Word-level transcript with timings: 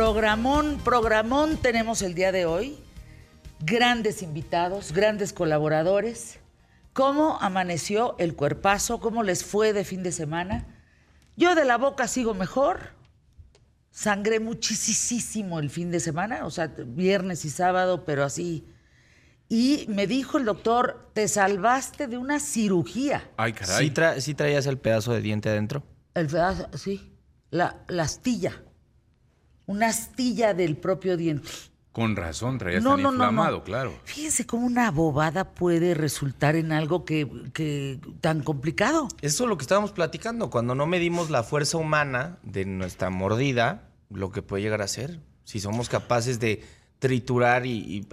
Programón, 0.00 0.78
programón 0.84 1.56
tenemos 1.56 2.02
el 2.02 2.12
día 2.14 2.30
de 2.30 2.44
hoy. 2.44 2.76
Grandes 3.60 4.22
invitados, 4.22 4.92
grandes 4.92 5.32
colaboradores. 5.32 6.38
¿Cómo 6.92 7.38
amaneció 7.40 8.14
el 8.18 8.36
cuerpazo? 8.36 9.00
¿Cómo 9.00 9.22
les 9.22 9.42
fue 9.42 9.72
de 9.72 9.84
fin 9.84 10.02
de 10.02 10.12
semana? 10.12 10.66
Yo 11.38 11.54
de 11.54 11.64
la 11.64 11.78
boca 11.78 12.08
sigo 12.08 12.34
mejor. 12.34 12.90
Sangré 13.90 14.38
muchísimo 14.38 15.60
el 15.60 15.70
fin 15.70 15.90
de 15.90 16.00
semana, 16.00 16.44
o 16.44 16.50
sea, 16.50 16.66
viernes 16.76 17.46
y 17.46 17.48
sábado, 17.48 18.04
pero 18.04 18.22
así. 18.22 18.66
Y 19.48 19.86
me 19.88 20.06
dijo 20.06 20.36
el 20.36 20.44
doctor, 20.44 21.08
te 21.14 21.26
salvaste 21.26 22.06
de 22.06 22.18
una 22.18 22.38
cirugía. 22.38 23.30
Ay, 23.38 23.54
caray. 23.54 23.86
¿Sí, 23.88 23.94
tra- 23.94 24.20
sí 24.20 24.34
traías 24.34 24.66
el 24.66 24.76
pedazo 24.76 25.14
de 25.14 25.22
diente 25.22 25.48
adentro? 25.48 25.82
El 26.12 26.26
pedazo, 26.26 26.68
sí. 26.76 27.14
La, 27.48 27.82
la 27.88 28.02
astilla. 28.02 28.62
Una 29.66 29.88
astilla 29.88 30.54
del 30.54 30.76
propio 30.76 31.16
diente. 31.16 31.48
Con 31.92 32.14
razón, 32.14 32.58
traías 32.58 32.82
No, 32.82 32.90
tan 32.90 33.02
no, 33.02 33.10
inflamado, 33.10 33.58
no. 33.58 33.64
claro. 33.64 33.94
Fíjense 34.04 34.46
cómo 34.46 34.66
una 34.66 34.90
bobada 34.90 35.54
puede 35.54 35.94
resultar 35.94 36.54
en 36.54 36.70
algo 36.70 37.04
que, 37.06 37.26
que 37.54 37.98
tan 38.20 38.42
complicado. 38.42 39.08
Eso 39.22 39.44
es 39.44 39.48
lo 39.48 39.56
que 39.56 39.62
estábamos 39.62 39.92
platicando. 39.92 40.50
Cuando 40.50 40.74
no 40.74 40.86
medimos 40.86 41.30
la 41.30 41.42
fuerza 41.42 41.78
humana 41.78 42.38
de 42.42 42.66
nuestra 42.66 43.08
mordida, 43.08 43.88
lo 44.10 44.30
que 44.30 44.42
puede 44.42 44.62
llegar 44.62 44.82
a 44.82 44.88
ser. 44.88 45.20
Si 45.44 45.58
somos 45.58 45.88
capaces 45.88 46.38
de 46.38 46.62
triturar 46.98 47.64
y, 47.64 48.06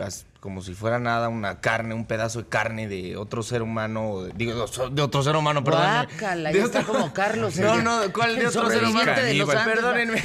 como 0.43 0.61
si 0.61 0.73
fuera 0.73 0.99
nada 0.99 1.29
una 1.29 1.61
carne, 1.61 1.95
un 1.95 2.05
pedazo 2.05 2.41
de 2.43 2.49
carne 2.49 2.89
de 2.89 3.15
otro 3.15 3.43
ser 3.43 3.61
humano, 3.61 4.23
de- 4.23 4.33
digo, 4.35 4.65
de 4.91 5.01
otro 5.01 5.23
ser 5.23 5.37
humano, 5.37 5.63
perdón. 5.63 5.83
Guácala, 5.83 6.51
ya 6.51 6.63
está 6.65 6.83
como 6.83 7.13
Carlos, 7.13 7.55
No, 7.57 7.81
no, 7.81 8.11
¿cuál 8.11 8.35
de 8.35 8.47
otro 8.47 8.69
ser 8.69 8.83
humano? 8.83 9.13
de 9.15 9.35
los 9.35 9.49
Perdónenme. 9.49 10.21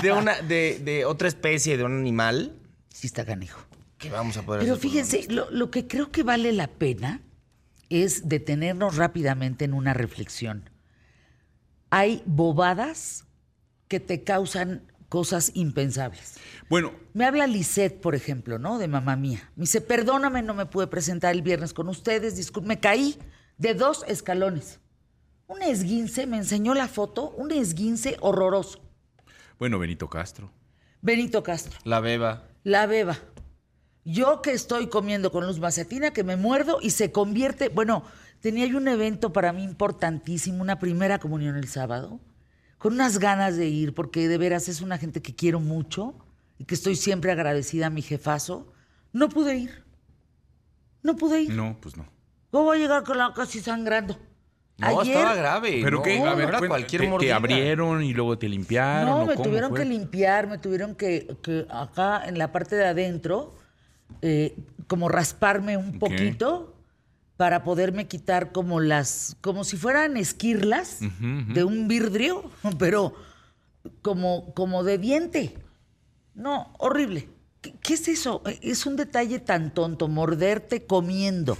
De 0.00 0.10
una, 0.10 0.40
de, 0.40 0.80
de 0.82 1.04
otra 1.04 1.28
especie, 1.28 1.76
de 1.76 1.84
un 1.84 1.98
animal, 1.98 2.56
Sí 2.88 3.06
está 3.06 3.26
canijo. 3.26 3.60
que 3.98 4.08
vamos 4.08 4.38
a 4.38 4.42
poder 4.42 4.62
Pero 4.62 4.72
hacer 4.76 4.82
fíjense, 4.90 5.26
lo, 5.28 5.50
lo 5.50 5.70
que 5.70 5.86
creo 5.86 6.10
que 6.10 6.22
vale 6.22 6.50
la 6.52 6.68
pena 6.68 7.20
es 7.90 8.30
detenernos 8.30 8.96
rápidamente 8.96 9.66
en 9.66 9.74
una 9.74 9.92
reflexión. 9.92 10.70
Hay 11.90 12.22
bobadas 12.24 13.26
que 13.88 14.00
te 14.00 14.24
causan 14.24 14.90
cosas 15.12 15.50
impensables. 15.52 16.36
Bueno, 16.70 16.90
Me 17.12 17.26
habla 17.26 17.46
Lisette, 17.46 18.00
por 18.00 18.14
ejemplo, 18.14 18.58
¿no? 18.58 18.78
De 18.78 18.88
mamá 18.88 19.14
mía. 19.14 19.50
Me 19.56 19.64
dice, 19.64 19.82
perdóname, 19.82 20.40
no 20.40 20.54
me 20.54 20.64
pude 20.64 20.86
presentar 20.86 21.34
el 21.34 21.42
viernes 21.42 21.74
con 21.74 21.90
ustedes, 21.90 22.34
discul- 22.38 22.62
me 22.62 22.80
caí 22.80 23.18
de 23.58 23.74
dos 23.74 24.06
escalones. 24.08 24.80
Un 25.48 25.60
esguince, 25.60 26.26
me 26.26 26.38
enseñó 26.38 26.72
la 26.72 26.88
foto, 26.88 27.28
un 27.36 27.50
esguince 27.52 28.16
horroroso. 28.20 28.80
bueno, 29.58 29.78
Benito 29.78 30.08
Castro. 30.08 30.50
Benito 31.02 31.42
Castro, 31.42 31.78
La 31.84 32.00
beba. 32.00 32.44
la 32.64 32.86
beba. 32.86 33.18
Yo 34.06 34.40
que 34.40 34.52
estoy 34.52 34.86
comiendo 34.88 35.30
con 35.30 35.46
luz 35.46 35.60
macetina, 35.60 36.12
que 36.14 36.24
me 36.24 36.36
muerdo 36.36 36.78
y 36.80 36.88
se 36.88 37.12
convierte. 37.12 37.68
Bueno, 37.68 38.02
tenía 38.40 38.64
yo 38.66 38.78
un 38.78 38.88
evento 38.88 39.30
para 39.30 39.52
mí 39.52 39.62
importantísimo, 39.62 40.62
una 40.62 40.78
primera 40.78 41.18
comunión 41.18 41.56
el 41.56 41.68
sábado, 41.68 42.18
con 42.82 42.94
unas 42.94 43.20
ganas 43.20 43.56
de 43.56 43.68
ir, 43.68 43.94
porque 43.94 44.26
de 44.26 44.38
veras 44.38 44.68
es 44.68 44.80
una 44.80 44.98
gente 44.98 45.22
que 45.22 45.36
quiero 45.36 45.60
mucho 45.60 46.16
y 46.58 46.64
que 46.64 46.74
estoy 46.74 46.96
siempre 46.96 47.30
agradecida 47.30 47.86
a 47.86 47.90
mi 47.90 48.02
jefazo. 48.02 48.72
No 49.12 49.28
pude 49.28 49.56
ir. 49.56 49.84
No 51.00 51.14
pude 51.14 51.42
ir. 51.42 51.54
No, 51.54 51.76
pues 51.80 51.96
no. 51.96 52.08
¿Cómo 52.50 52.64
voy 52.64 52.78
a 52.78 52.80
llegar 52.80 53.04
con 53.04 53.18
la 53.18 53.32
casi 53.34 53.60
sangrando? 53.60 54.18
No, 54.78 54.98
Ayer, 54.98 55.16
estaba 55.16 55.36
grave. 55.36 55.80
Pero 55.80 55.98
no, 55.98 56.02
que, 56.02 56.18
no 56.18 56.26
a 56.26 56.34
ver, 56.34 56.48
era 56.48 56.58
cuenta, 56.58 56.74
cualquier 56.74 57.02
te, 57.02 57.18
te 57.18 57.32
abrieron 57.32 58.02
y 58.02 58.14
luego 58.14 58.36
te 58.36 58.48
limpiaron. 58.48 59.10
No, 59.10 59.22
¿o 59.22 59.26
me 59.26 59.34
cómo 59.34 59.44
tuvieron 59.44 59.70
fue? 59.70 59.78
que 59.78 59.84
limpiar, 59.84 60.48
me 60.48 60.58
tuvieron 60.58 60.96
que, 60.96 61.36
que 61.40 61.68
acá 61.70 62.24
en 62.26 62.36
la 62.36 62.50
parte 62.50 62.74
de 62.74 62.86
adentro, 62.86 63.54
eh, 64.22 64.56
como 64.88 65.08
rasparme 65.08 65.76
un 65.76 66.00
poquito 66.00 66.71
para 67.36 67.64
poderme 67.64 68.06
quitar 68.06 68.52
como 68.52 68.80
las, 68.80 69.36
como 69.40 69.64
si 69.64 69.76
fueran 69.76 70.16
esquirlas 70.16 70.98
de 71.00 71.64
un 71.64 71.88
vidrio, 71.88 72.50
pero 72.78 73.14
como, 74.02 74.52
como 74.54 74.84
de 74.84 74.98
diente. 74.98 75.58
No, 76.34 76.72
horrible. 76.78 77.28
¿Qué, 77.60 77.74
qué 77.82 77.94
es 77.94 78.08
eso? 78.08 78.42
Es 78.60 78.86
un 78.86 78.96
detalle 78.96 79.38
tan 79.38 79.72
tonto, 79.74 80.08
morderte 80.08 80.86
comiendo. 80.86 81.56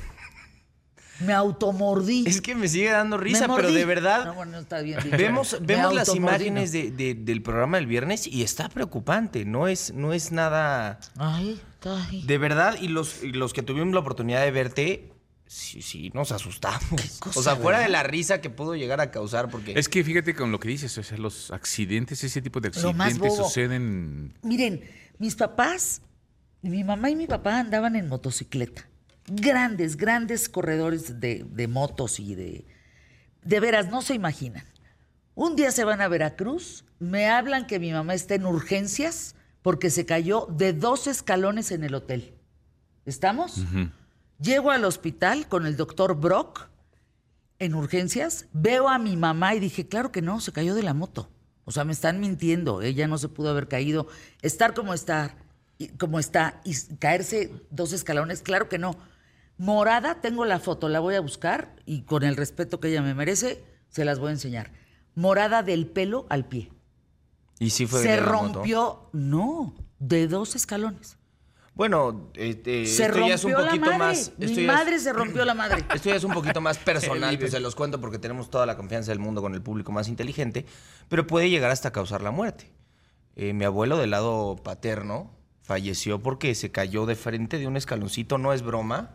Me 1.20 1.32
automordí. 1.32 2.24
Es 2.26 2.40
que 2.40 2.54
me 2.56 2.66
sigue 2.66 2.90
dando 2.90 3.16
risa, 3.16 3.46
pero 3.54 3.70
de 3.70 3.84
verdad. 3.84 4.24
No, 4.24 4.34
bueno, 4.34 4.58
está 4.58 4.80
bien 4.80 4.98
dicho. 5.04 5.16
Vemos, 5.16 5.56
vemos 5.60 5.94
las 5.94 6.12
imágenes 6.16 6.72
¿no? 6.72 6.78
de- 6.80 6.90
de- 6.90 7.14
del 7.14 7.42
programa 7.42 7.76
del 7.76 7.86
viernes 7.86 8.26
y 8.26 8.42
está 8.42 8.68
preocupante. 8.68 9.44
No 9.44 9.68
es, 9.68 9.92
no 9.94 10.12
es 10.12 10.32
nada. 10.32 10.98
Ay, 11.18 11.60
ay. 11.84 12.24
De 12.26 12.38
verdad, 12.38 12.76
y 12.80 12.88
los, 12.88 13.22
y 13.22 13.30
los 13.32 13.52
que 13.52 13.62
tuvimos 13.62 13.94
la 13.94 14.00
oportunidad 14.00 14.42
de 14.42 14.50
verte, 14.50 15.11
sí, 15.52 15.82
sí, 15.82 16.10
nos 16.14 16.32
asustamos. 16.32 17.20
o 17.34 17.42
sea, 17.42 17.56
fuera 17.56 17.80
de 17.80 17.88
la 17.88 18.02
risa 18.02 18.40
que 18.40 18.50
pudo 18.50 18.74
llegar 18.74 19.00
a 19.00 19.10
causar, 19.10 19.50
porque. 19.50 19.78
Es 19.78 19.88
que 19.88 20.02
fíjate 20.02 20.34
con 20.34 20.50
lo 20.50 20.58
que 20.58 20.68
dices, 20.68 20.96
o 20.98 21.02
sea, 21.02 21.18
los 21.18 21.50
accidentes, 21.50 22.24
ese 22.24 22.40
tipo 22.40 22.60
de 22.60 22.68
accidentes 22.68 23.36
suceden. 23.36 24.34
Miren, 24.42 24.82
mis 25.18 25.36
papás, 25.36 26.02
mi 26.62 26.84
mamá 26.84 27.10
y 27.10 27.16
mi 27.16 27.26
papá 27.26 27.58
andaban 27.58 27.96
en 27.96 28.08
motocicleta. 28.08 28.88
Grandes, 29.26 29.96
grandes 29.96 30.48
corredores 30.48 31.20
de, 31.20 31.44
de 31.48 31.68
motos 31.68 32.18
y 32.18 32.34
de... 32.34 32.66
De 33.42 33.60
veras, 33.60 33.88
no 33.88 34.02
se 34.02 34.14
imaginan. 34.14 34.64
Un 35.34 35.56
día 35.56 35.70
se 35.70 35.84
van 35.84 36.00
a 36.00 36.08
Veracruz, 36.08 36.84
me 36.98 37.28
hablan 37.28 37.66
que 37.66 37.78
mi 37.78 37.92
mamá 37.92 38.14
está 38.14 38.34
en 38.34 38.46
urgencias 38.46 39.34
porque 39.62 39.90
se 39.90 40.06
cayó 40.06 40.46
de 40.50 40.72
dos 40.72 41.06
escalones 41.06 41.70
en 41.72 41.84
el 41.84 41.94
hotel. 41.94 42.34
¿Estamos? 43.06 43.64
Llego 44.42 44.70
al 44.70 44.84
hospital 44.84 45.46
con 45.48 45.66
el 45.66 45.76
doctor 45.76 46.16
Brock 46.18 46.68
en 47.58 47.74
urgencias, 47.74 48.46
veo 48.52 48.88
a 48.88 48.98
mi 48.98 49.16
mamá 49.16 49.54
y 49.54 49.60
dije, 49.60 49.86
claro 49.86 50.10
que 50.10 50.20
no, 50.22 50.40
se 50.40 50.52
cayó 50.52 50.74
de 50.74 50.82
la 50.82 50.94
moto. 50.94 51.30
O 51.64 51.70
sea, 51.70 51.84
me 51.84 51.92
están 51.92 52.18
mintiendo, 52.18 52.82
ella 52.82 53.06
no 53.06 53.18
se 53.18 53.28
pudo 53.28 53.50
haber 53.50 53.68
caído. 53.68 54.08
Estar 54.40 54.74
como 54.74 54.94
está, 54.94 55.36
y- 55.78 55.88
como 55.90 56.18
está 56.18 56.60
y 56.64 56.74
caerse 56.96 57.52
dos 57.70 57.92
escalones, 57.92 58.42
claro 58.42 58.68
que 58.68 58.78
no. 58.78 58.96
Morada, 59.58 60.20
tengo 60.20 60.44
la 60.44 60.58
foto, 60.58 60.88
la 60.88 60.98
voy 60.98 61.14
a 61.14 61.20
buscar 61.20 61.76
y 61.86 62.02
con 62.02 62.24
el 62.24 62.36
respeto 62.36 62.80
que 62.80 62.88
ella 62.88 63.02
me 63.02 63.14
merece, 63.14 63.62
se 63.90 64.04
las 64.04 64.18
voy 64.18 64.30
a 64.30 64.32
enseñar. 64.32 64.72
Morada 65.14 65.62
del 65.62 65.86
pelo 65.86 66.26
al 66.30 66.46
pie. 66.46 66.72
y 67.60 67.70
sí 67.70 67.86
fue 67.86 68.02
se 68.02 68.08
de 68.08 68.16
la 68.16 68.22
moto. 68.32 68.54
rompió, 68.54 69.08
no, 69.12 69.74
de 70.00 70.26
dos 70.26 70.56
escalones. 70.56 71.16
Bueno, 71.74 72.30
este, 72.34 72.84
se 72.86 73.06
esto 73.06 73.26
ya 73.26 73.34
es 73.34 73.44
un 73.44 73.52
la 73.52 73.58
poquito 73.64 73.86
madre. 73.86 73.98
más. 73.98 74.32
Mi 74.36 74.44
esto 74.44 74.60
ya 74.60 74.72
es- 74.72 74.76
madre 74.78 74.98
se 74.98 75.12
rompió 75.12 75.44
la 75.44 75.54
madre. 75.54 75.84
Esto 75.94 76.10
ya 76.10 76.16
es 76.16 76.24
un 76.24 76.32
poquito 76.34 76.60
más 76.60 76.76
personal, 76.78 77.38
pues 77.38 77.50
se 77.52 77.60
los 77.60 77.74
cuento 77.74 77.98
porque 78.00 78.18
tenemos 78.18 78.50
toda 78.50 78.66
la 78.66 78.76
confianza 78.76 79.10
del 79.10 79.18
mundo 79.20 79.40
con 79.40 79.54
el 79.54 79.62
público 79.62 79.90
más 79.90 80.08
inteligente, 80.08 80.66
pero 81.08 81.26
puede 81.26 81.48
llegar 81.48 81.70
hasta 81.70 81.90
causar 81.90 82.20
la 82.22 82.30
muerte. 82.30 82.70
Eh, 83.36 83.54
mi 83.54 83.64
abuelo 83.64 83.96
del 83.96 84.10
lado 84.10 84.56
paterno 84.62 85.30
falleció 85.62 86.22
porque 86.22 86.54
se 86.54 86.70
cayó 86.70 87.06
de 87.06 87.14
frente 87.16 87.58
de 87.58 87.66
un 87.66 87.78
escaloncito, 87.78 88.36
no 88.36 88.52
es 88.52 88.60
broma. 88.62 89.14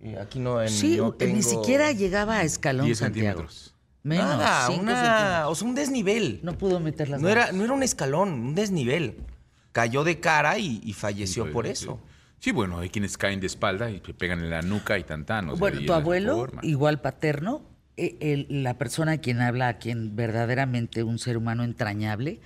Eh, 0.00 0.18
aquí 0.20 0.40
no, 0.40 0.60
en, 0.60 0.68
Sí, 0.70 0.96
no 0.96 1.14
ni 1.20 1.42
siquiera 1.42 1.92
llegaba 1.92 2.38
a 2.38 2.42
escalón 2.42 2.86
10 2.86 2.98
Santiago. 2.98 3.28
centímetros. 3.42 3.74
Menos, 4.02 4.26
nada, 4.26 4.66
cinco 4.66 4.82
una, 4.82 4.94
centímetros. 4.96 5.52
o 5.52 5.54
sea, 5.54 5.68
un 5.68 5.74
desnivel. 5.76 6.40
No 6.42 6.58
pudo 6.58 6.80
meter 6.80 7.08
las 7.08 7.22
No 7.22 7.28
era, 7.28 7.42
manos. 7.46 7.56
no 7.56 7.64
era 7.64 7.72
un 7.72 7.82
escalón, 7.84 8.32
un 8.32 8.54
desnivel. 8.56 9.16
Cayó 9.74 10.04
de 10.04 10.20
cara 10.20 10.56
y, 10.56 10.80
y 10.84 10.92
falleció 10.92 11.50
por 11.50 11.66
eso. 11.66 11.98
Sí, 12.38 12.52
bueno, 12.52 12.78
hay 12.78 12.90
quienes 12.90 13.18
caen 13.18 13.40
de 13.40 13.48
espalda 13.48 13.90
y 13.90 14.00
se 14.06 14.14
pegan 14.14 14.38
en 14.38 14.50
la 14.50 14.62
nuca 14.62 14.96
y 15.00 15.02
sea, 15.56 15.58
Bueno, 15.58 15.80
tu 15.84 15.92
abuelo, 15.92 16.36
forma. 16.36 16.60
igual 16.62 17.00
paterno, 17.00 17.62
eh, 17.96 18.16
el- 18.20 18.62
la 18.62 18.78
persona 18.78 19.12
a 19.12 19.18
quien 19.18 19.40
habla, 19.40 19.66
a 19.66 19.78
quien 19.78 20.14
verdaderamente 20.14 21.02
un 21.02 21.18
ser 21.18 21.36
humano 21.36 21.64
entrañable, 21.64 22.40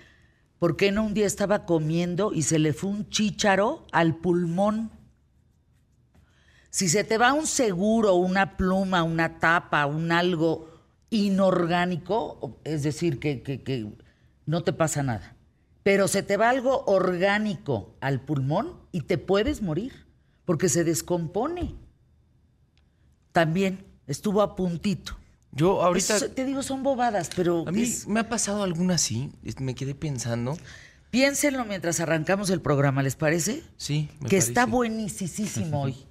¿por 0.59 0.77
qué 0.79 0.91
no 0.91 1.05
un 1.05 1.13
día 1.13 1.27
estaba 1.27 1.67
comiendo 1.67 2.33
y 2.33 2.45
se 2.45 2.59
le 2.59 2.73
fue 2.73 2.89
un 2.89 3.11
chícharo 3.11 3.87
al 3.93 4.17
pulmón? 4.17 4.91
Si 6.71 6.89
se 6.89 7.05
te 7.05 7.19
va 7.19 7.35
un 7.35 7.47
seguro, 7.47 8.15
una 8.15 8.57
pluma, 8.57 9.03
una 9.03 9.39
tapa, 9.39 9.85
un 9.85 10.13
algo 10.13 10.71
inorgánico, 11.11 12.59
es 12.65 12.83
decir, 12.85 13.19
que, 13.19 13.43
que- 13.43 13.63
que 13.63 13.87
no 14.47 14.63
te 14.63 14.73
pasa 14.73 15.03
nada. 15.03 15.35
Pero 15.89 16.07
se 16.07 16.23
te 16.23 16.37
va 16.37 16.51
algo 16.51 16.85
orgánico 16.85 17.97
al 18.03 18.21
pulmón 18.21 18.75
y 18.93 19.01
te 19.01 19.17
puedes 19.17 19.63
morir, 19.63 20.05
porque 20.45 20.69
se 20.69 20.85
descompone. 20.85 21.77
También 23.33 23.87
estuvo 24.07 24.43
a 24.43 24.55
puntito. 24.55 25.17
Yo 25.51 25.83
ahorita, 25.83 26.17
Eso, 26.19 26.31
te 26.31 26.45
digo, 26.45 26.63
son 26.63 26.83
bobadas, 26.83 27.31
pero 27.35 27.65
a 27.67 27.73
mí 27.73 27.85
es- 27.85 28.07
me 28.07 28.21
ha 28.21 28.29
pasado 28.29 28.65
alguna 28.65 28.97
así, 28.97 29.33
me 29.61 29.75
quedé 29.75 29.95
pensando. 29.95 30.59
piénsenlo 31.11 31.65
mientras 31.65 32.01
arrancamos 32.01 32.51
el 32.51 32.61
programa, 32.61 33.03
¿les 33.03 33.17
parece? 33.17 33.63
Sí, 33.79 34.11
me 34.21 34.29
que 34.29 34.37
está 34.37 34.67
buenísimo 34.67 35.85
hoy. 35.85 35.95
Sí, 35.95 36.05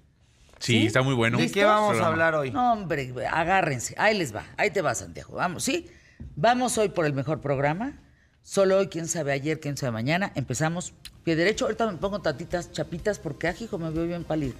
¿Sí? 0.81 0.85
está 0.87 1.03
muy 1.03 1.13
bueno. 1.13 1.37
¿De 1.37 1.51
qué 1.51 1.65
vamos 1.65 1.99
a 1.99 2.07
hablar 2.07 2.33
hoy? 2.33 2.49
No, 2.49 2.73
hombre, 2.73 3.13
agárrense. 3.31 3.93
Ahí 3.99 4.17
les 4.17 4.35
va. 4.35 4.43
Ahí 4.57 4.71
te 4.71 4.81
va, 4.81 4.95
Santiago. 4.95 5.35
Vamos, 5.35 5.63
¿sí? 5.63 5.85
Vamos 6.35 6.79
hoy 6.79 6.89
por 6.89 7.05
el 7.05 7.13
mejor 7.13 7.41
programa. 7.41 8.01
Solo 8.47 8.77
hoy, 8.77 8.87
quién 8.87 9.09
sabe 9.09 9.33
ayer, 9.33 9.59
quién 9.59 9.75
sabe 9.75 9.91
mañana. 9.91 10.31
Empezamos 10.33 10.93
pie 11.25 11.35
derecho. 11.35 11.65
Ahorita 11.65 11.91
me 11.91 11.97
pongo 11.97 12.21
tatitas 12.21 12.71
chapitas 12.71 13.19
porque, 13.19 13.49
ajijo, 13.49 13.77
me 13.77 13.89
veo 13.89 14.07
bien 14.07 14.23
pálido. 14.23 14.53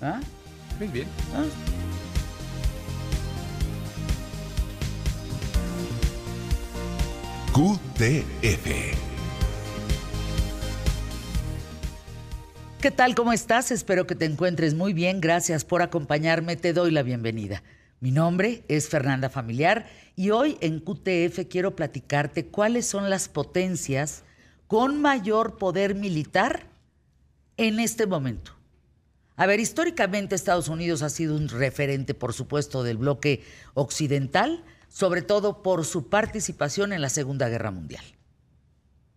¿Ah? 0.00 0.18
Muy 0.78 0.88
bien. 0.88 1.06
¿Ah? 1.34 1.44
QTF. 7.52 8.66
¿Qué 12.80 12.90
tal? 12.90 13.14
¿Cómo 13.14 13.34
estás? 13.34 13.70
Espero 13.70 14.06
que 14.06 14.14
te 14.14 14.24
encuentres 14.24 14.72
muy 14.72 14.94
bien. 14.94 15.20
Gracias 15.20 15.66
por 15.66 15.82
acompañarme. 15.82 16.56
Te 16.56 16.72
doy 16.72 16.92
la 16.92 17.02
bienvenida. 17.02 17.62
Mi 18.00 18.10
nombre 18.10 18.64
es 18.68 18.88
Fernanda 18.88 19.28
Familiar 19.28 19.86
y 20.18 20.30
hoy 20.30 20.58
en 20.60 20.80
QTF 20.80 21.46
quiero 21.48 21.76
platicarte 21.76 22.46
cuáles 22.46 22.86
son 22.86 23.08
las 23.08 23.28
potencias 23.28 24.24
con 24.66 25.00
mayor 25.00 25.58
poder 25.58 25.94
militar 25.94 26.66
en 27.56 27.78
este 27.78 28.04
momento. 28.04 28.50
A 29.36 29.46
ver, 29.46 29.60
históricamente 29.60 30.34
Estados 30.34 30.66
Unidos 30.66 31.02
ha 31.02 31.08
sido 31.08 31.36
un 31.36 31.48
referente, 31.48 32.14
por 32.14 32.32
supuesto, 32.32 32.82
del 32.82 32.96
bloque 32.96 33.44
occidental, 33.74 34.64
sobre 34.88 35.22
todo 35.22 35.62
por 35.62 35.84
su 35.84 36.08
participación 36.08 36.92
en 36.92 37.00
la 37.00 37.10
Segunda 37.10 37.48
Guerra 37.48 37.70
Mundial. 37.70 38.02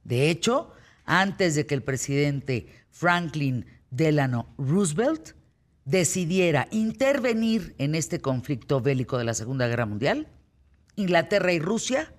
De 0.04 0.30
hecho, 0.30 0.72
antes 1.06 1.56
de 1.56 1.66
que 1.66 1.74
el 1.74 1.82
presidente 1.82 2.68
Franklin 2.92 3.66
Delano 3.90 4.54
Roosevelt 4.60 5.32
decidiera 5.84 6.68
intervenir 6.70 7.74
en 7.80 7.96
este 7.96 8.22
conflicto 8.22 8.82
bélico 8.82 9.18
de 9.18 9.24
la 9.24 9.34
Segunda 9.34 9.68
Guerra 9.68 9.88
Mundial, 9.88 10.28
Inglaterra 10.96 11.54
y 11.54 11.60
Rusia 11.60 12.14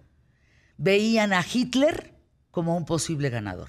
veían 0.76 1.32
a 1.32 1.44
Hitler 1.44 2.14
como 2.50 2.76
un 2.76 2.84
posible 2.84 3.30
ganador. 3.30 3.68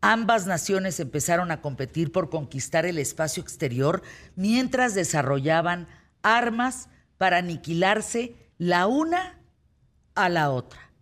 Ambas 0.00 0.46
naciones 0.46 1.00
empezaron 1.00 1.50
a 1.50 1.60
competir 1.60 2.12
por 2.12 2.30
conquistar 2.30 2.86
el 2.86 2.98
espacio 2.98 3.42
exterior 3.42 4.02
mientras 4.36 4.94
desarrollaban 4.94 5.88
armas 6.22 6.88
para 7.16 7.38
aniquilarse 7.38 8.36
la 8.58 8.86
una 8.86 9.40
a 10.14 10.28
la 10.28 10.50
otra. 10.50 10.92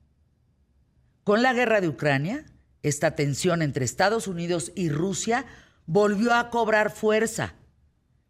Con 1.24 1.42
la 1.42 1.52
guerra 1.52 1.80
de 1.80 1.88
Ucrania, 1.88 2.46
esta 2.82 3.16
tensión 3.16 3.60
entre 3.60 3.84
Estados 3.84 4.28
Unidos 4.28 4.72
y 4.74 4.88
Rusia 4.88 5.44
volvió 5.86 6.34
a 6.34 6.50
cobrar 6.50 6.90
fuerza, 6.90 7.54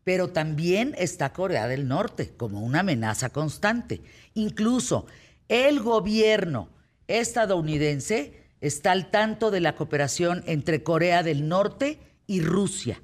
pero 0.06 0.28
también 0.28 0.94
está 0.98 1.32
Corea 1.32 1.66
del 1.66 1.88
Norte 1.88 2.32
como 2.36 2.60
una 2.60 2.78
amenaza 2.78 3.30
constante. 3.30 4.02
Incluso 4.34 5.06
el 5.48 5.80
gobierno 5.80 6.68
estadounidense 7.08 8.44
está 8.60 8.92
al 8.92 9.10
tanto 9.10 9.50
de 9.50 9.58
la 9.58 9.74
cooperación 9.74 10.44
entre 10.46 10.84
Corea 10.84 11.24
del 11.24 11.48
Norte 11.48 11.98
y 12.28 12.40
Rusia. 12.40 13.02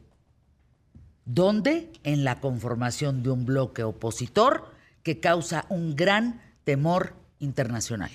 ¿Dónde? 1.25 1.91
En 2.05 2.23
la 2.23 2.39
conformación 2.39 3.25
de 3.25 3.31
un 3.31 3.47
bloque 3.47 3.83
opositor 3.83 4.73
que 5.03 5.19
causa 5.19 5.67
un 5.71 5.97
gran 5.97 6.41
temor 6.63 7.15
internacional. 7.41 8.13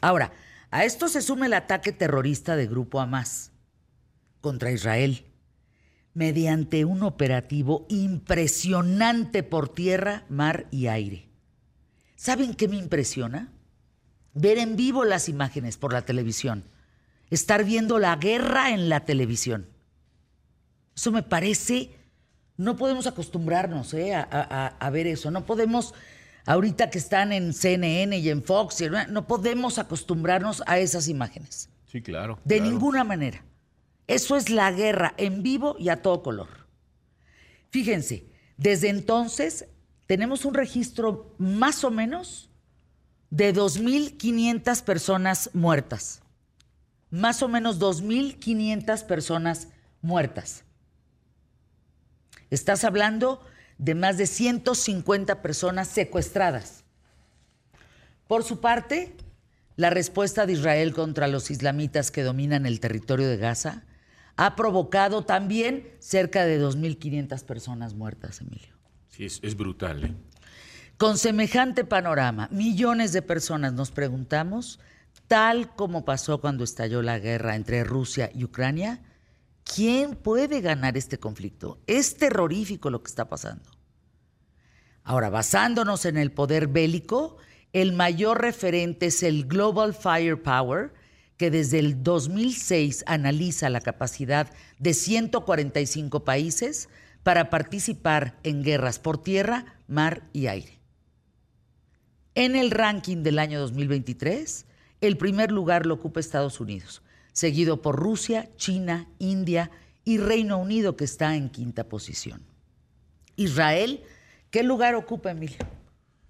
Ahora, 0.00 0.30
a 0.70 0.84
esto 0.84 1.08
se 1.08 1.20
suma 1.20 1.46
el 1.46 1.54
ataque 1.54 1.90
terrorista 1.90 2.54
de 2.54 2.68
Grupo 2.68 3.00
Hamas 3.00 3.50
contra 4.40 4.70
Israel, 4.70 5.24
mediante 6.14 6.84
un 6.84 7.02
operativo 7.02 7.86
impresionante 7.88 9.42
por 9.42 9.68
tierra, 9.68 10.24
mar 10.28 10.66
y 10.70 10.88
aire. 10.88 11.28
¿Saben 12.16 12.54
qué 12.54 12.68
me 12.68 12.76
impresiona? 12.76 13.52
Ver 14.34 14.58
en 14.58 14.76
vivo 14.76 15.04
las 15.04 15.28
imágenes 15.28 15.76
por 15.76 15.92
la 15.92 16.02
televisión, 16.02 16.64
estar 17.30 17.64
viendo 17.64 17.98
la 17.98 18.16
guerra 18.16 18.70
en 18.70 18.88
la 18.88 19.04
televisión. 19.04 19.68
Eso 20.94 21.12
me 21.12 21.22
parece, 21.22 21.90
no 22.56 22.76
podemos 22.76 23.06
acostumbrarnos 23.06 23.94
¿eh? 23.94 24.14
a, 24.14 24.28
a, 24.30 24.66
a, 24.66 24.90
ver 24.90 25.06
eso, 25.06 25.30
no 25.30 25.46
podemos, 25.46 25.94
ahorita 26.44 26.90
que 26.90 26.98
están 26.98 27.32
en 27.32 27.54
CNN 27.54 28.18
y 28.18 28.28
en 28.28 28.42
Fox, 28.42 28.82
no 29.08 29.26
podemos 29.26 29.78
acostumbrarnos 29.78 30.62
a 30.66 30.78
esas 30.78 31.08
imágenes. 31.08 31.70
Sí, 31.86 32.02
claro. 32.02 32.38
De 32.44 32.58
claro. 32.58 32.70
ninguna 32.70 33.04
manera. 33.04 33.42
Eso 34.10 34.34
es 34.34 34.50
la 34.50 34.72
guerra 34.72 35.14
en 35.18 35.44
vivo 35.44 35.76
y 35.78 35.88
a 35.88 36.02
todo 36.02 36.24
color. 36.24 36.48
Fíjense, 37.70 38.26
desde 38.56 38.88
entonces 38.88 39.66
tenemos 40.08 40.44
un 40.44 40.54
registro 40.54 41.32
más 41.38 41.84
o 41.84 41.92
menos 41.92 42.50
de 43.30 43.54
2.500 43.54 44.82
personas 44.82 45.50
muertas. 45.52 46.22
Más 47.12 47.40
o 47.44 47.46
menos 47.46 47.78
2.500 47.78 49.06
personas 49.06 49.68
muertas. 50.02 50.64
Estás 52.50 52.82
hablando 52.82 53.40
de 53.78 53.94
más 53.94 54.18
de 54.18 54.26
150 54.26 55.40
personas 55.40 55.86
secuestradas. 55.86 56.82
Por 58.26 58.42
su 58.42 58.60
parte, 58.60 59.14
la 59.76 59.90
respuesta 59.90 60.46
de 60.46 60.54
Israel 60.54 60.94
contra 60.94 61.28
los 61.28 61.52
islamitas 61.52 62.10
que 62.10 62.24
dominan 62.24 62.66
el 62.66 62.80
territorio 62.80 63.28
de 63.28 63.36
Gaza 63.36 63.84
ha 64.36 64.56
provocado 64.56 65.24
también 65.24 65.88
cerca 65.98 66.44
de 66.44 66.62
2.500 66.62 67.44
personas 67.44 67.94
muertas, 67.94 68.40
Emilio. 68.40 68.74
Sí, 69.08 69.24
es, 69.24 69.40
es 69.42 69.56
brutal. 69.56 70.04
¿eh? 70.04 70.14
Con 70.96 71.18
semejante 71.18 71.84
panorama, 71.84 72.48
millones 72.50 73.12
de 73.12 73.22
personas 73.22 73.72
nos 73.72 73.90
preguntamos, 73.90 74.80
tal 75.28 75.74
como 75.74 76.04
pasó 76.04 76.40
cuando 76.40 76.64
estalló 76.64 77.02
la 77.02 77.18
guerra 77.18 77.56
entre 77.56 77.84
Rusia 77.84 78.30
y 78.34 78.44
Ucrania, 78.44 79.02
¿quién 79.64 80.16
puede 80.16 80.60
ganar 80.60 80.96
este 80.96 81.18
conflicto? 81.18 81.80
Es 81.86 82.16
terrorífico 82.16 82.90
lo 82.90 83.02
que 83.02 83.08
está 83.08 83.28
pasando. 83.28 83.70
Ahora, 85.04 85.30
basándonos 85.30 86.04
en 86.04 86.16
el 86.16 86.32
poder 86.32 86.66
bélico, 86.66 87.36
el 87.72 87.92
mayor 87.92 88.40
referente 88.40 89.06
es 89.06 89.22
el 89.22 89.46
Global 89.46 89.94
Firepower, 89.94 90.92
que 91.40 91.50
desde 91.50 91.78
el 91.78 92.02
2006 92.02 93.02
analiza 93.06 93.70
la 93.70 93.80
capacidad 93.80 94.52
de 94.78 94.92
145 94.92 96.22
países 96.22 96.90
para 97.22 97.48
participar 97.48 98.38
en 98.42 98.62
guerras 98.62 98.98
por 98.98 99.22
tierra, 99.22 99.78
mar 99.88 100.28
y 100.34 100.48
aire. 100.48 100.78
En 102.34 102.56
el 102.56 102.70
ranking 102.70 103.22
del 103.22 103.38
año 103.38 103.58
2023, 103.58 104.66
el 105.00 105.16
primer 105.16 105.50
lugar 105.50 105.86
lo 105.86 105.94
ocupa 105.94 106.20
Estados 106.20 106.60
Unidos, 106.60 107.00
seguido 107.32 107.80
por 107.80 107.96
Rusia, 107.96 108.50
China, 108.58 109.08
India 109.18 109.70
y 110.04 110.18
Reino 110.18 110.58
Unido, 110.58 110.94
que 110.94 111.04
está 111.04 111.36
en 111.36 111.48
quinta 111.48 111.88
posición. 111.88 112.42
Israel, 113.36 114.02
¿qué 114.50 114.62
lugar 114.62 114.94
ocupa, 114.94 115.30
Emilio? 115.30 115.56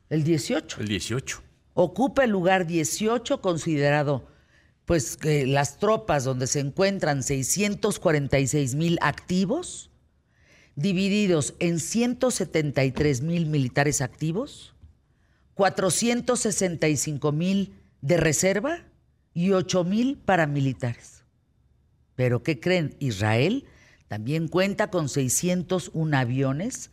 El 0.09 0.23
18. 0.23 0.83
El 0.83 0.87
18. 0.87 1.43
Ocupa 1.75 2.23
el 2.23 2.31
lugar 2.31 2.69
18, 2.69 3.41
considerado 3.41 4.31
pues 4.85 5.17
que 5.17 5.47
las 5.47 5.79
tropas 5.79 6.25
donde 6.25 6.47
se 6.47 6.61
encuentran 6.61 7.23
646 7.23 8.75
mil 8.75 8.99
activos, 9.03 9.91
divididos 10.75 11.55
en 11.59 11.79
173 11.79 13.23
mil 13.23 13.47
militares 13.47 14.01
activos, 14.01 14.75
465 15.55 17.33
mil 17.33 17.75
de 18.01 18.17
reserva 18.17 18.85
y 19.35 19.53
8 19.53 19.85
mil 19.85 20.17
paramilitares. 20.17 21.25
Pero 22.17 22.43
¿qué 22.43 22.61
creen? 22.61 22.97
Israel 22.99 23.67
también 24.09 24.49
cuenta 24.49 24.91
con 24.91 25.09
601 25.09 26.17
aviones, 26.17 26.91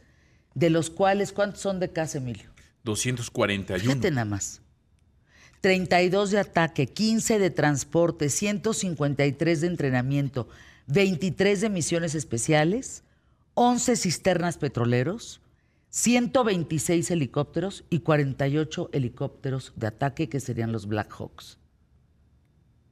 de 0.54 0.70
los 0.70 0.90
cuales, 0.90 1.32
¿cuántos 1.32 1.62
son 1.62 1.80
de 1.80 1.92
casa, 1.92 2.20
Emilio? 2.20 2.50
241. 2.84 3.82
Fíjate 3.84 4.12
nada 4.12 4.26
más. 4.26 4.62
32 5.68 6.32
de 6.32 6.40
ataque, 6.40 6.88
15 6.88 7.40
de 7.40 7.50
transporte, 7.50 8.30
153 8.30 9.60
de 9.60 9.68
entrenamiento, 9.68 10.48
23 10.88 11.60
de 11.60 11.70
misiones 11.70 12.16
especiales, 12.16 13.04
11 13.54 13.98
cisternas 13.98 14.58
petroleros, 14.58 15.42
126 15.90 17.12
helicópteros 17.12 17.84
y 17.90 18.00
48 18.00 18.92
helicópteros 18.94 19.74
de 19.76 19.88
ataque 19.88 20.30
que 20.30 20.40
serían 20.40 20.72
los 20.72 20.88
Black 20.88 21.14
Hawks. 21.20 21.58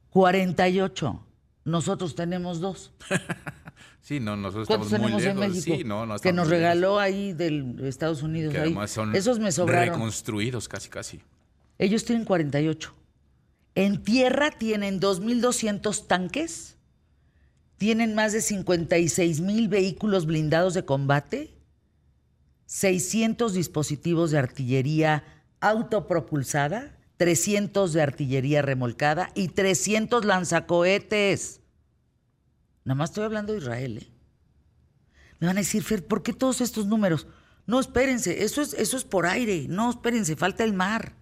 48. 0.10 1.26
Nosotros 1.64 2.14
tenemos 2.14 2.60
dos. 2.60 2.92
sí, 4.02 4.20
no, 4.20 4.36
nosotros 4.36 4.68
¿Cuántos 4.68 4.92
estamos 4.92 5.12
muy 5.12 5.22
lejos. 5.22 5.44
en 5.44 5.50
México? 5.50 5.78
Sí, 5.78 5.84
no, 5.86 6.06
no 6.06 6.20
que 6.20 6.34
nos 6.34 6.50
regaló 6.50 7.00
lejos. 7.00 7.04
ahí 7.04 7.32
del 7.32 7.80
Estados 7.86 8.22
Unidos. 8.22 8.54
Ahí. 8.54 8.60
además 8.60 8.92
son 8.92 9.16
Esos 9.16 9.40
me 9.40 9.54
sobraron. 9.54 9.94
reconstruidos 9.94 10.68
casi, 10.68 10.90
casi. 10.90 11.22
Ellos 11.78 12.06
tienen 12.06 12.26
48. 12.26 12.94
En 13.76 14.04
tierra 14.04 14.52
tienen 14.52 15.00
2.200 15.00 16.08
tanques, 16.08 16.78
tienen 17.78 18.16
más 18.16 18.32
de 18.32 18.42
56 18.42 19.42
mil 19.42 19.68
vehículos 19.68 20.26
blindados 20.26 20.74
de 20.74 20.86
combate, 20.86 21.58
600 22.68 23.54
dispositivos 23.54 24.32
de 24.32 24.38
artillería 24.38 25.24
autopropulsada 25.60 26.96
300 27.18 27.94
de 27.94 28.02
artillería 28.02 28.62
remolcada 28.62 29.32
y 29.36 29.50
300 29.50 30.26
lanzacohetes. 30.26 31.62
Nada 32.84 32.96
más 32.96 33.12
estoy 33.12 33.24
hablando 33.24 33.54
de 33.54 33.60
Israel, 33.60 33.98
¿eh? 34.00 34.12
Me 35.40 35.48
van 35.48 35.58
a 35.58 35.62
decir, 35.62 35.84
Fer, 35.84 36.06
¿por 36.06 36.24
qué 36.24 36.34
todos 36.34 36.62
estos 36.62 36.86
números? 36.86 37.28
No, 37.66 37.80
espérense, 37.80 38.44
eso 38.44 38.62
es, 38.62 38.74
eso 38.74 38.96
es 38.96 39.04
por 39.04 39.26
aire. 39.26 39.66
No, 39.68 39.90
espérense, 39.90 40.36
falta 40.36 40.64
el 40.64 40.74
mar. 40.74 41.14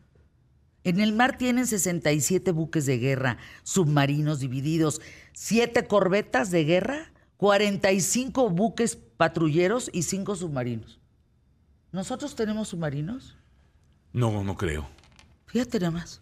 En 0.83 0.99
el 0.99 1.13
mar 1.13 1.37
tienen 1.37 1.65
67 1.67 2.51
buques 2.51 2.85
de 2.85 2.97
guerra, 2.97 3.37
submarinos 3.63 4.39
divididos, 4.39 5.01
7 5.33 5.87
corbetas 5.87 6.51
de 6.51 6.65
guerra, 6.65 7.11
45 7.37 8.49
buques 8.49 8.97
patrulleros 9.17 9.89
y 9.93 10.03
5 10.03 10.35
submarinos. 10.35 10.99
¿Nosotros 11.91 12.35
tenemos 12.35 12.69
submarinos? 12.69 13.37
No, 14.11 14.43
no 14.43 14.57
creo. 14.57 14.87
Fíjate 15.45 15.79
nada 15.79 15.91
más. 15.91 16.21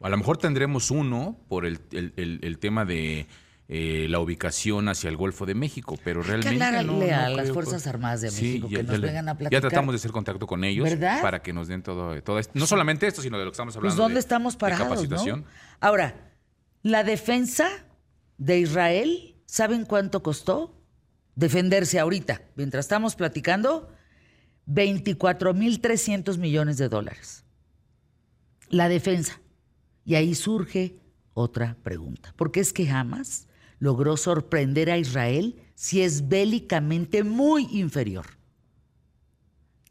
A 0.00 0.08
lo 0.08 0.16
mejor 0.16 0.36
tendremos 0.36 0.90
uno 0.90 1.36
por 1.48 1.64
el, 1.66 1.80
el- 1.92 2.12
el- 2.16 2.40
el 2.42 2.58
tema 2.58 2.84
de 2.84 3.26
eh, 3.74 4.06
la 4.10 4.20
ubicación 4.20 4.88
hacia 4.90 5.08
el 5.08 5.16
Golfo 5.16 5.46
de 5.46 5.54
México, 5.54 5.96
pero 6.04 6.22
realmente 6.22 6.58
no, 6.84 6.98
no 6.98 7.02
a 7.04 7.28
las 7.30 7.40
creo, 7.42 7.54
Fuerzas 7.54 7.74
pues. 7.82 7.86
Armadas 7.86 8.20
de 8.20 8.30
México, 8.30 8.68
ya- 8.68 8.80
que 8.80 8.84
ya 8.86 8.92
nos 8.92 9.00
vengan 9.00 9.28
a 9.28 9.32
Ya 9.32 9.38
platicar. 9.38 9.60
tratamos 9.62 9.92
de 9.94 9.96
hacer 9.96 10.10
contacto 10.10 10.46
con 10.46 10.62
ellos 10.64 10.84
¿Verdad? 10.84 11.22
para 11.22 11.40
que 11.42 11.54
nos 11.54 11.68
den 11.68 11.82
todo, 11.82 12.20
todo 12.22 12.38
esto. 12.38 12.52
No 12.54 12.66
solamente 12.66 13.06
esto, 13.06 13.22
sino 13.22 13.38
de 13.38 13.44
lo 13.46 13.50
que 13.50 13.54
estamos 13.54 13.72
Pues 13.74 13.78
hablando. 13.78 14.02
¿dónde 14.02 14.14
de- 14.14 14.20
estamos 14.20 14.54
de 14.54 14.58
parados, 14.58 14.88
capacitación. 14.88 15.40
no? 15.40 15.46
Ahora, 15.80 16.32
la 16.82 17.02
defensa 17.02 17.68
de 18.36 18.58
Israel, 18.58 19.36
¿saben 19.46 19.86
cuánto 19.86 20.22
costó? 20.22 20.78
Defenderse 21.34 21.98
ahorita, 21.98 22.42
mientras 22.56 22.84
estamos 22.84 23.16
platicando, 23.16 23.88
24.300 24.66 26.38
millones 26.38 26.76
de 26.78 26.88
dólares. 26.88 27.44
La 28.68 28.88
defensa. 28.88 29.40
Y 30.04 30.14
ahí 30.16 30.34
surge 30.34 30.98
otra 31.34 31.76
pregunta. 31.82 32.34
¿Por 32.36 32.52
qué 32.52 32.60
es 32.60 32.72
que 32.72 32.88
Hamas 32.90 33.46
logró 33.82 34.16
sorprender 34.16 34.92
a 34.92 34.96
Israel 34.96 35.60
si 35.74 36.02
es 36.02 36.28
bélicamente 36.28 37.24
muy 37.24 37.66
inferior? 37.72 38.26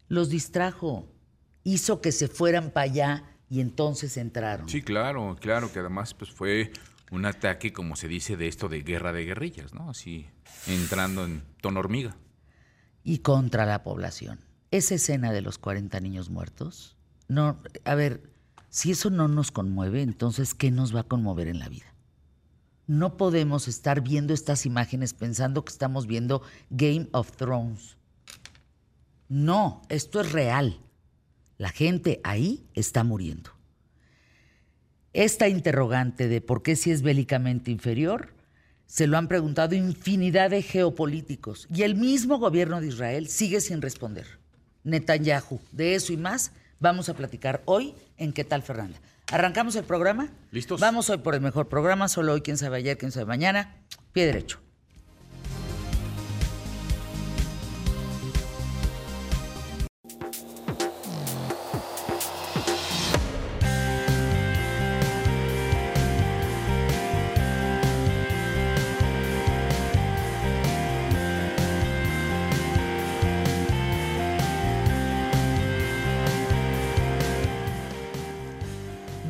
Los 0.08 0.30
distrajo, 0.30 1.10
hizo 1.66 2.00
que 2.00 2.14
se 2.14 2.30
fueran 2.30 2.72
para 2.72 2.86
allá 2.86 3.24
y 3.50 3.60
entonces 3.60 4.16
entraron. 4.16 4.70
Sí, 4.70 4.82
claro, 4.82 5.36
claro, 5.42 5.74
que 5.74 5.80
además 5.80 6.14
pues 6.14 6.32
fue 6.32 6.72
un 7.12 7.26
ataque, 7.26 7.74
como 7.74 7.98
se 7.98 8.08
dice, 8.08 8.38
de 8.38 8.48
esto 8.48 8.70
de 8.70 8.82
guerra 8.82 9.12
de 9.12 9.26
guerrillas, 9.26 9.74
¿no? 9.74 9.90
Así, 9.90 10.26
entrando 10.68 11.26
en 11.26 11.44
tono 11.60 11.82
hormiga. 11.82 12.16
y 13.04 13.18
contra 13.18 13.66
la 13.66 13.84
población. 13.84 14.40
Esa 14.70 14.96
escena 14.96 15.34
de 15.34 15.42
los 15.42 15.58
40 15.58 16.00
niños 16.00 16.30
muertos, 16.30 16.96
no, 17.28 17.60
a 17.84 17.96
ver, 17.96 18.24
si 18.70 18.92
eso 18.92 19.10
no 19.10 19.28
nos 19.28 19.52
conmueve, 19.52 20.02
entonces 20.02 20.54
¿qué 20.54 20.72
nos 20.72 20.96
va 20.96 21.02
a 21.02 21.04
conmover 21.04 21.50
en 21.50 21.60
la 21.60 21.68
vida? 21.68 21.91
No 22.92 23.16
podemos 23.16 23.70
estar 23.70 24.02
viendo 24.02 24.34
estas 24.34 24.66
imágenes 24.66 25.14
pensando 25.14 25.64
que 25.64 25.72
estamos 25.72 26.08
viendo 26.08 26.42
Game 26.70 27.08
of 27.14 27.32
Thrones. 27.38 27.96
No, 29.30 29.82
esto 29.88 30.20
es 30.20 30.34
real. 30.34 30.78
La 31.58 31.70
gente 31.70 32.20
ahí 32.26 32.68
está 32.74 33.06
muriendo. 33.06 33.52
Esta 35.14 35.48
interrogante 35.48 36.28
de 36.28 36.42
por 36.42 36.64
qué 36.64 36.76
si 36.76 36.92
es 36.92 37.02
bélicamente 37.02 37.72
inferior 37.72 38.34
se 38.88 39.08
lo 39.08 39.18
han 39.18 39.30
preguntado 39.30 39.74
infinidad 39.74 40.50
de 40.50 40.62
geopolíticos 40.62 41.70
y 41.74 41.84
el 41.84 41.96
mismo 41.96 42.40
gobierno 42.40 42.82
de 42.82 42.88
Israel 42.88 43.30
sigue 43.30 43.62
sin 43.62 43.82
responder. 43.82 44.28
Netanyahu, 44.84 45.62
de 45.72 45.96
eso 45.96 46.12
y 46.12 46.18
más 46.18 46.52
vamos 46.82 47.08
a 47.08 47.14
platicar 47.14 47.62
hoy 47.64 47.96
en 48.18 48.34
¿Qué 48.34 48.44
tal 48.44 48.64
Fernanda? 48.64 49.00
¿Arrancamos 49.32 49.78
el 49.78 49.86
programa? 49.86 50.30
¿Listos? 50.52 50.82
Vamos 50.82 51.10
hoy 51.10 51.18
por 51.18 51.36
el 51.36 51.42
mejor 51.42 51.70
programa, 51.70 52.10
solo 52.10 52.34
hoy, 52.34 52.42
quién 52.42 52.58
sabe 52.58 52.78
ayer, 52.78 52.98
quién 52.98 53.14
sabe 53.14 53.26
mañana. 53.26 53.78
Pie 54.12 54.26
derecho. 54.26 54.60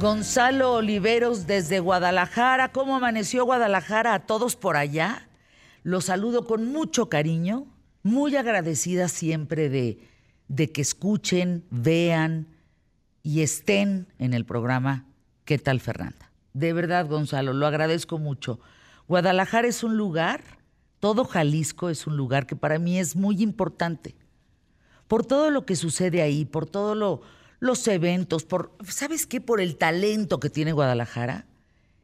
Gonzalo 0.01 0.73
Oliveros 0.73 1.45
desde 1.45 1.79
Guadalajara. 1.79 2.71
¿Cómo 2.71 2.95
amaneció 2.95 3.45
Guadalajara 3.45 4.15
a 4.15 4.25
todos 4.25 4.55
por 4.55 4.75
allá? 4.75 5.29
Los 5.83 6.05
saludo 6.05 6.47
con 6.47 6.65
mucho 6.71 7.07
cariño, 7.07 7.67
muy 8.01 8.35
agradecida 8.35 9.09
siempre 9.09 9.69
de, 9.69 9.99
de 10.47 10.71
que 10.71 10.81
escuchen, 10.81 11.65
vean 11.69 12.47
y 13.21 13.41
estén 13.41 14.07
en 14.17 14.33
el 14.33 14.43
programa 14.43 15.05
¿Qué 15.45 15.59
tal 15.59 15.79
Fernanda? 15.79 16.31
De 16.53 16.73
verdad, 16.73 17.05
Gonzalo, 17.07 17.53
lo 17.53 17.67
agradezco 17.67 18.17
mucho. 18.17 18.59
Guadalajara 19.07 19.67
es 19.67 19.83
un 19.83 19.97
lugar, 19.97 20.41
todo 20.99 21.25
Jalisco 21.25 21.89
es 21.89 22.07
un 22.07 22.17
lugar 22.17 22.47
que 22.47 22.55
para 22.55 22.79
mí 22.79 22.97
es 22.97 23.15
muy 23.15 23.43
importante 23.43 24.15
por 25.07 25.25
todo 25.25 25.51
lo 25.51 25.65
que 25.65 25.75
sucede 25.75 26.23
ahí, 26.23 26.45
por 26.45 26.65
todos 26.65 26.97
lo, 26.97 27.21
los 27.61 27.87
eventos, 27.87 28.43
por, 28.43 28.75
¿sabes 28.85 29.25
qué? 29.25 29.39
Por 29.39 29.61
el 29.61 29.77
talento 29.77 30.39
que 30.39 30.49
tiene 30.49 30.73
Guadalajara. 30.73 31.45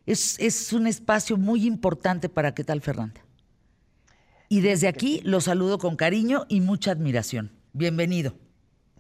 Es, 0.06 0.40
es 0.40 0.72
un 0.72 0.88
espacio 0.88 1.36
muy 1.36 1.66
importante 1.66 2.30
para 2.30 2.54
qué 2.54 2.64
tal, 2.64 2.80
Fernanda. 2.80 3.20
Y 4.48 4.62
desde 4.62 4.88
aquí 4.88 5.20
lo 5.26 5.42
saludo 5.42 5.80
con 5.80 5.98
cariño 5.98 6.46
y 6.48 6.62
mucha 6.62 6.92
admiración. 6.92 7.52
Bienvenido. 7.74 8.36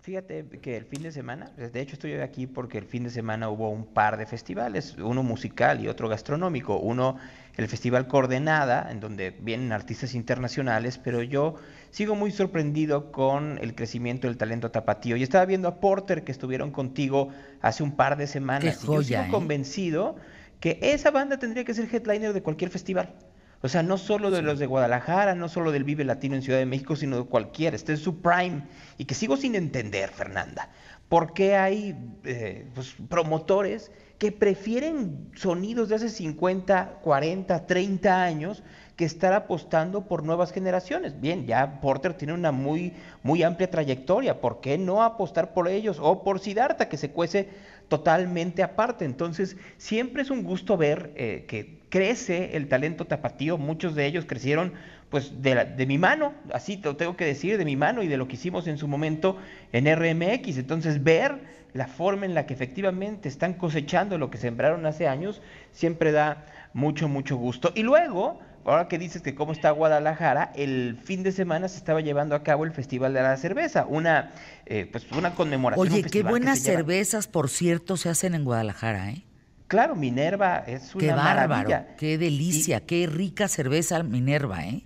Fíjate 0.01 0.47
que 0.61 0.77
el 0.77 0.85
fin 0.85 1.03
de 1.03 1.11
semana, 1.11 1.51
de 1.57 1.81
hecho 1.81 1.93
estoy 1.93 2.13
aquí 2.13 2.47
porque 2.47 2.77
el 2.77 2.85
fin 2.85 3.03
de 3.03 3.09
semana 3.09 3.49
hubo 3.49 3.69
un 3.69 3.85
par 3.85 4.17
de 4.17 4.25
festivales, 4.25 4.95
uno 4.97 5.21
musical 5.21 5.79
y 5.81 5.89
otro 5.89 6.09
gastronómico. 6.09 6.77
Uno, 6.77 7.17
el 7.55 7.67
Festival 7.67 8.07
Coordenada, 8.07 8.89
en 8.89 8.99
donde 8.99 9.31
vienen 9.31 9.73
artistas 9.73 10.15
internacionales, 10.15 10.97
pero 10.97 11.21
yo 11.21 11.55
sigo 11.91 12.15
muy 12.15 12.31
sorprendido 12.31 13.11
con 13.11 13.57
el 13.61 13.75
crecimiento 13.75 14.27
del 14.27 14.37
talento 14.37 14.71
tapatío. 14.71 15.15
Y 15.17 15.23
estaba 15.23 15.45
viendo 15.45 15.67
a 15.67 15.79
Porter 15.79 16.23
que 16.23 16.31
estuvieron 16.31 16.71
contigo 16.71 17.29
hace 17.61 17.83
un 17.83 17.95
par 17.95 18.17
de 18.17 18.27
semanas. 18.27 18.79
Qué 18.79 18.85
y 18.91 18.95
yo 18.95 19.03
sigo 19.03 19.21
¿eh? 19.21 19.27
convencido 19.29 20.15
que 20.59 20.79
esa 20.81 21.11
banda 21.11 21.37
tendría 21.37 21.63
que 21.63 21.73
ser 21.73 21.87
headliner 21.93 22.33
de 22.33 22.41
cualquier 22.41 22.69
festival. 22.69 23.13
O 23.61 23.69
sea, 23.69 23.81
no 23.81 23.97
solo 23.97 24.29
de 24.29 24.43
los 24.43 24.59
de 24.59 24.67
Guadalajara, 24.67 25.33
no 25.33 25.49
solo 25.49 25.71
del 25.71 25.83
Vive 25.83 26.03
Latino 26.03 26.35
en 26.35 26.43
Ciudad 26.43 26.59
de 26.59 26.65
México, 26.65 26.95
sino 26.95 27.17
de 27.17 27.23
cualquiera. 27.23 27.75
Está 27.75 27.91
en 27.91 27.97
su 27.97 28.21
prime. 28.21 28.63
Y 28.97 29.05
que 29.05 29.15
sigo 29.15 29.35
sin 29.35 29.55
entender, 29.55 30.09
Fernanda. 30.09 30.69
¿Por 31.09 31.33
qué 31.33 31.55
hay 31.55 31.95
eh, 32.23 32.67
pues, 32.75 32.95
promotores 33.09 33.91
que 34.19 34.31
prefieren 34.31 35.31
sonidos 35.35 35.89
de 35.89 35.95
hace 35.95 36.09
50, 36.09 36.99
40, 37.01 37.65
30 37.65 38.23
años 38.23 38.63
que 38.97 39.05
estar 39.05 39.31
apostando 39.33 40.07
por 40.07 40.23
nuevas 40.23 40.51
generaciones? 40.51 41.21
Bien, 41.21 41.45
ya 41.45 41.79
Porter 41.79 42.15
tiene 42.15 42.33
una 42.33 42.51
muy, 42.51 42.93
muy 43.23 43.43
amplia 43.43 43.69
trayectoria. 43.69 44.41
¿Por 44.41 44.59
qué 44.59 44.77
no 44.77 45.03
apostar 45.03 45.53
por 45.53 45.69
ellos? 45.69 45.99
O 46.01 46.23
por 46.23 46.39
Siddhartha, 46.41 46.89
que 46.89 46.97
se 46.97 47.11
cuece 47.11 47.49
totalmente 47.87 48.63
aparte. 48.63 49.05
Entonces, 49.05 49.55
siempre 49.77 50.21
es 50.23 50.29
un 50.29 50.43
gusto 50.43 50.77
ver 50.77 51.11
eh, 51.15 51.45
que 51.47 51.77
crece 51.89 52.57
el 52.57 52.67
talento 52.67 53.05
tapatío. 53.05 53.57
Muchos 53.57 53.95
de 53.95 54.05
ellos 54.05 54.25
crecieron 54.25 54.73
pues 55.09 55.41
de, 55.41 55.55
la- 55.55 55.65
de 55.65 55.85
mi 55.85 55.97
mano, 55.97 56.33
así 56.51 56.75
te 56.77 56.89
lo 56.89 56.97
tengo 56.97 57.15
que 57.15 57.23
decir, 57.25 57.57
de 57.57 57.63
mi 57.65 57.77
mano 57.77 58.03
y 58.03 58.07
de 58.07 58.17
lo 58.17 58.27
que 58.27 58.35
hicimos 58.35 58.67
en 58.67 58.77
su 58.77 58.87
momento 58.87 59.37
en 59.71 59.87
RMX. 59.87 60.57
Entonces, 60.57 61.03
ver 61.03 61.39
la 61.73 61.87
forma 61.87 62.25
en 62.25 62.33
la 62.33 62.45
que 62.45 62.53
efectivamente 62.53 63.29
están 63.29 63.53
cosechando 63.53 64.17
lo 64.17 64.29
que 64.29 64.37
sembraron 64.37 64.85
hace 64.85 65.07
años 65.07 65.41
siempre 65.71 66.11
da 66.11 66.45
mucho, 66.73 67.07
mucho 67.07 67.37
gusto. 67.37 67.71
Y 67.75 67.83
luego, 67.83 68.39
ahora 68.67 68.87
que 68.87 68.97
dices 68.97 69.21
que 69.21 69.33
cómo 69.35 69.51
está 69.51 69.71
Guadalajara, 69.71 70.51
el 70.55 70.99
fin 71.03 71.23
de 71.23 71.31
semana 71.31 71.67
se 71.67 71.77
estaba 71.77 72.01
llevando 72.01 72.35
a 72.35 72.43
cabo 72.43 72.65
el 72.65 72.71
Festival 72.71 73.13
de 73.13 73.21
la 73.21 73.37
Cerveza, 73.37 73.85
una, 73.87 74.31
eh, 74.65 74.87
pues 74.91 75.09
una 75.11 75.33
conmemoración. 75.35 75.87
Oye, 75.91 76.03
qué 76.03 76.23
buenas 76.23 76.63
lleva- 76.63 76.77
cervezas, 76.77 77.27
por 77.27 77.49
cierto, 77.49 77.97
se 77.97 78.09
hacen 78.09 78.35
en 78.35 78.43
Guadalajara, 78.43 79.11
¿eh? 79.11 79.23
Claro, 79.67 79.95
Minerva 79.95 80.63
es 80.65 80.95
una 80.95 81.01
Qué 81.05 81.11
bárbaro, 81.11 81.47
maravilla. 81.49 81.95
qué 81.97 82.17
delicia, 82.17 82.79
qué 82.85 83.05
rica 83.07 83.47
cerveza 83.47 84.01
Minerva, 84.03 84.65
¿eh? 84.65 84.83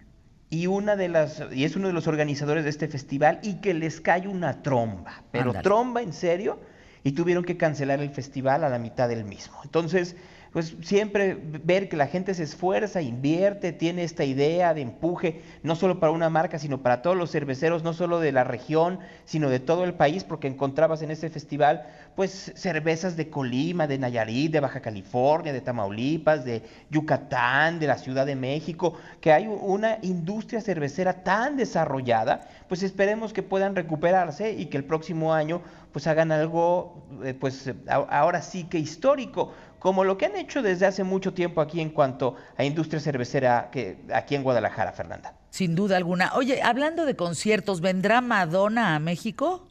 Y 0.49 0.67
una 0.67 0.95
de 0.95 1.07
las 1.07 1.41
y 1.53 1.63
es 1.63 1.75
uno 1.75 1.87
de 1.87 1.93
los 1.93 2.07
organizadores 2.07 2.63
de 2.65 2.71
este 2.71 2.87
festival 2.87 3.39
y 3.43 3.61
que 3.61 3.73
les 3.73 4.01
cae 4.01 4.27
una 4.27 4.61
tromba, 4.63 5.23
pero 5.31 5.53
tromba 5.53 6.01
en 6.01 6.11
serio 6.13 6.59
y 7.03 7.13
tuvieron 7.13 7.43
que 7.45 7.55
cancelar 7.57 8.01
el 8.01 8.09
festival 8.09 8.63
a 8.63 8.69
la 8.69 8.77
mitad 8.79 9.07
del 9.07 9.23
mismo. 9.23 9.55
Entonces, 9.63 10.15
pues 10.51 10.75
siempre 10.81 11.37
ver 11.41 11.87
que 11.87 11.95
la 11.95 12.07
gente 12.07 12.33
se 12.33 12.43
esfuerza, 12.43 13.01
invierte, 13.01 13.71
tiene 13.71 14.03
esta 14.03 14.25
idea 14.25 14.73
de 14.73 14.81
empuje, 14.81 15.41
no 15.63 15.75
solo 15.77 15.99
para 15.99 16.11
una 16.11 16.29
marca, 16.29 16.59
sino 16.59 16.81
para 16.81 17.01
todos 17.01 17.15
los 17.15 17.31
cerveceros, 17.31 17.83
no 17.83 17.93
solo 17.93 18.19
de 18.19 18.33
la 18.33 18.43
región, 18.43 18.99
sino 19.23 19.49
de 19.49 19.59
todo 19.59 19.85
el 19.85 19.93
país, 19.93 20.25
porque 20.25 20.47
encontrabas 20.47 21.01
en 21.01 21.11
este 21.11 21.29
festival 21.29 21.87
pues 22.15 22.51
cervezas 22.55 23.15
de 23.15 23.29
Colima, 23.29 23.87
de 23.87 23.97
Nayarit, 23.97 24.51
de 24.51 24.59
Baja 24.59 24.81
California, 24.81 25.53
de 25.53 25.61
Tamaulipas, 25.61 26.43
de 26.43 26.63
Yucatán, 26.89 27.79
de 27.79 27.87
la 27.87 27.97
Ciudad 27.97 28.25
de 28.25 28.35
México, 28.35 28.95
que 29.21 29.31
hay 29.31 29.47
una 29.47 29.99
industria 30.01 30.59
cervecera 30.59 31.23
tan 31.23 31.55
desarrollada, 31.55 32.41
pues 32.67 32.83
esperemos 32.83 33.31
que 33.31 33.43
puedan 33.43 33.75
recuperarse 33.75 34.51
y 34.51 34.65
que 34.65 34.77
el 34.77 34.83
próximo 34.83 35.33
año 35.33 35.61
pues 35.93 36.07
hagan 36.07 36.31
algo 36.31 37.03
eh, 37.23 37.33
pues 37.33 37.69
ahora 37.87 38.41
sí 38.41 38.63
que 38.63 38.79
histórico 38.79 39.51
como 39.81 40.03
lo 40.03 40.15
que 40.15 40.27
han 40.27 40.35
hecho 40.35 40.61
desde 40.61 40.85
hace 40.85 41.03
mucho 41.03 41.33
tiempo 41.33 41.59
aquí 41.59 41.81
en 41.81 41.89
cuanto 41.89 42.35
a 42.55 42.63
industria 42.63 42.99
cervecera 42.99 43.69
que 43.71 43.97
aquí 44.13 44.35
en 44.35 44.43
Guadalajara, 44.43 44.91
Fernanda. 44.91 45.33
Sin 45.49 45.73
duda 45.73 45.97
alguna. 45.97 46.35
Oye, 46.35 46.61
hablando 46.61 47.03
de 47.03 47.15
conciertos, 47.15 47.81
¿vendrá 47.81 48.21
Madonna 48.21 48.95
a 48.95 48.99
México? 48.99 49.67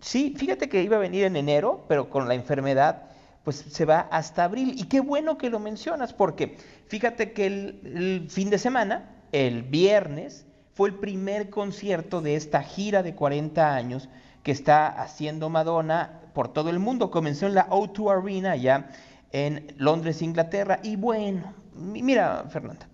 Sí, 0.00 0.34
fíjate 0.34 0.70
que 0.70 0.82
iba 0.82 0.96
a 0.96 1.00
venir 1.00 1.24
en 1.24 1.36
enero, 1.36 1.84
pero 1.88 2.08
con 2.08 2.26
la 2.26 2.34
enfermedad 2.34 3.02
pues 3.44 3.56
se 3.56 3.84
va 3.84 4.08
hasta 4.10 4.44
abril. 4.44 4.72
Y 4.78 4.84
qué 4.84 5.00
bueno 5.00 5.36
que 5.36 5.50
lo 5.50 5.58
mencionas, 5.58 6.14
porque 6.14 6.56
fíjate 6.86 7.32
que 7.32 7.46
el, 7.46 7.80
el 7.84 8.30
fin 8.30 8.48
de 8.48 8.56
semana, 8.56 9.10
el 9.30 9.62
viernes, 9.62 10.46
fue 10.72 10.88
el 10.88 10.94
primer 10.94 11.50
concierto 11.50 12.22
de 12.22 12.34
esta 12.34 12.62
gira 12.62 13.02
de 13.02 13.14
40 13.14 13.74
años 13.74 14.08
que 14.42 14.52
está 14.52 14.86
haciendo 14.88 15.50
Madonna 15.50 16.20
por 16.32 16.48
todo 16.48 16.70
el 16.70 16.78
mundo. 16.78 17.10
Comenzó 17.10 17.46
en 17.46 17.54
la 17.54 17.68
O2 17.68 18.22
Arena 18.22 18.56
ya 18.56 18.90
en 19.32 19.74
Londres, 19.76 20.22
Inglaterra. 20.22 20.80
Y 20.82 20.96
bueno, 20.96 21.54
mira, 21.74 22.44
Fernanda, 22.50 22.88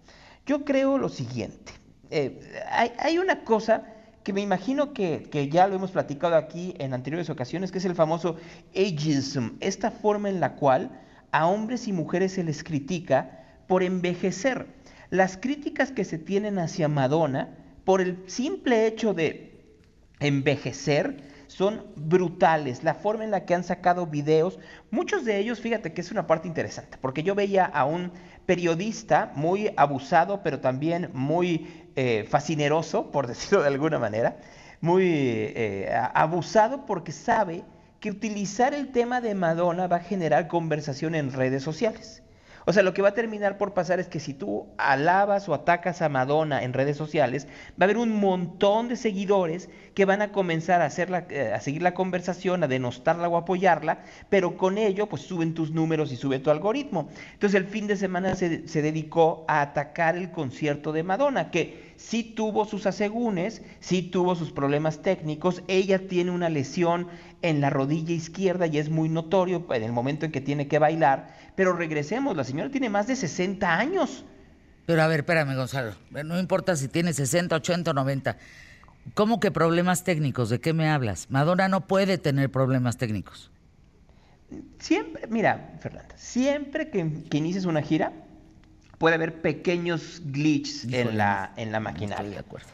yo 0.47 0.65
creo 0.65 0.99
lo 0.99 1.09
siguiente. 1.09 1.73
Eh, 2.11 2.41
hay, 2.71 3.19
una 3.19 3.45
cosa 3.45 3.85
que 4.23 4.33
me 4.33 4.41
imagino 4.41 4.93
que, 4.93 5.29
que, 5.31 5.49
ya 5.49 5.67
lo 5.67 5.75
hemos 5.75 5.91
platicado 5.91 6.37
aquí 6.37 6.75
en 6.79 6.95
anteriores 6.95 7.31
ocasiones, 7.31 7.73
que 7.73 7.79
es 7.79 7.85
el 7.85 7.95
famoso 7.95 8.37
ageism, 8.75 9.57
esta 9.61 9.91
forma 9.91 10.29
en 10.29 10.41
la 10.41 10.55
cual 10.55 11.01
a 11.33 11.47
hombres 11.47 11.89
y 11.89 11.93
mujeres 11.93 12.33
se 12.33 12.45
les 12.45 12.63
critica 12.63 13.45
por 13.67 13.83
envejecer. 13.83 14.67
Las 15.11 15.37
críticas 15.37 15.91
que 15.91 16.05
se 16.05 16.19
tienen 16.19 16.59
hacia 16.59 16.89
Madonna 16.89 17.57
por 17.85 18.01
el 18.01 18.23
simple 18.27 18.87
hecho 18.87 19.15
de 19.15 19.65
envejecer 20.21 21.36
son 21.57 21.87
brutales. 21.97 22.85
La 22.85 22.93
forma 22.93 23.25
en 23.25 23.31
la 23.31 23.47
que 23.47 23.55
han 23.55 23.65
sacado 23.65 24.07
videos, 24.07 24.59
muchos 24.91 25.25
de 25.25 25.39
ellos, 25.39 25.59
fíjate 25.59 25.95
que 25.95 26.03
es 26.03 26.11
una 26.11 26.27
parte 26.27 26.49
interesante, 26.49 26.99
porque 27.01 27.23
yo 27.23 27.35
veía 27.35 27.65
a 27.65 27.87
un 27.87 28.13
periodista 28.45 29.33
muy 29.35 29.73
abusado, 29.79 30.43
pero 30.43 30.61
también 30.61 31.09
muy 31.15 31.89
eh, 31.97 32.27
fascineroso, 32.29 33.11
por 33.11 33.27
decirlo 33.33 33.63
de 33.63 33.69
alguna 33.69 33.99
manera, 33.99 34.37
muy 34.83 35.05
eh, 35.09 35.91
abusado 36.13 36.85
porque 36.85 37.13
sabe 37.13 37.65
que 38.01 38.11
utilizar 38.11 38.75
el 38.75 38.93
tema 38.93 39.23
de 39.23 39.35
Madonna 39.35 39.87
va 39.87 39.97
a 39.97 40.01
generar 40.01 40.49
conversación 40.49 41.15
en 41.15 41.33
redes 41.33 41.63
sociales. 41.63 42.23
O 42.69 42.73
sea, 42.73 42.83
lo 42.83 42.93
que 42.93 43.01
va 43.01 43.11
a 43.11 43.15
terminar 43.15 43.59
por 43.59 43.75
pasar 43.75 44.01
es 44.01 44.09
que 44.09 44.19
si 44.19 44.35
tú 44.35 44.67
alabas 44.77 45.49
o 45.49 45.55
atacas 45.55 46.03
a 46.03 46.09
Madonna 46.09 46.65
en 46.65 46.73
redes 46.73 46.97
sociales, 46.97 47.47
va 47.81 47.83
a 47.83 47.85
haber 47.85 47.97
un 47.97 48.11
montón 48.11 48.89
de 48.89 48.97
seguidores 48.97 49.71
que 49.95 50.05
van 50.05 50.21
a 50.21 50.33
comenzar 50.33 50.81
eh, 50.81 51.53
a 51.55 51.61
seguir 51.61 51.83
la 51.83 51.95
conversación, 51.95 52.65
a 52.65 52.69
denostarla 52.69 53.29
o 53.29 53.37
apoyarla, 53.37 54.01
pero 54.31 54.57
con 54.57 54.79
ello 54.79 55.09
pues 55.09 55.23
suben 55.23 55.55
tus 55.55 55.71
números 55.71 56.11
y 56.11 56.17
sube 56.17 56.41
tu 56.41 56.51
algoritmo. 56.51 57.09
Entonces 57.35 57.55
el 57.55 57.69
fin 57.69 57.87
de 57.87 57.97
semana 57.97 58.35
se, 58.35 58.67
se 58.67 58.83
dedicó 58.83 59.45
a 59.47 59.61
atacar 59.61 60.17
el 60.17 60.33
concierto 60.33 60.91
de 60.91 61.05
Madonna, 61.05 61.53
que 61.53 61.86
sí 61.97 62.23
tuvo 62.23 62.65
sus 62.65 62.87
asegúnes, 62.87 63.63
sí 63.81 64.03
tuvo 64.03 64.35
sus 64.35 64.53
problemas 64.53 65.03
técnicos, 65.03 65.63
ella 65.69 66.07
tiene 66.07 66.31
una 66.31 66.49
lesión 66.49 67.09
en 67.43 67.61
la 67.61 67.71
rodilla 67.71 68.15
izquierda 68.15 68.67
y 68.67 68.79
es 68.79 68.91
muy 68.91 69.09
notorio 69.09 69.67
en 69.71 69.83
el 69.83 69.93
momento 69.93 70.27
en 70.27 70.33
que 70.33 70.41
tiene 70.41 70.69
que 70.69 70.79
bailar, 70.79 71.35
pero 71.55 71.73
regresemos, 71.75 72.37
la 72.37 72.45
señora 72.45 72.71
tiene 72.71 72.91
más 72.91 73.07
de 73.07 73.17
60 73.17 73.79
años. 73.79 74.25
Pero 74.87 75.03
a 75.03 75.09
ver, 75.09 75.21
espérame, 75.21 75.57
Gonzalo. 75.57 75.95
No 76.25 76.39
importa 76.39 76.77
si 76.77 76.89
tiene 76.89 77.13
60, 77.13 77.57
80 77.57 77.91
o 77.91 77.95
90. 77.95 78.37
¿Cómo 79.15 79.41
que 79.41 79.51
problemas 79.51 80.05
técnicos? 80.05 80.49
¿De 80.49 80.61
qué 80.61 80.73
me 80.73 80.89
hablas? 80.89 81.27
Madonna 81.31 81.69
no 81.69 81.87
puede 81.87 82.19
tener 82.19 82.51
problemas 82.51 82.97
técnicos. 82.97 83.51
Siempre, 84.79 85.27
mira, 85.29 85.77
Fernanda, 85.81 86.15
siempre 86.17 86.89
que, 86.91 87.25
que 87.29 87.39
inicies 87.39 87.65
una 87.65 87.83
gira, 87.83 88.13
puede 88.99 89.17
haber 89.17 89.41
pequeños 89.41 90.23
glitches 90.25 90.93
en 90.93 91.19
la, 91.19 91.53
en 91.57 91.73
la 91.73 91.81
maquinaria. 91.81 92.17
Estoy 92.17 92.35
de 92.35 92.41
acuerdo. 92.41 92.69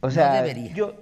O 0.00 0.10
sea, 0.10 0.28
no 0.28 0.34
debería. 0.34 0.72
Yo, 0.74 0.94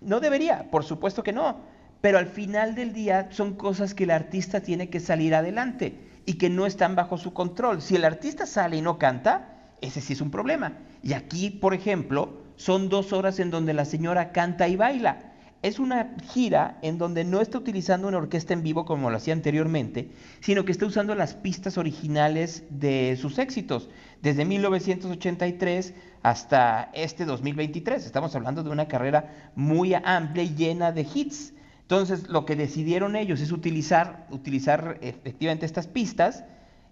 no 0.00 0.20
debería, 0.20 0.70
por 0.70 0.84
supuesto 0.84 1.22
que 1.22 1.32
no. 1.32 1.60
Pero 2.00 2.18
al 2.18 2.26
final 2.26 2.74
del 2.74 2.92
día 2.92 3.28
son 3.30 3.54
cosas 3.54 3.94
que 3.94 4.04
el 4.04 4.10
artista 4.10 4.60
tiene 4.60 4.88
que 4.88 5.00
salir 5.00 5.34
adelante 5.34 5.98
y 6.26 6.34
que 6.34 6.48
no 6.48 6.66
están 6.66 6.94
bajo 6.94 7.18
su 7.18 7.32
control. 7.32 7.82
Si 7.82 7.96
el 7.96 8.04
artista 8.04 8.46
sale 8.46 8.76
y 8.76 8.82
no 8.82 8.98
canta, 8.98 9.72
ese 9.80 10.00
sí 10.00 10.12
es 10.12 10.20
un 10.20 10.30
problema. 10.30 10.74
Y 11.02 11.14
aquí, 11.14 11.50
por 11.50 11.74
ejemplo, 11.74 12.42
son 12.56 12.88
dos 12.88 13.12
horas 13.12 13.40
en 13.40 13.50
donde 13.50 13.74
la 13.74 13.84
señora 13.84 14.30
canta 14.30 14.68
y 14.68 14.76
baila. 14.76 15.27
Es 15.60 15.80
una 15.80 16.14
gira 16.32 16.78
en 16.82 16.98
donde 16.98 17.24
no 17.24 17.40
está 17.40 17.58
utilizando 17.58 18.06
una 18.06 18.18
orquesta 18.18 18.54
en 18.54 18.62
vivo 18.62 18.84
como 18.84 19.10
lo 19.10 19.16
hacía 19.16 19.34
anteriormente, 19.34 20.08
sino 20.38 20.64
que 20.64 20.70
está 20.70 20.86
usando 20.86 21.16
las 21.16 21.34
pistas 21.34 21.78
originales 21.78 22.62
de 22.70 23.18
sus 23.20 23.38
éxitos, 23.40 23.90
desde 24.22 24.44
1983 24.44 25.94
hasta 26.22 26.90
este 26.94 27.24
2023. 27.24 28.06
Estamos 28.06 28.36
hablando 28.36 28.62
de 28.62 28.70
una 28.70 28.86
carrera 28.86 29.50
muy 29.56 29.94
amplia 29.94 30.44
y 30.44 30.54
llena 30.54 30.92
de 30.92 31.04
hits. 31.12 31.54
Entonces, 31.80 32.28
lo 32.28 32.44
que 32.44 32.54
decidieron 32.54 33.16
ellos 33.16 33.40
es 33.40 33.50
utilizar, 33.50 34.28
utilizar 34.30 34.98
efectivamente 35.00 35.66
estas 35.66 35.88
pistas 35.88 36.44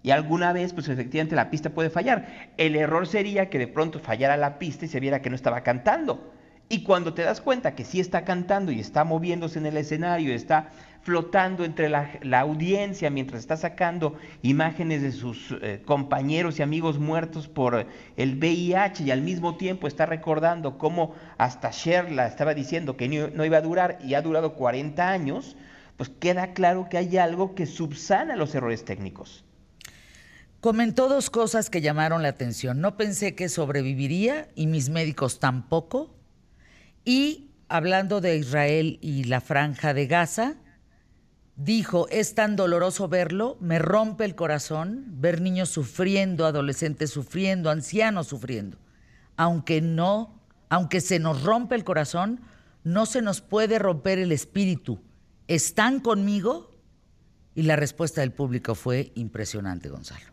y 0.03 0.11
alguna 0.11 0.51
vez, 0.51 0.73
pues 0.73 0.89
efectivamente 0.89 1.35
la 1.35 1.49
pista 1.49 1.69
puede 1.69 1.89
fallar. 1.89 2.51
El 2.57 2.75
error 2.75 3.07
sería 3.07 3.49
que 3.49 3.59
de 3.59 3.67
pronto 3.67 3.99
fallara 3.99 4.35
la 4.35 4.59
pista 4.59 4.83
y 4.83 4.89
se 4.89 4.99
viera 4.99 5.21
que 5.21 5.29
no 5.29 5.37
estaba 5.37 5.61
cantando. 5.61 6.33
Y 6.69 6.83
cuando 6.83 7.13
te 7.13 7.21
das 7.21 7.39
cuenta 7.39 7.75
que 7.75 7.85
sí 7.85 8.01
está 8.01 8.25
cantando 8.25 8.73
y 8.73 8.79
está 8.81 9.05
moviéndose 9.05 9.57
en 9.57 9.67
el 9.67 9.77
escenario, 9.77 10.33
está 10.33 10.69
flotando 11.01 11.63
entre 11.63 11.87
la, 11.87 12.39
audiencia 12.41 13.09
mientras 13.09 13.39
está 13.39 13.55
sacando 13.55 14.17
imágenes 14.41 15.01
de 15.01 15.13
sus 15.13 15.55
eh, 15.61 15.81
compañeros 15.85 16.59
y 16.59 16.63
amigos 16.63 16.99
muertos 16.99 17.47
por 17.47 17.87
el 18.17 18.35
VIH 18.35 19.05
y 19.05 19.11
al 19.11 19.21
mismo 19.21 19.55
tiempo 19.55 19.87
está 19.87 20.05
recordando 20.05 20.77
cómo 20.77 21.15
hasta 21.37 21.71
Sherla 21.71 22.27
estaba 22.27 22.53
diciendo 22.53 22.97
que 22.97 23.07
no, 23.07 23.29
no 23.29 23.45
iba 23.45 23.59
a 23.59 23.61
durar 23.61 23.99
y 24.03 24.15
ha 24.15 24.21
durado 24.21 24.55
40 24.55 25.09
años, 25.09 25.55
pues 25.95 26.09
queda 26.09 26.51
claro 26.51 26.89
que 26.89 26.97
hay 26.97 27.17
algo 27.17 27.55
que 27.55 27.65
subsana 27.65 28.35
los 28.35 28.53
errores 28.53 28.83
técnicos. 28.83 29.45
Comentó 30.59 31.07
dos 31.07 31.29
cosas 31.29 31.69
que 31.69 31.79
llamaron 31.79 32.21
la 32.21 32.29
atención. 32.29 32.81
No 32.81 32.97
pensé 32.97 33.35
que 33.35 33.47
sobreviviría 33.47 34.49
y 34.55 34.67
mis 34.67 34.89
médicos 34.89 35.39
tampoco. 35.39 36.16
Y 37.07 37.51
hablando 37.69 38.19
de 38.19 38.35
Israel 38.35 38.99
y 39.01 39.23
la 39.23 39.39
franja 39.39 39.93
de 39.93 40.07
Gaza, 40.07 40.55
dijo, 41.55 42.09
es 42.09 42.35
tan 42.35 42.57
doloroso 42.57 43.07
verlo, 43.07 43.55
me 43.61 43.79
rompe 43.79 44.25
el 44.25 44.35
corazón 44.35 45.05
ver 45.07 45.39
niños 45.39 45.69
sufriendo, 45.69 46.45
adolescentes 46.45 47.09
sufriendo, 47.09 47.69
ancianos 47.69 48.27
sufriendo. 48.27 48.77
Aunque 49.37 49.79
no, 49.79 50.37
aunque 50.67 50.99
se 50.99 51.17
nos 51.17 51.43
rompe 51.43 51.75
el 51.75 51.85
corazón, 51.85 52.41
no 52.83 53.05
se 53.05 53.21
nos 53.21 53.39
puede 53.39 53.79
romper 53.79 54.19
el 54.19 54.33
espíritu. 54.33 54.99
¿Están 55.47 56.01
conmigo? 56.01 56.71
Y 57.55 57.61
la 57.61 57.77
respuesta 57.77 58.19
del 58.19 58.33
público 58.33 58.75
fue 58.75 59.13
impresionante, 59.15 59.87
Gonzalo. 59.87 60.25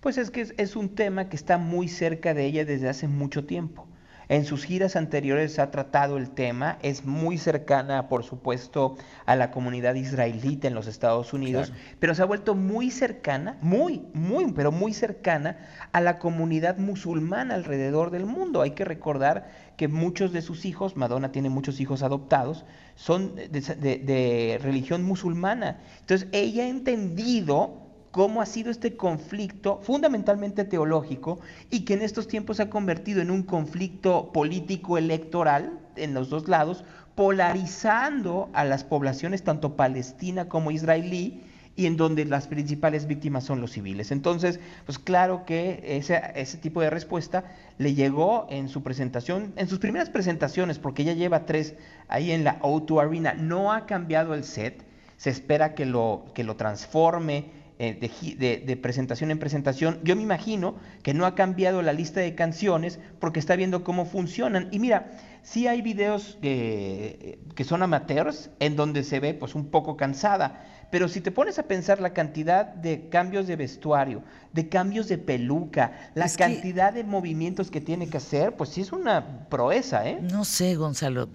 Pues 0.00 0.16
es 0.16 0.30
que 0.30 0.50
es, 0.56 0.76
un 0.76 0.94
tema 0.94 1.28
que 1.28 1.36
está 1.36 1.58
muy 1.58 1.88
cerca 1.88 2.32
de 2.32 2.46
ella 2.46 2.64
desde 2.64 2.88
hace 2.88 3.06
mucho 3.06 3.44
tiempo. 3.44 3.86
En 4.30 4.44
sus 4.44 4.62
giras 4.64 4.94
anteriores 4.94 5.58
ha 5.58 5.72
tratado 5.72 6.16
el 6.16 6.30
tema, 6.30 6.78
es 6.82 7.04
muy 7.04 7.36
cercana, 7.36 8.06
por 8.06 8.22
supuesto, 8.22 8.96
a 9.26 9.34
la 9.34 9.50
comunidad 9.50 9.96
israelita 9.96 10.68
en 10.68 10.74
los 10.76 10.86
Estados 10.86 11.32
Unidos, 11.32 11.72
pero 11.98 12.14
se 12.14 12.22
ha 12.22 12.26
vuelto 12.26 12.54
muy 12.54 12.92
cercana, 12.92 13.58
muy, 13.60 14.04
muy, 14.14 14.52
pero 14.52 14.70
muy 14.70 14.94
cercana 14.94 15.58
a 15.90 16.00
la 16.00 16.20
comunidad 16.20 16.78
musulmana 16.78 17.56
alrededor 17.56 18.12
del 18.12 18.24
mundo. 18.24 18.62
Hay 18.62 18.70
que 18.70 18.84
recordar 18.84 19.50
que 19.76 19.88
muchos 19.88 20.32
de 20.32 20.42
sus 20.42 20.64
hijos, 20.64 20.96
Madonna 20.96 21.32
tiene 21.32 21.50
muchos 21.50 21.80
hijos 21.80 22.04
adoptados, 22.04 22.64
son 22.94 23.34
de, 23.34 23.48
de 23.50 24.60
religión 24.62 25.02
musulmana. 25.02 25.80
Entonces, 26.02 26.28
ella 26.30 26.62
ha 26.62 26.68
entendido 26.68 27.89
cómo 28.10 28.42
ha 28.42 28.46
sido 28.46 28.70
este 28.70 28.96
conflicto 28.96 29.80
fundamentalmente 29.82 30.64
teológico 30.64 31.38
y 31.70 31.84
que 31.84 31.94
en 31.94 32.02
estos 32.02 32.26
tiempos 32.26 32.56
se 32.56 32.64
ha 32.64 32.70
convertido 32.70 33.20
en 33.20 33.30
un 33.30 33.42
conflicto 33.42 34.32
político 34.32 34.98
electoral 34.98 35.78
en 35.96 36.14
los 36.14 36.28
dos 36.30 36.48
lados, 36.48 36.84
polarizando 37.14 38.50
a 38.52 38.64
las 38.64 38.84
poblaciones 38.84 39.42
tanto 39.42 39.76
palestina 39.76 40.48
como 40.48 40.70
israelí 40.70 41.42
y 41.76 41.86
en 41.86 41.96
donde 41.96 42.24
las 42.24 42.48
principales 42.48 43.06
víctimas 43.06 43.44
son 43.44 43.60
los 43.60 43.72
civiles. 43.72 44.10
Entonces, 44.10 44.58
pues 44.86 44.98
claro 44.98 45.44
que 45.46 45.82
ese, 45.84 46.20
ese 46.34 46.58
tipo 46.58 46.80
de 46.80 46.90
respuesta 46.90 47.44
le 47.78 47.94
llegó 47.94 48.46
en 48.50 48.68
su 48.68 48.82
presentación, 48.82 49.52
en 49.56 49.68
sus 49.68 49.78
primeras 49.78 50.10
presentaciones, 50.10 50.78
porque 50.78 51.04
ya 51.04 51.12
lleva 51.12 51.46
tres 51.46 51.74
ahí 52.08 52.32
en 52.32 52.44
la 52.44 52.60
O2 52.60 53.00
Arena, 53.00 53.34
no 53.34 53.72
ha 53.72 53.86
cambiado 53.86 54.34
el 54.34 54.44
set, 54.44 54.84
se 55.16 55.30
espera 55.30 55.74
que 55.74 55.86
lo, 55.86 56.24
que 56.34 56.44
lo 56.44 56.56
transforme 56.56 57.59
eh, 57.82 58.62
de, 58.66 58.76
presentación 58.76 59.30
en 59.30 59.38
presentación, 59.38 60.00
yo 60.04 60.14
me 60.14 60.22
imagino 60.22 60.74
que 61.02 61.14
no 61.14 61.24
ha 61.24 61.34
cambiado 61.34 61.80
la 61.80 61.94
lista 61.94 62.20
de 62.20 62.34
canciones 62.34 62.98
porque 63.18 63.40
está 63.40 63.56
viendo 63.56 63.84
cómo 63.84 64.04
funcionan. 64.04 64.68
Y 64.70 64.78
mira, 64.78 65.12
sí 65.42 65.66
hay 65.66 65.80
videos 65.80 66.36
que 66.42 67.64
son 67.64 67.82
amateurs 67.82 68.50
en 68.60 68.76
donde 68.76 69.02
se 69.02 69.18
ve 69.18 69.32
pues 69.32 69.54
un 69.54 69.70
poco 69.70 69.96
cansada, 69.96 70.62
pero 70.90 71.08
si 71.08 71.20
te 71.20 71.30
pones 71.30 71.58
a 71.58 71.62
pensar 71.62 72.00
la 72.00 72.12
cantidad 72.12 72.66
de 72.66 73.08
cambios 73.08 73.46
de 73.46 73.56
vestuario, 73.56 74.22
de 74.52 74.68
cambios 74.68 75.08
de 75.08 75.18
peluca, 75.18 76.10
la 76.14 76.28
cantidad 76.28 76.92
de 76.92 77.04
movimientos 77.04 77.70
que 77.70 77.80
tiene 77.80 78.08
que 78.08 78.16
hacer, 78.16 78.56
pues 78.56 78.70
sí 78.70 78.80
es 78.80 78.92
una 78.92 79.48
proeza, 79.48 80.08
¿eh? 80.08 80.18
No 80.20 80.44
sé, 80.44 80.74
Gonzalo. 80.74 81.28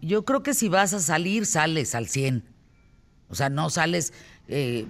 Yo 0.00 0.24
creo 0.24 0.42
que 0.42 0.54
si 0.54 0.68
vas 0.68 0.94
a 0.94 1.00
salir, 1.00 1.44
sales 1.44 1.94
al 1.94 2.06
100. 2.06 2.44
O 3.28 3.34
sea, 3.34 3.48
no 3.48 3.70
sales 3.70 4.12
eh, 4.50 4.86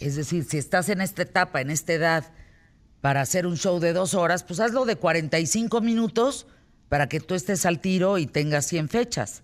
es 0.00 0.16
decir, 0.16 0.44
si 0.44 0.58
estás 0.58 0.88
en 0.88 1.00
esta 1.00 1.22
etapa, 1.22 1.60
en 1.60 1.70
esta 1.70 1.92
edad, 1.92 2.24
para 3.00 3.20
hacer 3.20 3.46
un 3.46 3.56
show 3.56 3.80
de 3.80 3.92
dos 3.92 4.14
horas, 4.14 4.44
pues 4.44 4.60
hazlo 4.60 4.84
de 4.84 4.96
45 4.96 5.80
minutos 5.80 6.46
para 6.88 7.08
que 7.08 7.20
tú 7.20 7.34
estés 7.34 7.66
al 7.66 7.80
tiro 7.80 8.18
y 8.18 8.26
tengas 8.26 8.66
100 8.66 8.88
fechas. 8.88 9.42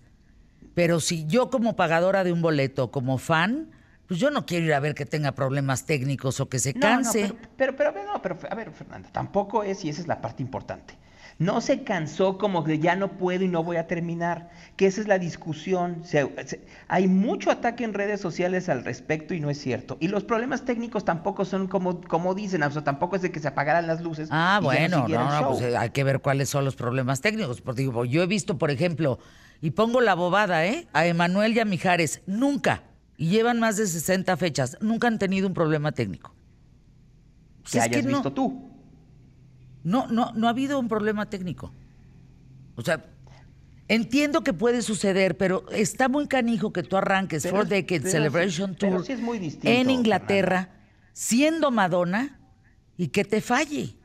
Pero 0.73 0.99
si 0.99 1.25
yo 1.27 1.49
como 1.49 1.75
pagadora 1.75 2.23
de 2.23 2.31
un 2.31 2.41
boleto, 2.41 2.91
como 2.91 3.17
fan, 3.17 3.71
pues 4.07 4.19
yo 4.19 4.31
no 4.31 4.45
quiero 4.45 4.65
ir 4.65 4.73
a 4.73 4.79
ver 4.79 4.95
que 4.95 5.05
tenga 5.05 5.33
problemas 5.33 5.85
técnicos 5.85 6.39
o 6.39 6.47
que 6.47 6.57
se 6.57 6.73
canse. 6.73 7.33
pero, 7.57 7.75
pero, 7.75 7.93
pero, 7.93 8.05
no, 8.05 8.21
pero, 8.21 8.37
a 8.49 8.55
ver, 8.55 8.71
Fernanda, 8.71 9.09
tampoco 9.11 9.63
es, 9.63 9.83
y 9.83 9.89
esa 9.89 10.01
es 10.01 10.07
la 10.07 10.21
parte 10.21 10.41
importante. 10.41 10.97
No 11.39 11.61
se 11.61 11.83
cansó 11.83 12.37
como 12.37 12.65
que 12.65 12.79
ya 12.79 12.97
no 12.97 13.13
puedo 13.13 13.45
y 13.45 13.47
no 13.47 13.63
voy 13.63 13.77
a 13.77 13.87
terminar, 13.87 14.49
que 14.75 14.87
esa 14.87 14.99
es 14.99 15.07
la 15.07 15.17
discusión. 15.17 16.03
hay 16.89 17.07
mucho 17.07 17.49
ataque 17.49 17.85
en 17.85 17.93
redes 17.93 18.19
sociales 18.19 18.67
al 18.67 18.83
respecto 18.83 19.33
y 19.33 19.39
no 19.39 19.49
es 19.49 19.57
cierto. 19.57 19.95
Y 20.01 20.09
los 20.09 20.25
problemas 20.25 20.65
técnicos 20.65 21.05
tampoco 21.05 21.45
son 21.45 21.67
como, 21.67 22.01
como 22.01 22.35
dicen, 22.35 22.61
o 22.63 22.69
sea, 22.69 22.83
tampoco 22.83 23.15
es 23.15 23.21
de 23.21 23.31
que 23.31 23.39
se 23.39 23.47
apagaran 23.47 23.87
las 23.87 24.01
luces. 24.01 24.27
Ah, 24.33 24.59
bueno, 24.61 25.07
no, 25.07 25.41
no, 25.41 25.47
pues 25.47 25.61
eh, 25.61 25.77
hay 25.77 25.91
que 25.91 26.03
ver 26.03 26.19
cuáles 26.19 26.49
son 26.49 26.65
los 26.65 26.75
problemas 26.75 27.21
técnicos. 27.21 27.61
Porque 27.61 27.83
digo, 27.83 28.03
yo 28.03 28.21
he 28.21 28.27
visto, 28.27 28.57
por 28.57 28.69
ejemplo, 28.69 29.19
y 29.61 29.71
pongo 29.71 30.01
la 30.01 30.15
bobada, 30.15 30.65
¿eh? 30.65 30.89
A 30.91 31.05
Emanuel 31.05 31.55
y 31.55 31.61
a 31.61 31.65
Mijares, 31.65 32.21
nunca, 32.25 32.83
y 33.15 33.29
llevan 33.29 33.61
más 33.61 33.77
de 33.77 33.87
60 33.87 34.35
fechas, 34.35 34.77
nunca 34.81 35.07
han 35.07 35.17
tenido 35.17 35.47
un 35.47 35.53
problema 35.53 35.93
técnico. 35.93 36.35
que 37.71 37.79
hayas 37.79 38.05
visto 38.05 38.33
tú. 38.33 38.68
No, 39.83 40.07
no, 40.07 40.31
no 40.33 40.47
ha 40.47 40.49
habido 40.49 40.79
un 40.79 40.87
problema 40.87 41.29
técnico. 41.29 41.73
O 42.75 42.81
sea, 42.81 43.05
entiendo 43.87 44.41
que 44.41 44.53
puede 44.53 44.81
suceder, 44.81 45.37
pero 45.37 45.69
está 45.71 46.07
muy 46.07 46.27
canijo 46.27 46.71
que 46.71 46.83
tú 46.83 46.97
arranques 46.97 47.47
Four 47.47 47.67
Decades 47.67 48.11
Celebration 48.11 48.75
Tour 48.75 49.03
en 49.63 49.89
Inglaterra, 49.89 50.69
siendo 51.13 51.71
Madonna, 51.71 52.39
y 52.97 53.07
que 53.07 53.23
te 53.23 53.41
falle 53.41 53.98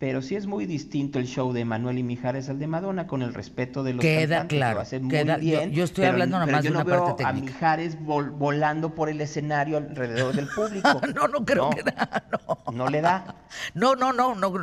pero 0.00 0.22
sí 0.22 0.34
es 0.34 0.46
muy 0.46 0.64
distinto 0.64 1.18
el 1.18 1.26
show 1.26 1.52
de 1.52 1.66
Manuel 1.66 1.98
y 1.98 2.02
Mijares 2.02 2.48
al 2.48 2.58
de 2.58 2.66
Madonna 2.66 3.06
con 3.06 3.20
el 3.20 3.34
respeto 3.34 3.82
de 3.84 3.92
los 3.92 4.00
queda 4.00 4.46
claro 4.46 4.82
queda, 5.10 5.36
bien, 5.36 5.72
yo, 5.72 5.84
estoy 5.84 6.06
hablando 6.06 6.38
nomás 6.38 6.62
de 6.62 6.70
una 6.70 6.86
parte 6.86 7.22
técnica. 7.22 7.28
a 7.28 7.32
Mijares 7.34 7.98
volando 8.02 8.94
por 8.94 9.10
el 9.10 9.20
escenario 9.20 9.76
alrededor 9.76 10.34
del 10.34 10.48
público. 10.48 10.88
No 11.14 11.28
no 11.28 11.44
creo 11.44 11.68
que 11.70 11.82
da 11.82 12.24
no. 12.32 12.72
no 12.72 12.88
le 12.88 13.02
da. 13.02 13.34
No 13.74 13.94
no 13.94 14.12
no 14.14 14.34
no 14.34 14.54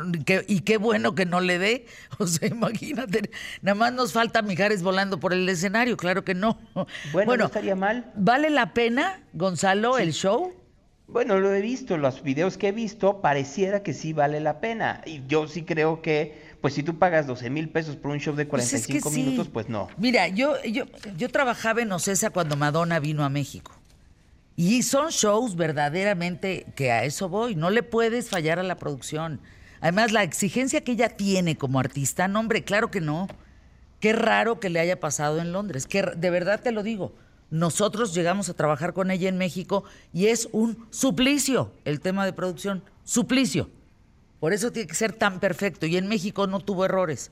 y 0.48 0.60
qué 0.60 0.76
bueno 0.76 1.14
que 1.14 1.24
no 1.24 1.40
le 1.40 1.58
dé. 1.60 1.86
O 2.18 2.26
sea 2.26 2.48
imagínate 2.48 3.30
nada 3.62 3.76
más 3.76 3.92
nos 3.92 4.12
falta 4.12 4.42
Mijares 4.42 4.82
volando 4.82 5.20
por 5.20 5.32
el 5.32 5.48
escenario 5.48 5.96
claro 5.96 6.24
que 6.24 6.34
no. 6.34 6.58
Bueno, 7.12 7.36
no 7.36 7.46
estaría 7.46 7.76
mal. 7.76 8.10
vale 8.16 8.50
la 8.50 8.74
pena 8.74 9.20
Gonzalo 9.34 9.98
el 9.98 10.12
show 10.12 10.52
bueno, 11.08 11.40
lo 11.40 11.54
he 11.54 11.62
visto, 11.62 11.96
los 11.96 12.22
videos 12.22 12.58
que 12.58 12.68
he 12.68 12.72
visto, 12.72 13.22
pareciera 13.22 13.82
que 13.82 13.94
sí 13.94 14.12
vale 14.12 14.40
la 14.40 14.60
pena. 14.60 15.00
Y 15.06 15.22
yo 15.26 15.48
sí 15.48 15.62
creo 15.62 16.02
que, 16.02 16.38
pues 16.60 16.74
si 16.74 16.82
tú 16.82 16.98
pagas 16.98 17.26
12 17.26 17.48
mil 17.48 17.70
pesos 17.70 17.96
por 17.96 18.10
un 18.10 18.20
show 18.20 18.36
de 18.36 18.46
45 18.46 19.00
pues 19.02 19.14
minutos, 19.14 19.48
pues 19.48 19.70
no. 19.70 19.88
Mira, 19.96 20.28
yo, 20.28 20.62
yo, 20.64 20.84
yo 21.16 21.30
trabajaba 21.30 21.80
en 21.80 21.90
Ocesa 21.92 22.28
cuando 22.28 22.56
Madonna 22.56 23.00
vino 23.00 23.24
a 23.24 23.30
México. 23.30 23.72
Y 24.54 24.82
son 24.82 25.08
shows 25.08 25.56
verdaderamente 25.56 26.66
que 26.74 26.92
a 26.92 27.04
eso 27.04 27.30
voy. 27.30 27.54
No 27.54 27.70
le 27.70 27.82
puedes 27.82 28.28
fallar 28.28 28.58
a 28.58 28.62
la 28.62 28.76
producción. 28.76 29.40
Además, 29.80 30.12
la 30.12 30.24
exigencia 30.24 30.82
que 30.82 30.92
ella 30.92 31.08
tiene 31.08 31.56
como 31.56 31.80
artista, 31.80 32.28
no, 32.28 32.40
hombre, 32.40 32.64
claro 32.64 32.90
que 32.90 33.00
no. 33.00 33.28
Qué 34.00 34.12
raro 34.12 34.60
que 34.60 34.68
le 34.68 34.80
haya 34.80 35.00
pasado 35.00 35.40
en 35.40 35.52
Londres. 35.52 35.86
Que 35.86 36.02
de 36.02 36.30
verdad 36.30 36.60
te 36.60 36.72
lo 36.72 36.82
digo. 36.82 37.14
Nosotros 37.50 38.14
llegamos 38.14 38.48
a 38.48 38.54
trabajar 38.54 38.92
con 38.92 39.10
ella 39.10 39.28
en 39.28 39.38
México 39.38 39.84
y 40.12 40.26
es 40.26 40.48
un 40.52 40.86
suplicio 40.90 41.72
el 41.84 42.00
tema 42.00 42.26
de 42.26 42.32
producción, 42.32 42.82
suplicio. 43.04 43.70
Por 44.40 44.52
eso 44.52 44.70
tiene 44.70 44.86
que 44.86 44.94
ser 44.94 45.12
tan 45.12 45.40
perfecto 45.40 45.86
y 45.86 45.96
en 45.96 46.08
México 46.08 46.46
no 46.46 46.60
tuvo 46.60 46.84
errores. 46.84 47.30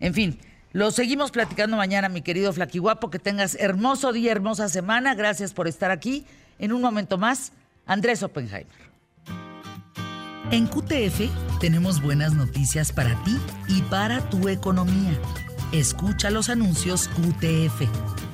En 0.00 0.12
fin, 0.12 0.38
lo 0.72 0.90
seguimos 0.90 1.30
platicando 1.30 1.76
mañana, 1.76 2.08
mi 2.08 2.20
querido 2.20 2.52
Flaquiguapo. 2.52 3.10
Que 3.10 3.18
tengas 3.18 3.54
hermoso 3.54 4.12
día, 4.12 4.32
hermosa 4.32 4.68
semana. 4.68 5.14
Gracias 5.14 5.54
por 5.54 5.66
estar 5.66 5.90
aquí. 5.90 6.26
En 6.58 6.72
un 6.72 6.82
momento 6.82 7.16
más, 7.16 7.52
Andrés 7.86 8.22
Oppenheimer. 8.22 8.88
En 10.50 10.66
QTF 10.66 11.30
tenemos 11.60 12.02
buenas 12.02 12.34
noticias 12.34 12.92
para 12.92 13.22
ti 13.24 13.38
y 13.68 13.82
para 13.82 14.20
tu 14.28 14.48
economía. 14.48 15.18
Escucha 15.72 16.30
los 16.30 16.48
anuncios 16.48 17.08
QTF. 17.08 18.27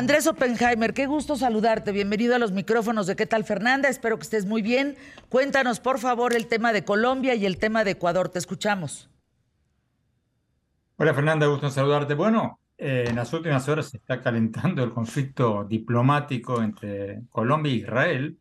Andrés 0.00 0.26
Oppenheimer, 0.26 0.94
qué 0.94 1.04
gusto 1.04 1.36
saludarte. 1.36 1.92
Bienvenido 1.92 2.34
a 2.34 2.38
los 2.38 2.52
micrófonos 2.52 3.06
de 3.06 3.16
¿Qué 3.16 3.26
tal 3.26 3.44
Fernanda? 3.44 3.90
Espero 3.90 4.16
que 4.16 4.22
estés 4.22 4.46
muy 4.46 4.62
bien. 4.62 4.96
Cuéntanos, 5.28 5.78
por 5.78 5.98
favor, 5.98 6.34
el 6.34 6.46
tema 6.46 6.72
de 6.72 6.84
Colombia 6.86 7.34
y 7.34 7.44
el 7.44 7.58
tema 7.58 7.84
de 7.84 7.90
Ecuador. 7.90 8.30
Te 8.30 8.38
escuchamos. 8.38 9.10
Hola 10.96 11.12
Fernanda, 11.12 11.46
gusto 11.48 11.68
saludarte. 11.68 12.14
Bueno, 12.14 12.60
eh, 12.78 13.04
en 13.08 13.16
las 13.16 13.30
últimas 13.34 13.68
horas 13.68 13.90
se 13.90 13.98
está 13.98 14.22
calentando 14.22 14.82
el 14.82 14.90
conflicto 14.90 15.64
diplomático 15.64 16.62
entre 16.62 17.20
Colombia 17.28 17.70
e 17.70 17.76
Israel 17.76 18.38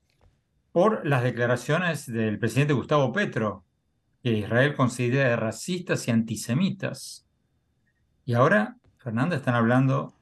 por 0.72 1.06
las 1.06 1.24
declaraciones 1.24 2.06
del 2.06 2.40
presidente 2.40 2.72
Gustavo 2.72 3.12
Petro, 3.12 3.66
que 4.24 4.32
Israel 4.32 4.76
considera 4.78 5.36
racistas 5.36 6.08
y 6.08 6.12
antisemitas. 6.12 7.28
Y 8.24 8.34
ahora, 8.34 8.78
Fernanda, 8.98 9.36
están 9.36 9.56
hablando 9.56 10.14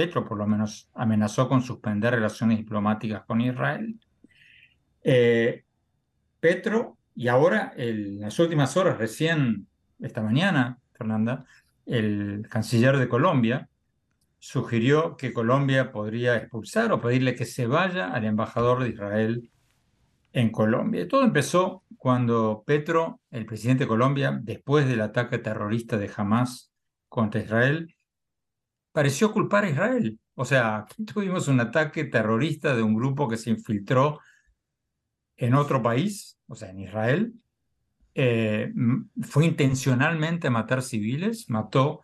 Petro 0.00 0.26
por 0.26 0.38
lo 0.38 0.46
menos 0.46 0.88
amenazó 0.94 1.46
con 1.46 1.60
suspender 1.60 2.14
relaciones 2.14 2.56
diplomáticas 2.56 3.22
con 3.26 3.42
Israel. 3.42 4.00
Eh, 5.02 5.64
Petro, 6.40 6.96
y 7.14 7.28
ahora 7.28 7.74
en 7.76 8.18
las 8.18 8.38
últimas 8.38 8.74
horas, 8.78 8.96
recién 8.96 9.66
esta 10.00 10.22
mañana, 10.22 10.78
Fernanda, 10.94 11.44
el 11.84 12.46
canciller 12.48 12.96
de 12.96 13.10
Colombia 13.10 13.68
sugirió 14.38 15.18
que 15.18 15.34
Colombia 15.34 15.92
podría 15.92 16.36
expulsar 16.36 16.90
o 16.92 17.00
pedirle 17.02 17.34
que 17.34 17.44
se 17.44 17.66
vaya 17.66 18.10
al 18.10 18.24
embajador 18.24 18.82
de 18.82 18.88
Israel 18.88 19.50
en 20.32 20.50
Colombia. 20.50 21.06
todo 21.08 21.24
empezó 21.24 21.82
cuando 21.98 22.62
Petro, 22.66 23.20
el 23.30 23.44
presidente 23.44 23.84
de 23.84 23.88
Colombia, 23.88 24.40
después 24.42 24.88
del 24.88 25.02
ataque 25.02 25.36
terrorista 25.36 25.98
de 25.98 26.10
Hamas 26.16 26.72
contra 27.10 27.42
Israel, 27.42 27.94
pareció 28.92 29.32
culpar 29.32 29.64
a 29.64 29.70
Israel. 29.70 30.18
O 30.34 30.44
sea, 30.44 30.86
tuvimos 31.12 31.48
un 31.48 31.60
ataque 31.60 32.04
terrorista 32.04 32.74
de 32.74 32.82
un 32.82 32.94
grupo 32.94 33.28
que 33.28 33.36
se 33.36 33.50
infiltró 33.50 34.20
en 35.36 35.54
otro 35.54 35.82
país, 35.82 36.38
o 36.46 36.54
sea, 36.54 36.70
en 36.70 36.80
Israel. 36.80 37.34
Eh, 38.14 38.72
fue 39.22 39.46
intencionalmente 39.46 40.48
a 40.48 40.50
matar 40.50 40.82
civiles, 40.82 41.48
mató 41.48 42.02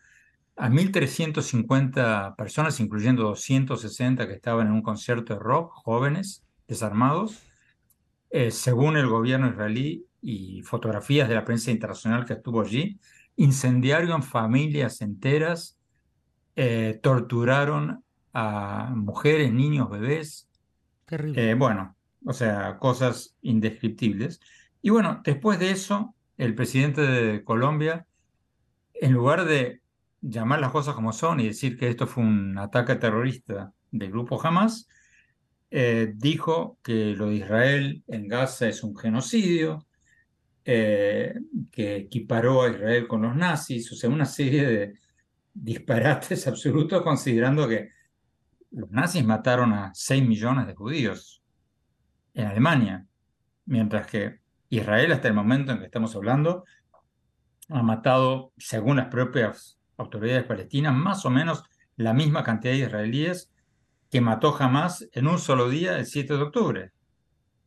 a 0.56 0.70
1.350 0.70 2.34
personas, 2.36 2.80
incluyendo 2.80 3.24
260 3.24 4.26
que 4.26 4.34
estaban 4.34 4.68
en 4.68 4.72
un 4.72 4.82
concierto 4.82 5.34
de 5.34 5.40
rock, 5.40 5.72
jóvenes, 5.74 6.44
desarmados, 6.66 7.42
eh, 8.30 8.50
según 8.50 8.96
el 8.96 9.06
gobierno 9.06 9.48
israelí 9.48 10.06
y 10.20 10.62
fotografías 10.62 11.28
de 11.28 11.34
la 11.34 11.44
prensa 11.44 11.70
internacional 11.70 12.24
que 12.24 12.34
estuvo 12.34 12.60
allí, 12.60 12.98
incendiaron 13.36 14.22
familias 14.22 15.00
enteras, 15.00 15.75
eh, 16.56 16.98
torturaron 17.02 18.02
a 18.32 18.92
mujeres, 18.94 19.52
niños, 19.52 19.90
bebés. 19.90 20.48
Terrible. 21.04 21.50
Eh, 21.50 21.54
bueno, 21.54 21.96
o 22.24 22.32
sea, 22.32 22.78
cosas 22.78 23.36
indescriptibles. 23.42 24.40
Y 24.82 24.90
bueno, 24.90 25.20
después 25.24 25.58
de 25.58 25.70
eso, 25.70 26.14
el 26.36 26.54
presidente 26.54 27.02
de 27.02 27.44
Colombia, 27.44 28.06
en 28.94 29.12
lugar 29.12 29.44
de 29.44 29.80
llamar 30.20 30.60
las 30.60 30.72
cosas 30.72 30.94
como 30.94 31.12
son 31.12 31.40
y 31.40 31.46
decir 31.46 31.78
que 31.78 31.88
esto 31.88 32.06
fue 32.06 32.24
un 32.24 32.58
ataque 32.58 32.96
terrorista 32.96 33.72
del 33.90 34.10
grupo 34.10 34.44
Hamas, 34.44 34.88
eh, 35.70 36.12
dijo 36.16 36.78
que 36.82 37.14
lo 37.14 37.26
de 37.26 37.36
Israel 37.36 38.02
en 38.08 38.28
Gaza 38.28 38.68
es 38.68 38.82
un 38.82 38.96
genocidio, 38.96 39.86
eh, 40.64 41.34
que 41.70 41.96
equiparó 41.96 42.62
a 42.62 42.70
Israel 42.70 43.06
con 43.06 43.22
los 43.22 43.36
nazis, 43.36 43.90
o 43.92 43.94
sea, 43.94 44.10
una 44.10 44.24
serie 44.24 44.66
de 44.66 44.94
disparates 45.56 46.46
absolutos 46.46 47.02
considerando 47.02 47.66
que 47.66 47.90
los 48.70 48.90
nazis 48.90 49.24
mataron 49.24 49.72
a 49.72 49.90
6 49.94 50.26
millones 50.26 50.66
de 50.66 50.74
judíos 50.74 51.42
en 52.34 52.46
Alemania, 52.46 53.06
mientras 53.64 54.06
que 54.06 54.40
Israel 54.68 55.12
hasta 55.12 55.28
el 55.28 55.34
momento 55.34 55.72
en 55.72 55.78
que 55.78 55.86
estamos 55.86 56.14
hablando 56.14 56.64
ha 57.68 57.82
matado, 57.82 58.52
según 58.58 58.96
las 58.96 59.06
propias 59.06 59.80
autoridades 59.96 60.44
palestinas, 60.44 60.94
más 60.94 61.24
o 61.24 61.30
menos 61.30 61.64
la 61.96 62.12
misma 62.12 62.44
cantidad 62.44 62.74
de 62.74 62.80
israelíes 62.80 63.50
que 64.10 64.20
mató 64.20 64.52
jamás 64.52 65.08
en 65.12 65.26
un 65.26 65.38
solo 65.38 65.68
día 65.68 65.98
el 65.98 66.06
7 66.06 66.34
de 66.34 66.42
octubre. 66.42 66.92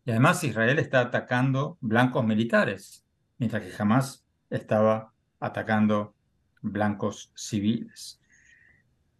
Y 0.06 0.12
además 0.12 0.43
Israel 0.43 0.80
está 0.80 1.02
atacando 1.02 1.78
blancos 1.82 2.23
militares, 2.25 3.06
mientras 3.38 3.63
que 3.63 3.71
jamás 3.71 4.25
estaba 4.49 5.13
atacando 5.39 6.15
blancos 6.61 7.31
civiles. 7.35 8.19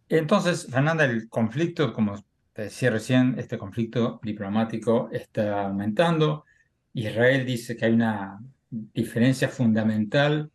Entonces, 0.08 0.66
Fernanda, 0.70 1.04
el 1.04 1.28
conflicto, 1.28 1.92
como 1.92 2.22
te 2.52 2.62
decía 2.62 2.90
recién, 2.90 3.36
este 3.38 3.58
conflicto 3.58 4.20
diplomático 4.22 5.08
está 5.12 5.66
aumentando. 5.66 6.44
Israel 6.92 7.46
dice 7.46 7.76
que 7.76 7.84
hay 7.86 7.92
una 7.92 8.40
diferencia 8.70 9.48
fundamental 9.48 10.50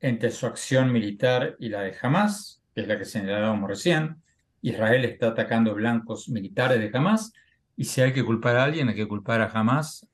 entre 0.00 0.30
su 0.30 0.46
acción 0.46 0.92
militar 0.92 1.56
y 1.58 1.68
la 1.68 1.82
de 1.82 1.94
Hamas, 2.00 2.62
que 2.74 2.82
es 2.82 2.88
la 2.88 2.98
que 2.98 3.04
señalábamos 3.04 3.68
recién. 3.68 4.22
Israel 4.62 5.04
está 5.04 5.28
atacando 5.28 5.74
blancos 5.74 6.28
militares 6.28 6.78
de 6.80 6.96
Hamas, 6.96 7.32
y 7.76 7.84
si 7.84 8.00
hay 8.00 8.12
que 8.12 8.24
culpar 8.24 8.56
a 8.56 8.64
alguien, 8.64 8.88
hay 8.88 8.94
que 8.94 9.08
culpar 9.08 9.40
a 9.42 9.50
Hamas, 9.50 10.08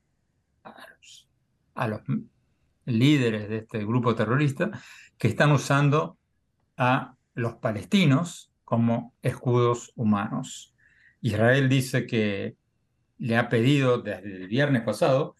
a 0.63 1.87
los, 1.87 2.01
líderes 2.85 3.49
de 3.49 3.57
este 3.57 3.79
grupo 3.85 4.15
terrorista, 4.15 4.71
que 5.17 5.27
están 5.27 5.51
usando 5.51 6.17
a 6.77 7.15
los 7.33 7.55
palestinos 7.55 8.51
como 8.63 9.13
escudos 9.21 9.91
humanos. 9.95 10.73
Israel 11.21 11.69
dice 11.69 12.05
que 12.05 12.55
le 13.17 13.37
ha 13.37 13.49
pedido 13.49 14.01
desde 14.01 14.35
el 14.35 14.47
viernes 14.47 14.81
pasado 14.81 15.35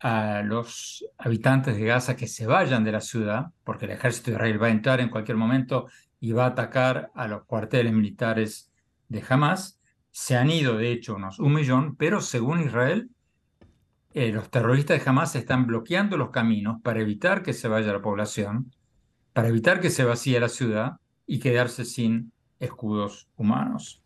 a 0.00 0.42
los 0.42 1.04
habitantes 1.16 1.76
de 1.76 1.84
Gaza 1.84 2.16
que 2.16 2.26
se 2.26 2.46
vayan 2.46 2.84
de 2.84 2.92
la 2.92 3.00
ciudad, 3.00 3.46
porque 3.62 3.86
el 3.86 3.92
ejército 3.92 4.30
de 4.30 4.36
Israel 4.36 4.62
va 4.62 4.66
a 4.66 4.70
entrar 4.70 5.00
en 5.00 5.08
cualquier 5.08 5.36
momento 5.36 5.86
y 6.20 6.32
va 6.32 6.44
a 6.44 6.48
atacar 6.48 7.10
a 7.14 7.28
los 7.28 7.44
cuarteles 7.44 7.92
militares 7.92 8.72
de 9.08 9.22
Hamas. 9.28 9.80
Se 10.10 10.36
han 10.36 10.50
ido, 10.50 10.76
de 10.76 10.92
hecho, 10.92 11.16
unos 11.16 11.38
un 11.38 11.54
millón, 11.54 11.96
pero 11.96 12.20
según 12.20 12.60
Israel, 12.60 13.10
eh, 14.14 14.32
los 14.32 14.48
terroristas 14.48 15.02
de 15.04 15.10
Hamas 15.10 15.34
están 15.34 15.66
bloqueando 15.66 16.16
los 16.16 16.30
caminos 16.30 16.80
para 16.82 17.00
evitar 17.00 17.42
que 17.42 17.52
se 17.52 17.66
vaya 17.66 17.92
la 17.92 18.00
población, 18.00 18.72
para 19.32 19.48
evitar 19.48 19.80
que 19.80 19.90
se 19.90 20.04
vacíe 20.04 20.38
la 20.38 20.48
ciudad 20.48 20.92
y 21.26 21.40
quedarse 21.40 21.84
sin 21.84 22.32
escudos 22.60 23.28
humanos. 23.36 24.04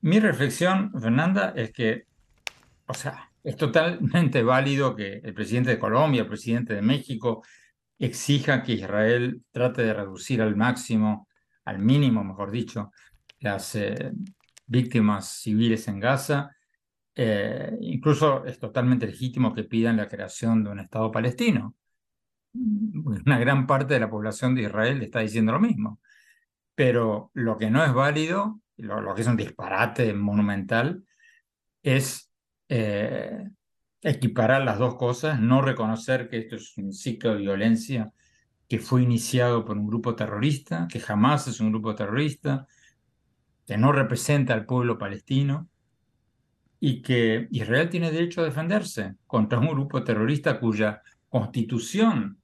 Mi 0.00 0.18
reflexión, 0.18 0.92
Fernanda, 1.00 1.52
es 1.54 1.72
que, 1.72 2.06
o 2.86 2.94
sea, 2.94 3.30
es 3.44 3.56
totalmente 3.56 4.42
válido 4.42 4.96
que 4.96 5.20
el 5.22 5.32
presidente 5.32 5.70
de 5.70 5.78
Colombia, 5.78 6.22
el 6.22 6.28
presidente 6.28 6.74
de 6.74 6.82
México, 6.82 7.44
exija 8.00 8.64
que 8.64 8.72
Israel 8.72 9.42
trate 9.52 9.82
de 9.82 9.94
reducir 9.94 10.42
al 10.42 10.56
máximo, 10.56 11.28
al 11.64 11.78
mínimo, 11.78 12.24
mejor 12.24 12.50
dicho, 12.50 12.90
las 13.38 13.76
eh, 13.76 14.12
víctimas 14.66 15.28
civiles 15.28 15.86
en 15.86 16.00
Gaza. 16.00 16.50
Eh, 17.22 17.76
incluso 17.82 18.46
es 18.46 18.58
totalmente 18.58 19.06
legítimo 19.06 19.52
que 19.52 19.64
pidan 19.64 19.98
la 19.98 20.08
creación 20.08 20.64
de 20.64 20.70
un 20.70 20.80
Estado 20.80 21.10
palestino. 21.12 21.74
Una 22.54 23.38
gran 23.38 23.66
parte 23.66 23.92
de 23.92 24.00
la 24.00 24.08
población 24.08 24.54
de 24.54 24.62
Israel 24.62 25.02
está 25.02 25.20
diciendo 25.20 25.52
lo 25.52 25.60
mismo. 25.60 26.00
Pero 26.74 27.30
lo 27.34 27.58
que 27.58 27.70
no 27.70 27.84
es 27.84 27.92
válido, 27.92 28.62
lo, 28.78 29.02
lo 29.02 29.14
que 29.14 29.20
es 29.20 29.26
un 29.26 29.36
disparate 29.36 30.14
monumental, 30.14 31.04
es 31.82 32.32
eh, 32.70 33.50
equiparar 34.00 34.62
las 34.62 34.78
dos 34.78 34.94
cosas, 34.96 35.38
no 35.40 35.60
reconocer 35.60 36.26
que 36.30 36.38
esto 36.38 36.56
es 36.56 36.74
un 36.78 36.94
ciclo 36.94 37.32
de 37.32 37.40
violencia 37.40 38.10
que 38.66 38.78
fue 38.78 39.02
iniciado 39.02 39.66
por 39.66 39.76
un 39.76 39.86
grupo 39.86 40.14
terrorista, 40.14 40.88
que 40.90 41.00
jamás 41.00 41.48
es 41.48 41.60
un 41.60 41.70
grupo 41.70 41.94
terrorista, 41.94 42.66
que 43.66 43.76
no 43.76 43.92
representa 43.92 44.54
al 44.54 44.64
pueblo 44.64 44.96
palestino 44.96 45.68
y 46.80 47.02
que 47.02 47.46
Israel 47.50 47.90
tiene 47.90 48.10
derecho 48.10 48.40
a 48.40 48.44
defenderse 48.44 49.14
contra 49.26 49.58
un 49.58 49.68
grupo 49.68 50.02
terrorista 50.02 50.58
cuya 50.58 51.02
constitución, 51.28 52.38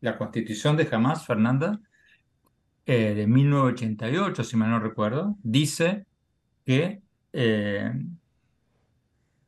la 0.00 0.16
constitución 0.16 0.76
de 0.78 0.88
Hamas, 0.90 1.26
Fernanda, 1.26 1.78
eh, 2.86 3.14
de 3.14 3.26
1988, 3.26 4.42
si 4.42 4.56
mal 4.56 4.70
no 4.70 4.80
recuerdo, 4.80 5.36
dice 5.42 6.06
que 6.64 7.02
eh, 7.34 7.92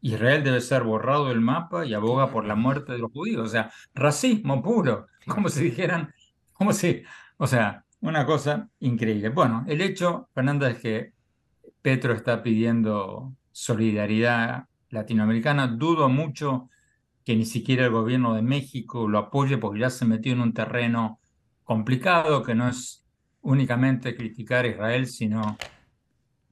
Israel 0.03 0.45
debe 0.45 0.61
ser 0.61 0.83
borrado 0.83 1.29
del 1.29 1.41
mapa 1.41 1.87
y 1.87 1.95
aboga 1.95 2.31
por 2.31 2.45
la 2.45 2.55
muerte 2.55 2.93
de 2.93 2.99
los 2.99 3.11
judíos. 3.13 3.47
O 3.47 3.51
sea, 3.51 3.73
racismo 3.95 4.63
puro, 4.63 5.07
como 5.27 5.49
si 5.49 5.65
dijeran, 5.65 6.13
como 6.53 6.73
si, 6.75 7.03
o 7.39 7.47
sea, 7.47 7.85
una 8.01 8.27
cosa 8.27 8.69
increíble. 8.81 9.31
Bueno, 9.31 9.65
el 9.67 9.81
hecho, 9.81 10.29
Fernanda, 10.35 10.69
es 10.71 10.79
que 10.79 11.13
Petro 11.81 12.13
está 12.13 12.43
pidiendo 12.43 13.33
solidaridad 13.53 14.65
latinoamericana. 14.91 15.67
Dudo 15.67 16.09
mucho 16.09 16.69
que 17.25 17.37
ni 17.37 17.45
siquiera 17.45 17.85
el 17.85 17.93
gobierno 17.93 18.35
de 18.35 18.43
México 18.43 19.09
lo 19.09 19.19
apoye 19.19 19.59
porque 19.59 19.81
ya 19.81 19.91
se 19.91 20.05
metió 20.05 20.33
en 20.33 20.41
un 20.41 20.53
terreno 20.53 21.21
complicado 21.63 22.43
que 22.43 22.55
no 22.55 22.69
es 22.69 23.07
únicamente 23.43 24.17
criticar 24.17 24.65
a 24.65 24.69
Israel, 24.69 25.07
sino 25.07 25.57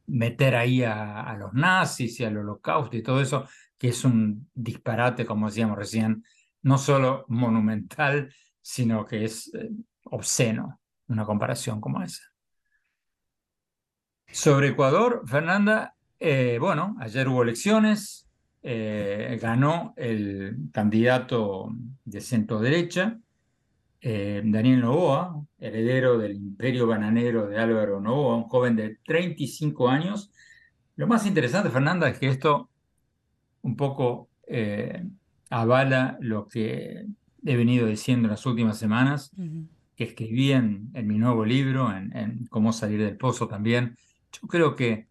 meter 0.06 0.56
ahí 0.56 0.82
a, 0.82 1.36
los 1.38 1.52
nazis 1.54 2.18
y 2.20 2.24
al 2.24 2.36
holocausto 2.36 2.96
y 2.96 3.02
todo 3.02 3.20
eso, 3.20 3.48
que 3.78 3.88
es 3.88 4.04
un 4.04 4.48
disparate, 4.54 5.24
como 5.24 5.46
decíamos 5.46 5.78
recién, 5.78 6.24
no 6.62 6.78
solo 6.78 7.24
monumental, 7.28 8.32
sino 8.60 9.06
que 9.06 9.24
es 9.24 9.52
eh, 9.54 9.70
obsceno 10.04 10.80
una 11.08 11.24
comparación 11.24 11.80
como 11.80 12.02
esa. 12.02 12.22
Sobre 14.26 14.68
Ecuador, 14.68 15.22
Fernanda, 15.26 15.96
eh, 16.22 16.58
bueno, 16.60 16.96
ayer 17.00 17.26
hubo 17.28 17.42
elecciones, 17.42 18.28
eh, 18.62 19.38
ganó 19.40 19.94
el 19.96 20.68
candidato 20.70 21.72
de 22.04 22.20
centro 22.20 22.60
derecha, 22.60 23.18
eh, 24.02 24.42
Daniel 24.44 24.80
Novoa, 24.80 25.42
heredero 25.58 26.18
del 26.18 26.36
imperio 26.36 26.86
bananero 26.86 27.48
de 27.48 27.58
Álvaro 27.58 28.00
Novoa, 28.00 28.36
un 28.36 28.44
joven 28.44 28.76
de 28.76 28.98
35 29.06 29.88
años. 29.88 30.30
Lo 30.96 31.06
más 31.06 31.24
interesante, 31.24 31.70
Fernanda, 31.70 32.06
es 32.10 32.18
que 32.18 32.28
esto 32.28 32.68
un 33.62 33.76
poco 33.76 34.28
avala 35.48 36.18
lo 36.20 36.48
que 36.48 37.06
he 37.46 37.56
venido 37.56 37.86
diciendo 37.86 38.26
en 38.26 38.32
las 38.32 38.44
últimas 38.44 38.78
semanas, 38.78 39.30
que 39.96 40.04
escribí 40.04 40.52
en, 40.52 40.90
mi 41.04 41.18
nuevo 41.18 41.46
libro, 41.46 41.94
en, 41.96 42.14
en, 42.16 42.46
Cómo 42.46 42.72
salir 42.72 43.02
del 43.02 43.16
pozo 43.16 43.48
también. 43.48 43.96
Yo 44.32 44.48
creo 44.48 44.76
que 44.76 45.09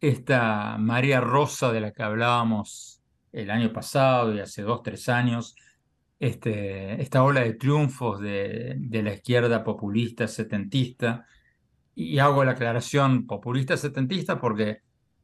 esta 0.00 0.78
María 0.78 1.20
Rosa 1.20 1.72
de 1.72 1.80
la 1.80 1.92
que 1.92 2.02
hablábamos 2.02 3.02
el 3.32 3.50
año 3.50 3.72
pasado 3.72 4.34
y 4.34 4.40
hace 4.40 4.62
dos, 4.62 4.82
tres 4.82 5.08
años, 5.08 5.54
este, 6.18 7.00
esta 7.00 7.22
ola 7.22 7.40
de 7.40 7.54
triunfos 7.54 8.20
de, 8.20 8.76
la 8.90 9.14
izquierda 9.14 9.64
populista 9.64 10.26
setentista. 10.28 11.26
Y 11.94 12.18
hago 12.18 12.44
la 12.44 12.52
aclaración 12.52 13.26
populista 13.26 13.76
setentista 13.76 14.40
porque 14.40 14.78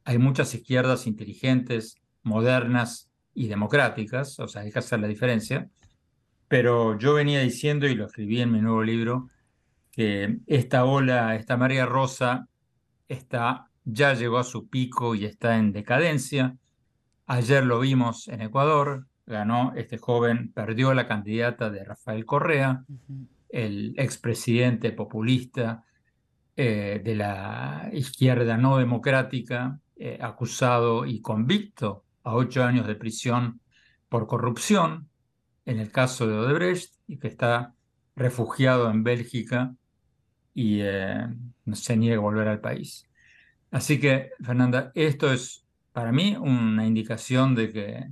hay 0.05 0.19
muchas 0.19 0.53
izquierdas 0.53 1.07
inteligentes, 1.07 1.95
modernas 2.23 3.09
y 3.33 3.47
democráticas, 3.47 4.39
o 4.39 4.47
sea, 4.47 4.61
hay 4.61 4.71
que 4.71 4.79
hacer 4.79 4.99
la 4.99 5.07
diferencia. 5.07 5.69
Pero 6.47 6.97
yo 6.97 7.13
venía 7.13 7.41
diciendo, 7.41 7.87
y 7.87 7.95
lo 7.95 8.05
escribí 8.05 8.41
en 8.41 8.51
mi 8.51 8.61
nuevo 8.61 8.83
libro, 8.83 9.29
que 9.91 10.37
esta 10.45 10.85
ola, 10.85 11.35
esta 11.35 11.57
María 11.57 11.85
Rosa, 11.85 12.47
está, 13.07 13.66
ya 13.89 14.13
llegó 14.13 14.37
a 14.37 14.43
su 14.43 14.67
pico 14.67 15.15
y 15.15 15.23
está 15.23 15.57
en 15.57 15.71
decadencia. 15.71 16.57
Ayer 17.25 17.63
lo 17.63 17.79
vimos 17.79 18.27
en 18.27 18.41
Ecuador, 18.41 19.07
ganó 19.25 19.73
este 19.75 19.97
joven, 19.97 20.51
perdió 20.53 20.93
la 20.93 21.07
candidata 21.07 21.69
de 21.69 21.85
Rafael 21.85 22.25
Correa, 22.25 22.83
el 23.49 23.95
expresidente 23.97 24.91
populista 24.91 25.85
eh, 26.57 27.01
de 27.03 27.15
la 27.15 27.89
izquierda 27.93 28.57
no 28.57 28.77
democrática, 28.77 29.79
eh, 29.95 30.19
acusado 30.21 31.05
y 31.05 31.21
convicto 31.21 32.03
a 32.23 32.35
ocho 32.35 32.65
años 32.65 32.87
de 32.87 32.95
prisión 32.95 33.61
por 34.09 34.27
corrupción, 34.27 35.07
en 35.65 35.79
el 35.79 35.91
caso 35.91 36.27
de 36.27 36.33
Odebrecht, 36.33 36.93
y 37.07 37.19
que 37.19 37.29
está 37.29 37.73
refugiado 38.17 38.89
en 38.91 39.03
Bélgica 39.03 39.73
y 40.53 40.81
eh, 40.81 41.27
se 41.71 41.95
niega 41.95 42.17
a 42.17 42.21
volver 42.21 42.49
al 42.49 42.59
país. 42.59 43.06
Así 43.71 43.99
que, 43.99 44.31
Fernanda, 44.43 44.91
esto 44.95 45.31
es 45.31 45.65
para 45.91 46.11
mí 46.11 46.35
una 46.39 46.85
indicación 46.85 47.55
de 47.55 47.71
que, 47.71 48.07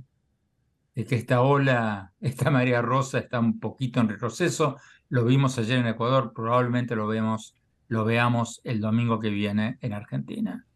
de 0.94 1.04
que 1.04 1.14
esta 1.14 1.40
ola, 1.42 2.12
esta 2.20 2.50
María 2.50 2.82
Rosa 2.82 3.18
está 3.18 3.38
un 3.38 3.58
poquito 3.60 4.00
en 4.00 4.08
retroceso. 4.08 4.76
Lo 5.08 5.24
vimos 5.24 5.58
ayer 5.58 5.78
en 5.78 5.86
Ecuador, 5.86 6.32
probablemente 6.34 6.96
lo, 6.96 7.06
vemos, 7.06 7.54
lo 7.88 8.04
veamos 8.04 8.60
el 8.64 8.80
domingo 8.80 9.20
que 9.20 9.30
viene 9.30 9.78
en 9.80 9.92
Argentina, 9.92 10.66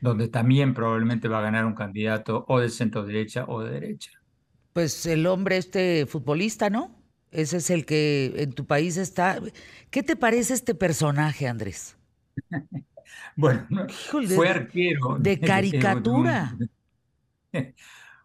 donde 0.00 0.28
también 0.28 0.72
probablemente 0.72 1.28
va 1.28 1.40
a 1.40 1.42
ganar 1.42 1.66
un 1.66 1.74
candidato 1.74 2.44
o 2.48 2.60
de 2.60 2.70
centro 2.70 3.04
derecha 3.04 3.44
o 3.48 3.62
de 3.62 3.72
derecha. 3.72 4.12
Pues 4.72 5.04
el 5.06 5.26
hombre 5.26 5.56
este 5.56 6.06
futbolista, 6.06 6.70
¿no? 6.70 6.96
Ese 7.32 7.56
es 7.56 7.70
el 7.70 7.84
que 7.84 8.32
en 8.36 8.52
tu 8.52 8.66
país 8.66 8.96
está. 8.96 9.40
¿Qué 9.90 10.02
te 10.04 10.14
parece 10.14 10.54
este 10.54 10.76
personaje, 10.76 11.48
Andrés? 11.48 11.96
bueno, 13.36 13.86
fue 13.88 14.48
arquero. 14.48 15.16
De 15.20 15.38
caricatura. 15.40 16.56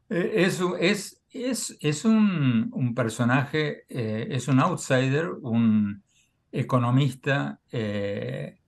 Es, 0.07 0.61
es, 0.79 1.23
es, 1.31 1.77
es 1.79 2.05
un, 2.05 2.69
un, 2.71 2.93
personaje, 2.93 3.85
eh, 3.89 4.27
es 4.29 4.47
un 4.47 4.59
outsider, 4.59 5.31
un 5.41 6.03
economista 6.51 7.59
eh, 7.71 8.59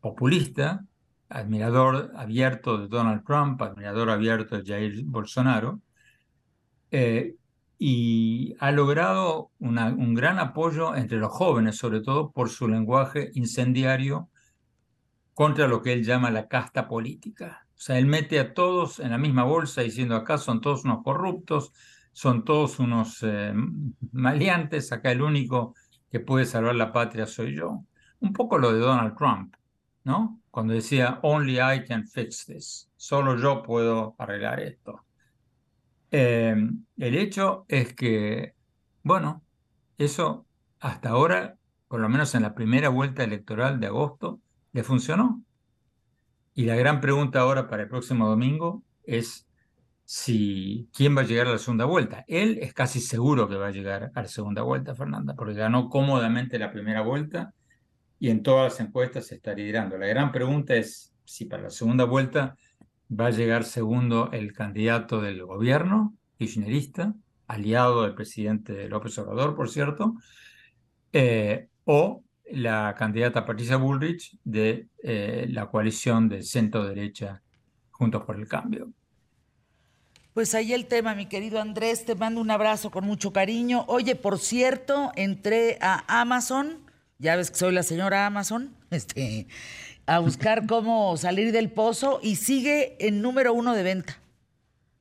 populista, 0.00 0.84
admirador 1.28 2.12
abierto 2.14 2.78
de 2.78 2.88
Donald 2.88 3.24
Trump, 3.24 3.60
admirador 3.62 4.10
abierto 4.10 4.56
de 4.56 4.64
Jair 4.64 5.04
Bolsonaro, 5.04 5.80
eh, 6.90 7.34
y 7.76 8.54
ha 8.60 8.70
logrado 8.70 9.50
un 9.58 10.14
gran 10.14 10.38
apoyo 10.38 10.94
entre 10.94 11.18
los 11.18 11.32
jóvenes, 11.32 11.76
sobre 11.76 12.00
todo 12.00 12.30
por 12.30 12.48
su 12.48 12.68
lenguaje 12.68 13.30
incendiario 13.34 14.28
contra 15.34 15.66
lo 15.68 15.82
que 15.82 15.92
él 15.92 16.04
llama 16.04 16.30
la 16.30 16.48
casta 16.48 16.88
política. 16.88 17.66
O 17.76 17.80
sea, 17.80 17.98
él 17.98 18.06
mete 18.06 18.38
a 18.38 18.54
todos 18.54 19.00
en 19.00 19.10
la 19.10 19.18
misma 19.18 19.42
bolsa 19.42 19.82
diciendo 19.82 20.14
acá 20.16 20.38
son 20.38 20.60
todos 20.60 20.84
unos 20.84 21.02
corruptos, 21.02 21.72
son 22.12 22.44
todos 22.44 22.78
unos 22.78 23.18
eh, 23.22 23.52
maleantes, 24.12 24.92
acá 24.92 25.10
el 25.10 25.20
único 25.20 25.74
que 26.10 26.20
puede 26.20 26.46
salvar 26.46 26.76
la 26.76 26.92
patria 26.92 27.26
soy 27.26 27.56
yo. 27.56 27.84
Un 28.20 28.32
poco 28.32 28.56
lo 28.56 28.72
de 28.72 28.78
Donald 28.78 29.16
Trump, 29.16 29.56
¿no? 30.04 30.40
Cuando 30.50 30.72
decía, 30.72 31.18
only 31.22 31.58
I 31.58 31.84
can 31.86 32.06
fix 32.06 32.46
this, 32.46 32.88
solo 32.96 33.36
yo 33.36 33.62
puedo 33.62 34.14
arreglar 34.18 34.60
esto. 34.60 35.04
Eh, 36.12 36.54
el 36.96 37.14
hecho 37.16 37.64
es 37.66 37.92
que, 37.94 38.54
bueno, 39.02 39.42
eso 39.98 40.46
hasta 40.78 41.08
ahora, 41.08 41.56
por 41.88 41.98
lo 41.98 42.08
menos 42.08 42.36
en 42.36 42.42
la 42.42 42.54
primera 42.54 42.88
vuelta 42.88 43.24
electoral 43.24 43.80
de 43.80 43.88
agosto, 43.88 44.40
le 44.74 44.84
funcionó. 44.84 45.42
Y 46.52 46.66
la 46.66 46.76
gran 46.76 47.00
pregunta 47.00 47.40
ahora 47.40 47.68
para 47.68 47.84
el 47.84 47.88
próximo 47.88 48.28
domingo 48.28 48.82
es 49.04 49.48
si 50.04 50.90
quién 50.92 51.16
va 51.16 51.22
a 51.22 51.24
llegar 51.24 51.46
a 51.46 51.52
la 51.52 51.58
segunda 51.58 51.86
vuelta. 51.86 52.24
Él 52.28 52.58
es 52.60 52.74
casi 52.74 53.00
seguro 53.00 53.48
que 53.48 53.56
va 53.56 53.68
a 53.68 53.72
llegar 53.72 54.10
a 54.14 54.22
la 54.22 54.28
segunda 54.28 54.62
vuelta, 54.62 54.94
Fernanda, 54.94 55.34
porque 55.34 55.54
ganó 55.54 55.88
cómodamente 55.88 56.58
la 56.58 56.70
primera 56.70 57.00
vuelta 57.00 57.54
y 58.18 58.28
en 58.28 58.42
todas 58.42 58.72
las 58.72 58.80
encuestas 58.86 59.28
se 59.28 59.36
está 59.36 59.54
liderando. 59.54 59.96
La 59.96 60.06
gran 60.06 60.30
pregunta 60.30 60.74
es 60.74 61.14
si 61.24 61.46
para 61.46 61.64
la 61.64 61.70
segunda 61.70 62.04
vuelta 62.04 62.56
va 63.08 63.26
a 63.26 63.30
llegar 63.30 63.64
segundo 63.64 64.30
el 64.32 64.52
candidato 64.52 65.20
del 65.20 65.44
gobierno, 65.44 66.14
kirchnerista, 66.38 67.14
aliado 67.46 68.02
del 68.02 68.14
presidente 68.14 68.88
López 68.88 69.16
Obrador, 69.18 69.54
por 69.54 69.70
cierto, 69.70 70.14
eh, 71.12 71.68
o 71.84 72.24
la 72.54 72.94
candidata 72.96 73.44
Patricia 73.44 73.76
Bullrich 73.76 74.36
de 74.44 74.88
eh, 75.02 75.46
la 75.50 75.66
coalición 75.66 76.28
de 76.28 76.42
centro-derecha 76.42 77.42
Juntos 77.90 78.22
por 78.24 78.36
el 78.36 78.48
Cambio. 78.48 78.92
Pues 80.32 80.54
ahí 80.56 80.72
el 80.72 80.86
tema, 80.86 81.14
mi 81.14 81.26
querido 81.26 81.60
Andrés, 81.60 82.04
te 82.04 82.16
mando 82.16 82.40
un 82.40 82.50
abrazo 82.50 82.90
con 82.90 83.04
mucho 83.04 83.32
cariño. 83.32 83.84
Oye, 83.86 84.16
por 84.16 84.40
cierto, 84.40 85.12
entré 85.14 85.78
a 85.80 86.20
Amazon, 86.20 86.78
ya 87.18 87.36
ves 87.36 87.52
que 87.52 87.56
soy 87.56 87.72
la 87.72 87.84
señora 87.84 88.26
Amazon, 88.26 88.74
este, 88.90 89.46
a 90.06 90.18
buscar 90.18 90.66
cómo 90.68 91.16
salir 91.16 91.52
del 91.52 91.70
pozo 91.70 92.18
y 92.20 92.36
sigue 92.36 92.96
en 92.98 93.22
número 93.22 93.54
uno 93.54 93.74
de 93.74 93.84
venta. 93.84 94.20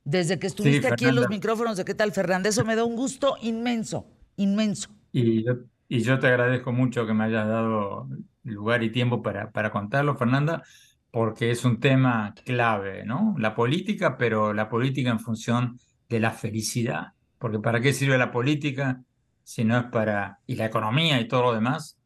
Desde 0.06 0.38
que 0.38 0.48
estuviste 0.48 0.88
aquí 0.88 1.06
en 1.06 1.16
los 1.16 1.30
micrófonos 1.30 1.78
de 1.78 1.86
¿Qué 1.86 1.96
tal, 1.96 2.12
Fernanda? 2.12 2.50
Eso 2.50 2.66
me 2.66 2.76
da 2.76 2.84
un 2.84 2.96
gusto 2.96 3.38
inmenso, 3.42 4.06
inmenso. 4.36 4.90
Y 5.14 5.46
yo, 5.46 5.60
y 5.94 6.02
yo 6.02 6.18
te 6.18 6.26
agradezco 6.26 6.72
mucho 6.72 7.06
que 7.06 7.14
me 7.14 7.26
hayas 7.26 7.48
dado 7.48 8.10
lugar 8.42 8.82
y 8.82 8.92
tiempo 8.92 9.22
para, 9.22 9.52
para 9.52 9.70
contarlo, 9.70 10.16
Fernanda, 10.16 10.64
porque 11.12 11.52
es 11.52 11.66
un 11.66 11.80
tema 11.80 12.34
clave, 12.46 13.06
¿no? 13.06 13.36
La 13.38 13.54
política, 13.54 14.18
pero 14.18 14.56
la 14.56 14.70
política 14.70 15.12
en 15.12 15.20
función 15.20 15.80
de 16.10 16.20
la 16.20 16.32
felicidad. 16.32 17.14
Porque 17.38 17.60
¿para 17.60 17.80
qué 17.80 17.94
sirve 17.94 18.18
la 18.18 18.32
política 18.32 19.04
si 19.44 19.64
no 19.66 19.78
es 19.78 19.84
para... 19.92 20.40
y 20.48 20.56
la 20.56 20.66
economía 20.66 21.22
y 21.22 21.28
todo 21.28 21.44
lo 21.44 21.54
demás, 21.54 22.00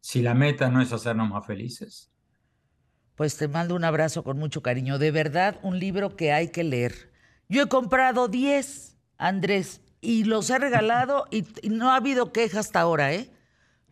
si 0.00 0.22
la 0.22 0.32
meta 0.32 0.70
no 0.70 0.80
es 0.80 0.90
hacernos 0.94 1.28
más 1.28 1.46
felices? 1.46 2.10
pues 3.14 3.36
te 3.36 3.48
mando 3.48 3.74
un 3.74 3.82
abrazo 3.82 4.22
con 4.22 4.38
mucho 4.38 4.62
cariño. 4.62 4.96
De 4.96 5.10
verdad, 5.10 5.58
un 5.64 5.80
libro 5.80 6.14
que 6.14 6.32
hay 6.32 6.52
que 6.52 6.62
leer. 6.62 7.12
Yo 7.48 7.64
he 7.64 7.68
comprado 7.68 8.28
10, 8.28 8.96
Andrés, 9.18 9.82
y 10.00 10.24
los 10.24 10.50
he 10.50 10.58
regalado 10.58 11.26
y, 11.30 11.44
no 11.68 11.90
ha 11.90 11.96
habido 11.96 12.32
quejas 12.32 12.66
hasta 12.66 12.80
ahora, 12.80 13.12
¿eh? 13.12 13.30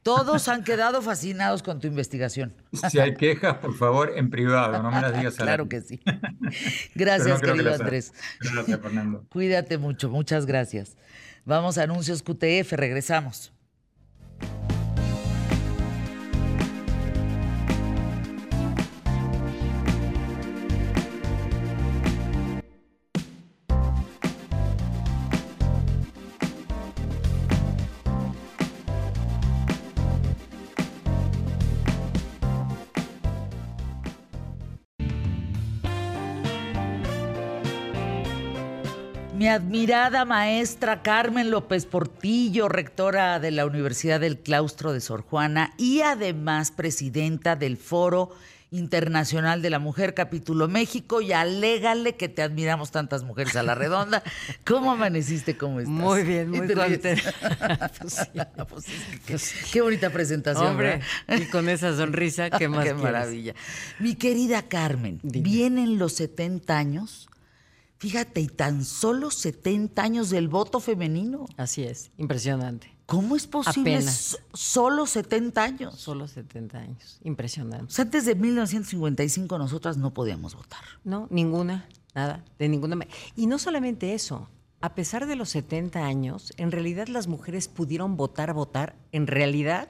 Todos 0.03 0.47
han 0.47 0.63
quedado 0.63 1.03
fascinados 1.03 1.65
con 1.65 1.81
tu 1.81 1.89
investigación. 1.89 2.55
Si 2.91 3.01
hay 3.01 3.15
quejas, 3.15 3.57
por 3.57 3.75
favor, 3.75 4.13
en 4.15 4.31
privado, 4.31 4.81
no 4.83 4.91
me 4.91 5.01
las 5.01 5.17
digas 5.17 5.41
a 5.41 5.43
Claro 5.43 5.69
que 5.69 5.81
sí. 5.81 6.01
Gracias, 6.95 7.41
querido 7.41 7.75
Andrés. 7.75 8.13
Gracias, 8.39 8.81
Fernando. 8.81 9.27
Cuídate 9.31 9.79
mucho, 9.79 10.09
muchas 10.09 10.47
gracias. 10.47 10.97
Vamos 11.45 11.79
a 11.79 11.83
anuncios 11.85 12.23
QTF, 12.23 12.73
regresamos. 12.73 13.53
Admirada 39.57 40.27
maestra 40.27 41.01
Carmen 41.01 41.51
López 41.51 41.87
Portillo, 41.87 42.69
rectora 42.69 43.41
de 43.41 43.51
la 43.51 43.65
Universidad 43.65 44.21
del 44.21 44.39
Claustro 44.39 44.93
de 44.93 45.01
Sor 45.01 45.23
Juana 45.23 45.73
y 45.79 46.03
además 46.03 46.71
presidenta 46.71 47.57
del 47.57 47.79
Foro 47.79 48.33
Internacional 48.71 49.63
de 49.63 49.71
la 49.71 49.79
Mujer, 49.79 50.13
capítulo 50.13 50.69
México, 50.69 51.23
y 51.23 51.33
alégale 51.33 52.17
que 52.17 52.29
te 52.29 52.43
admiramos 52.43 52.91
tantas 52.91 53.25
mujeres 53.25 53.57
a 53.57 53.63
la 53.63 53.75
redonda. 53.75 54.23
¿Cómo 54.67 54.93
amaneciste? 54.93 55.57
¿Cómo 55.57 55.81
estás? 55.81 55.95
Muy 55.95 56.23
bien, 56.23 56.51
muy 56.51 56.69
contenta. 56.75 57.15
Pues 58.69 58.87
pues 59.27 59.55
qué 59.73 59.81
bonita 59.81 60.11
presentación. 60.11 60.67
Hombre, 60.67 61.01
y 61.29 61.47
con 61.47 61.71
esa 61.71 61.97
sonrisa, 61.97 62.51
qué 62.59 62.69
más 62.69 62.85
Qué 62.85 62.93
maravilla. 62.93 63.55
Mi 64.01 64.17
querida 64.17 64.63
Carmen, 64.63 65.19
vienen 65.23 65.99
los 65.99 66.13
70 66.13 66.77
años 66.77 67.29
Fíjate, 67.99 68.41
y 68.41 68.49
tan 68.49 68.85
solo 68.85 69.31
70 69.31 70.03
años 70.03 70.31
del 70.31 70.49
voto 70.49 70.81
femenino. 70.81 71.47
Así 71.57 71.83
es, 71.83 72.11
impresionante. 72.19 72.97
¿Cómo 73.07 73.37
es 73.37 73.47
posible 73.47 74.03
solo 74.53 75.07
70 75.07 75.63
años? 75.63 75.95
Solo 75.95 76.27
70 76.27 76.79
años, 76.79 77.21
impresionante. 77.23 78.03
antes 78.03 78.25
de 78.25 78.35
1955 78.35 79.59
nosotras 79.59 79.97
no 79.97 80.13
podíamos 80.13 80.57
votar. 80.57 80.81
No, 81.05 81.29
ninguna, 81.31 81.89
nada, 82.15 82.45
de 82.59 82.69
ninguna 82.69 82.97
manera. 82.97 83.17
Y 83.37 83.47
no 83.47 83.59
solamente 83.59 84.13
eso, 84.13 84.49
a 84.81 84.95
pesar 84.95 85.27
de 85.27 85.37
los 85.37 85.51
70 85.51 86.05
años, 86.05 86.53
en 86.57 86.73
realidad 86.73 87.07
las 87.07 87.29
mujeres 87.29 87.69
pudieron 87.69 88.17
votar, 88.17 88.53
votar, 88.53 88.97
en 89.13 89.29
realidad, 89.29 89.89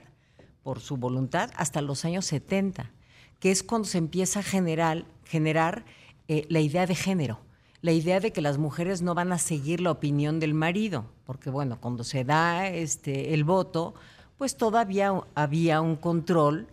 por 0.62 0.80
su 0.80 0.98
voluntad 0.98 1.50
hasta 1.56 1.80
los 1.80 2.04
años 2.04 2.26
70, 2.26 2.92
que 3.40 3.50
es 3.50 3.62
cuando 3.62 3.88
se 3.88 3.98
empieza 3.98 4.40
a 4.40 4.42
generar, 4.42 5.06
generar 5.24 5.86
eh, 6.28 6.44
la 6.50 6.60
idea 6.60 6.86
de 6.86 6.94
género, 6.94 7.40
la 7.82 7.92
idea 7.92 8.20
de 8.20 8.32
que 8.32 8.40
las 8.40 8.58
mujeres 8.58 9.02
no 9.02 9.14
van 9.14 9.32
a 9.32 9.38
seguir 9.38 9.80
la 9.80 9.90
opinión 9.90 10.40
del 10.40 10.54
marido, 10.54 11.06
porque 11.24 11.50
bueno, 11.50 11.80
cuando 11.80 12.04
se 12.04 12.24
da 12.24 12.68
este, 12.68 13.34
el 13.34 13.44
voto, 13.44 13.94
pues 14.38 14.56
todavía 14.56 15.12
había 15.34 15.80
un 15.80 15.96
control 15.96 16.68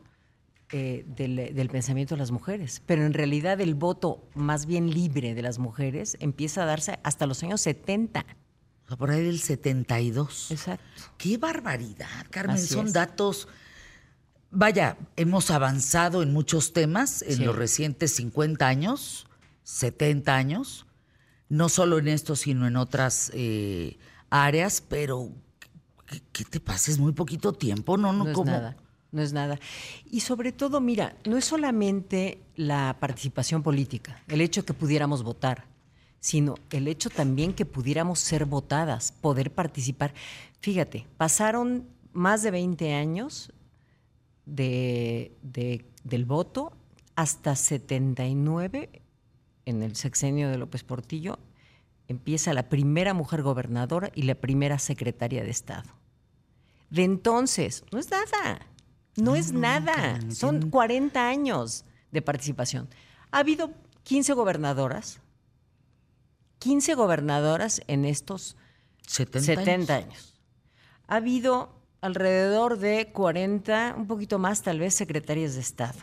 eh, 0.72 1.06
del, 1.08 1.54
del 1.54 1.70
pensamiento 1.70 2.16
de 2.16 2.20
las 2.20 2.32
mujeres, 2.32 2.82
pero 2.86 3.06
en 3.06 3.14
realidad 3.14 3.62
el 3.62 3.76
voto 3.76 4.24
más 4.34 4.66
bien 4.66 4.90
libre 4.90 5.36
de 5.36 5.42
las 5.42 5.60
mujeres 5.60 6.18
empieza 6.20 6.64
a 6.64 6.66
darse 6.66 7.00
hasta 7.04 7.28
los 7.28 7.44
años 7.44 7.62
70. 7.62 8.26
O 8.86 8.88
sea, 8.88 8.98
por 8.98 9.12
ahí 9.12 9.24
del 9.24 9.40
72. 9.40 10.52
Exacto. 10.52 10.84
¡Qué 11.18 11.38
barbaridad, 11.38 12.26
Carmen! 12.32 12.56
Así 12.56 12.68
Son 12.68 12.88
es. 12.88 12.94
datos. 12.94 13.48
Vaya, 14.52 14.98
hemos 15.16 15.50
avanzado 15.52 16.22
en 16.22 16.32
muchos 16.34 16.74
temas 16.74 17.22
en 17.24 17.38
Sí. 17.38 17.44
los 17.46 17.56
recientes 17.56 18.14
50 18.16 18.68
años, 18.68 19.28
70 19.64 20.36
años, 20.36 20.86
no 21.54 21.70
solo 21.70 22.00
en 22.00 22.08
esto, 22.08 22.36
sino 22.36 22.66
en 22.68 22.76
otras 22.78 23.30
eh, 23.34 23.98
áreas, 24.30 24.82
pero 24.82 25.30
¿qué, 26.08 26.22
qué 26.32 26.44
te 26.46 26.60
pasa? 26.60 26.90
Es 26.92 26.98
muy 26.98 27.12
poquito 27.14 27.54
tiempo, 27.54 27.96
¿no? 27.96 28.12
No, 28.12 28.24
No 28.24 28.32
es 28.32 28.36
nada, 28.46 28.76
no 29.12 29.22
es 29.22 29.34
nada. 29.34 29.60
Y 30.10 30.22
sobre 30.22 30.52
todo, 30.52 30.82
mira, 30.82 31.16
no 31.26 31.38
es 31.38 31.46
solamente 31.46 32.40
la 32.56 32.98
participación 33.00 33.62
política, 33.62 34.22
el 34.28 34.42
hecho 34.42 34.66
que 34.66 34.74
pudiéramos 34.74 35.22
votar, 35.22 35.66
sino 36.20 36.56
el 36.72 36.88
hecho 36.88 37.10
también 37.12 37.54
que 37.54 37.66
pudiéramos 37.66 38.20
ser 38.20 38.46
votadas, 38.46 39.12
poder 39.12 39.52
participar. 39.52 40.14
Fíjate, 40.60 41.06
pasaron 41.18 41.86
más 42.14 42.42
de 42.42 42.50
20 42.52 42.94
años 42.96 43.52
de, 44.46 45.36
de- 45.44 45.86
del 46.04 46.26
voto 46.26 46.72
hasta 47.16 47.56
79, 47.56 49.03
en 49.66 49.84
el 49.84 49.96
sexenio 49.96 50.50
de 50.50 50.58
López 50.58 50.84
Portillo, 50.84 51.40
empieza 52.08 52.54
la 52.54 52.70
primera 52.70 53.14
mujer 53.14 53.42
gobernadora 53.42 54.12
y 54.14 54.24
la 54.24 54.36
primera 54.36 54.80
secretaria 54.80 55.44
de 55.44 55.50
Estado. 55.50 55.90
De 56.90 57.04
entonces, 57.04 57.84
no 57.92 58.00
es 58.00 58.10
nada, 58.12 58.68
no, 59.16 59.36
es 59.36 59.52
nada, 59.52 60.20
son 60.32 60.70
40 60.70 61.28
años 61.28 61.86
de 62.12 62.22
participación. 62.22 62.88
Ha 63.32 63.40
habido 63.40 63.72
15 64.04 64.34
gobernadoras, 64.34 65.20
15 66.60 66.94
gobernadoras 66.96 67.82
en 67.88 68.06
estos 68.06 68.56
70, 69.08 69.46
70 69.46 69.96
años. 69.96 70.08
años. 70.08 70.34
Ha 71.08 71.16
habido 71.16 71.84
alrededor 72.02 72.80
de 72.80 73.12
40, 73.12 73.96
un 73.98 74.08
poquito 74.08 74.38
más 74.38 74.62
tal 74.62 74.80
vez, 74.80 74.94
secretarias 74.94 75.56
de 75.56 75.62
Estado. 75.62 76.00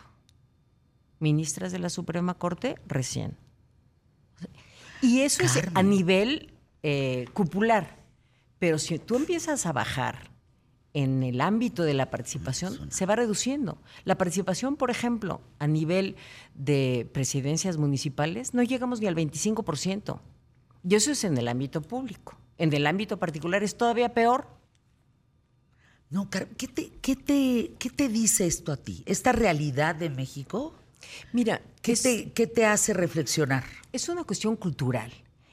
Ministras 1.19 1.71
de 1.71 1.79
la 1.79 1.89
Suprema 1.89 2.33
Corte 2.33 2.75
recién. 2.87 3.37
Y 5.01 5.21
eso 5.21 5.43
es 5.43 5.57
a 5.57 5.61
Carmen. 5.61 5.89
nivel 5.89 6.53
eh, 6.83 7.25
cupular. 7.33 7.97
Pero 8.59 8.77
si 8.79 8.99
tú 8.99 9.15
empiezas 9.15 9.65
a 9.65 9.71
bajar 9.71 10.29
en 10.93 11.23
el 11.23 11.39
ámbito 11.41 11.83
de 11.83 11.93
la 11.93 12.09
participación, 12.11 12.91
se 12.91 13.05
va 13.05 13.15
reduciendo. 13.15 13.77
La 14.03 14.17
participación, 14.17 14.75
por 14.75 14.91
ejemplo, 14.91 15.41
a 15.57 15.65
nivel 15.67 16.15
de 16.53 17.09
presidencias 17.13 17.77
municipales, 17.77 18.53
no 18.53 18.61
llegamos 18.61 18.99
ni 18.99 19.07
al 19.07 19.15
25%. 19.15 20.19
Y 20.87 20.95
eso 20.95 21.11
es 21.11 21.23
en 21.23 21.37
el 21.37 21.47
ámbito 21.47 21.81
público. 21.81 22.37
En 22.57 22.73
el 22.73 22.85
ámbito 22.85 23.17
particular 23.17 23.63
es 23.63 23.77
todavía 23.77 24.13
peor. 24.13 24.47
No, 26.09 26.29
Car- 26.29 26.47
¿qué 26.57 26.67
te, 26.67 26.89
qué, 27.01 27.15
te, 27.15 27.71
¿qué 27.79 27.89
te 27.89 28.09
dice 28.09 28.45
esto 28.45 28.71
a 28.73 28.77
ti? 28.77 29.01
¿Esta 29.05 29.31
realidad 29.31 29.95
de 29.95 30.09
México? 30.09 30.75
Mira, 31.33 31.61
¿Qué, 31.81 31.93
es, 31.93 32.03
te, 32.03 32.31
qué 32.31 32.47
te 32.47 32.65
hace 32.65 32.93
reflexionar? 32.93 33.63
es 33.93 34.07
una 34.09 34.23
cuestión 34.23 34.55
cultural 34.55 35.11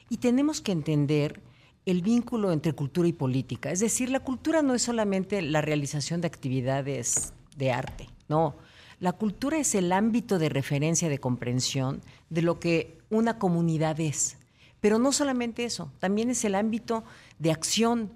y 0.09 0.17
tenemos 0.17 0.61
que 0.61 0.71
entender 0.71 1.41
el 1.85 2.01
vínculo 2.01 2.51
entre 2.51 2.73
cultura 2.73 3.07
y 3.07 3.13
política. 3.13 3.71
Es 3.71 3.79
decir, 3.79 4.09
la 4.09 4.19
cultura 4.19 4.61
no 4.61 4.75
es 4.75 4.81
solamente 4.81 5.41
la 5.41 5.61
realización 5.61 6.21
de 6.21 6.27
actividades 6.27 7.33
de 7.57 7.71
arte, 7.71 8.07
no. 8.27 8.55
La 8.99 9.13
cultura 9.13 9.57
es 9.57 9.75
el 9.75 9.93
ámbito 9.93 10.39
de 10.39 10.49
referencia, 10.49 11.07
de 11.07 11.19
comprensión 11.19 12.01
de 12.29 12.41
lo 12.41 12.59
que 12.59 12.97
una 13.09 13.39
comunidad 13.39 13.99
es. 13.99 14.37
Pero 14.81 14.99
no 14.99 15.13
solamente 15.13 15.63
eso, 15.63 15.91
también 15.99 16.29
es 16.29 16.43
el 16.43 16.55
ámbito 16.55 17.03
de 17.37 17.51
acción. 17.51 18.11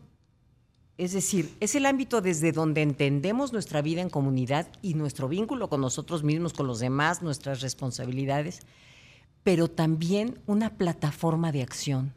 Es 0.97 1.11
decir, 1.13 1.55
es 1.59 1.73
el 1.73 1.87
ámbito 1.87 2.21
desde 2.21 2.51
donde 2.51 2.83
entendemos 2.83 3.51
nuestra 3.51 3.81
vida 3.81 4.01
en 4.01 4.09
comunidad 4.09 4.67
y 4.81 4.93
nuestro 4.93 5.27
vínculo 5.27 5.67
con 5.67 5.81
nosotros 5.81 6.23
mismos, 6.23 6.53
con 6.53 6.67
los 6.67 6.79
demás, 6.79 7.23
nuestras 7.23 7.61
responsabilidades, 7.61 8.59
pero 9.43 9.69
también 9.69 10.39
una 10.45 10.77
plataforma 10.77 11.51
de 11.51 11.63
acción. 11.63 12.13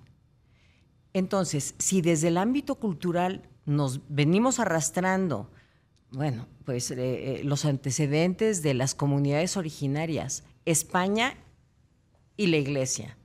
Entonces, 1.14 1.74
si 1.78 2.02
desde 2.02 2.28
el 2.28 2.36
ámbito 2.36 2.74
cultural 2.74 3.48
nos 3.64 4.00
venimos 4.08 4.60
arrastrando, 4.60 5.50
bueno, 6.10 6.46
pues 6.66 6.90
eh, 6.90 6.96
eh, 6.98 7.40
los 7.44 7.64
antecedentes 7.64 8.62
de 8.62 8.74
las 8.74 8.94
comunidades 8.94 9.56
originarias, 9.56 10.44
España 10.66 11.34
y 12.36 12.48
la 12.48 12.58
Iglesia, 12.58 13.16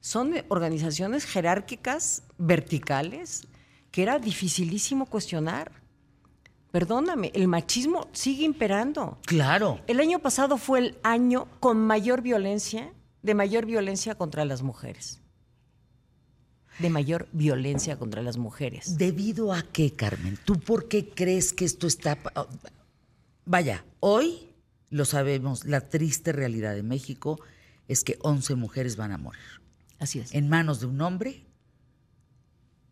son 0.00 0.34
organizaciones 0.48 1.24
jerárquicas, 1.24 2.22
verticales, 2.38 3.48
que 3.90 4.02
era 4.02 4.18
dificilísimo 4.18 5.06
cuestionar. 5.06 5.72
Perdóname, 6.70 7.32
el 7.34 7.48
machismo 7.48 8.08
sigue 8.12 8.44
imperando. 8.44 9.18
Claro. 9.26 9.80
El 9.88 9.98
año 10.00 10.20
pasado 10.20 10.56
fue 10.56 10.78
el 10.78 10.98
año 11.02 11.48
con 11.58 11.78
mayor 11.78 12.22
violencia, 12.22 12.92
de 13.22 13.34
mayor 13.34 13.66
violencia 13.66 14.14
contra 14.14 14.44
las 14.44 14.62
mujeres. 14.62 15.20
De 16.78 16.88
mayor 16.88 17.28
violencia 17.32 17.98
contra 17.98 18.22
las 18.22 18.38
mujeres. 18.38 18.96
¿Debido 18.96 19.52
a 19.52 19.62
qué, 19.62 19.92
Carmen? 19.92 20.38
¿Tú 20.44 20.60
por 20.60 20.88
qué 20.88 21.08
crees 21.08 21.52
que 21.52 21.64
esto 21.64 21.86
está... 21.86 22.16
oh, 22.36 22.46
Vaya, 23.44 23.84
hoy 23.98 24.50
lo 24.90 25.04
sabemos, 25.04 25.64
la 25.64 25.88
triste 25.88 26.32
realidad 26.32 26.74
de 26.74 26.82
México 26.84 27.40
es 27.88 28.04
que 28.04 28.18
11 28.22 28.54
mujeres 28.54 28.96
van 28.96 29.10
a 29.12 29.18
morir 29.18 29.40
Así 29.98 30.20
es. 30.20 30.32
en 30.34 30.48
manos 30.48 30.80
de 30.80 30.86
un 30.86 31.00
hombre 31.00 31.44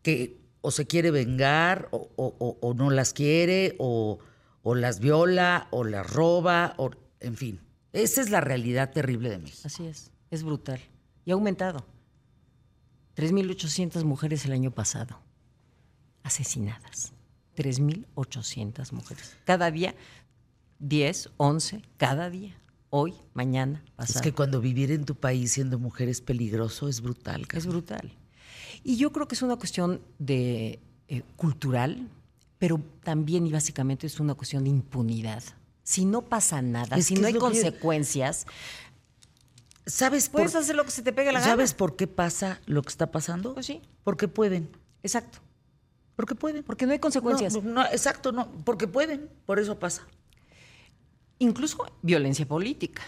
que 0.01 0.38
o 0.61 0.71
se 0.71 0.85
quiere 0.87 1.11
vengar 1.11 1.87
o, 1.91 2.09
o- 2.15 2.35
o- 2.39 2.57
o 2.61 2.73
no 2.73 2.89
las 2.89 3.13
quiere 3.13 3.75
o, 3.79 4.19
o 4.63 4.75
las 4.75 4.99
viola 4.99 5.67
o 5.71 5.83
las 5.83 6.05
roba, 6.11 6.73
o, 6.77 6.91
en 7.19 7.35
fin. 7.37 7.59
Esa 7.93 8.21
es 8.21 8.29
la 8.29 8.41
realidad 8.41 8.91
terrible 8.91 9.29
de 9.29 9.39
México. 9.39 9.61
Así 9.65 9.85
es. 9.87 10.11
Es 10.31 10.43
brutal. 10.43 10.79
Y 11.25 11.31
ha 11.31 11.33
aumentado. 11.33 11.85
3.800 13.15 14.03
mujeres 14.03 14.45
el 14.45 14.51
año 14.53 14.71
pasado. 14.71 15.19
Asesinadas. 16.23 17.13
3.800 17.57 18.91
mujeres. 18.93 19.35
Cada 19.45 19.71
día, 19.71 19.95
10, 20.79 21.29
11, 21.37 21.81
cada 21.97 22.29
día. 22.29 22.55
Hoy, 22.91 23.13
mañana, 23.33 23.83
pasado. 23.95 24.19
Es 24.19 24.23
que 24.23 24.33
cuando 24.33 24.61
vivir 24.61 24.91
en 24.91 25.05
tu 25.05 25.15
país 25.15 25.51
siendo 25.51 25.77
mujer 25.77 26.09
es 26.09 26.21
peligroso, 26.21 26.87
es 26.87 27.01
brutal. 27.01 27.41
Es 27.41 27.47
Carmen. 27.47 27.69
brutal. 27.69 28.13
Y 28.83 28.97
yo 28.97 29.11
creo 29.11 29.27
que 29.27 29.35
es 29.35 29.41
una 29.41 29.55
cuestión 29.55 30.01
de 30.17 30.79
eh, 31.07 31.23
cultural, 31.35 32.07
pero 32.57 32.81
también 33.03 33.45
y 33.47 33.51
básicamente 33.51 34.07
es 34.07 34.19
una 34.19 34.35
cuestión 34.35 34.63
de 34.63 34.69
impunidad. 34.69 35.43
Si 35.83 36.05
no 36.05 36.21
pasa 36.21 36.61
nada, 36.61 36.97
Es 36.97 37.07
si 37.07 37.15
no 37.15 37.27
hay 37.27 37.33
que 37.33 37.39
consecuencias, 37.39 38.45
¿Sabes 39.89 40.29
por, 40.29 40.41
puedes 40.41 40.55
hacer 40.55 40.75
lo 40.75 40.85
que 40.85 40.91
se 40.91 41.01
te 41.01 41.11
pegue 41.11 41.31
la 41.31 41.39
gana. 41.39 41.51
¿Sabes 41.51 41.73
por 41.73 41.95
qué 41.95 42.05
pasa 42.05 42.61
lo 42.67 42.83
que 42.83 42.89
está 42.89 43.11
pasando? 43.11 43.55
Pues 43.55 43.65
sí. 43.65 43.81
Porque 44.03 44.27
pueden. 44.27 44.69
Exacto. 45.01 45.39
Porque 46.15 46.35
pueden. 46.35 46.63
Porque 46.63 46.85
no 46.85 46.91
hay 46.91 46.99
consecuencias. 46.99 47.55
No, 47.55 47.61
no, 47.61 47.85
exacto, 47.85 48.31
no. 48.31 48.51
Porque 48.65 48.87
pueden. 48.87 49.29
Por 49.45 49.57
eso 49.57 49.79
pasa. 49.79 50.03
Incluso 51.39 51.77
violencia 52.03 52.47
política. 52.47 53.01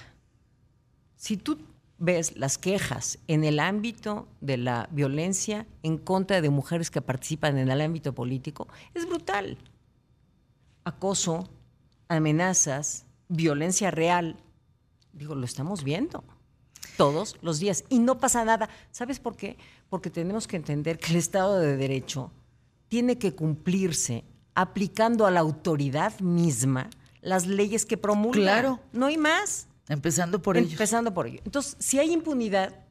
Si 1.17 1.37
tú 1.37 1.59
ves 2.01 2.35
las 2.35 2.57
quejas 2.57 3.19
en 3.27 3.43
el 3.43 3.59
ámbito 3.59 4.27
de 4.41 4.57
la 4.57 4.89
violencia 4.91 5.67
en 5.83 5.99
contra 5.99 6.41
de 6.41 6.49
mujeres 6.49 6.89
que 6.89 6.99
participan 6.99 7.59
en 7.59 7.69
el 7.69 7.79
ámbito 7.79 8.13
político, 8.13 8.67
es 8.95 9.07
brutal. 9.07 9.59
Acoso, 10.83 11.47
amenazas, 12.07 13.05
violencia 13.29 13.91
real. 13.91 14.35
Digo, 15.13 15.35
lo 15.35 15.45
estamos 15.45 15.83
viendo 15.83 16.23
todos 16.97 17.37
los 17.43 17.59
días 17.59 17.85
y 17.87 17.99
no 17.99 18.19
pasa 18.19 18.43
nada. 18.43 18.67
¿Sabes 18.89 19.19
por 19.19 19.35
qué? 19.35 19.57
Porque 19.87 20.09
tenemos 20.09 20.47
que 20.47 20.55
entender 20.55 20.97
que 20.97 21.11
el 21.11 21.17
Estado 21.17 21.59
de 21.59 21.77
Derecho 21.77 22.31
tiene 22.87 23.19
que 23.19 23.35
cumplirse 23.35 24.25
aplicando 24.55 25.27
a 25.27 25.31
la 25.31 25.39
autoridad 25.39 26.19
misma 26.19 26.89
las 27.21 27.45
leyes 27.45 27.85
que 27.85 27.97
promulga. 27.97 28.41
Claro. 28.41 28.79
No 28.91 29.05
hay 29.05 29.17
más. 29.17 29.67
Empezando 29.91 30.41
por 30.41 30.57
ellos. 30.57 30.71
Empezando 30.71 31.13
por 31.13 31.27
ello. 31.27 31.41
Entonces, 31.45 31.75
si 31.79 31.99
hay 31.99 32.11
impunidad, 32.11 32.85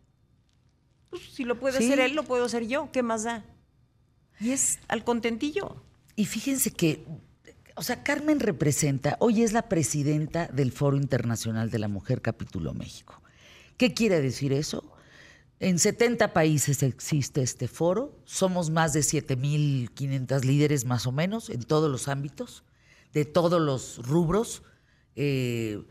pues, 1.09 1.23
si 1.33 1.45
lo 1.45 1.59
puede 1.59 1.79
Sí. 1.79 1.85
hacer 1.87 2.01
él, 2.01 2.15
lo 2.15 2.25
puedo 2.25 2.45
hacer 2.45 2.67
yo. 2.67 2.91
¿Qué 2.93 3.03
más 3.03 3.25
da? 3.25 3.45
Y 4.39 4.51
es 4.51 4.79
al 4.89 5.05
contentillo. 5.05 5.83
Y 6.17 6.27
fíjense 6.27 6.71
que 6.71 7.05
o 7.77 7.83
sea, 7.83 8.03
Carmen 8.03 8.41
representa, 8.41 9.17
hoy 9.21 9.43
es 9.43 9.55
la 9.55 9.69
presidenta 9.69 10.49
del 10.49 10.71
Foro 10.71 10.99
Internacional 10.99 11.71
de 11.71 11.79
la 11.79 11.89
Mujer 11.89 12.21
Capítulo 12.21 12.75
México. 12.75 13.23
¿Qué 13.79 13.95
quiere 13.95 14.21
decir 14.21 14.53
eso? 14.53 14.85
En 15.61 15.79
70 15.79 16.35
países 16.35 16.83
existe 16.83 17.41
este 17.41 17.69
foro, 17.69 18.19
somos 18.27 18.69
más 18.69 18.93
de 18.93 19.01
7.500 19.01 20.45
líderes 20.45 20.85
más 20.85 21.07
o 21.07 21.13
menos 21.13 21.49
en 21.49 21.63
todos 21.63 21.91
los 21.91 22.09
ámbitos, 22.09 22.65
de 23.15 23.25
todos 23.25 23.61
los 23.63 24.07
rubros, 24.07 24.63
eh, 25.17 25.83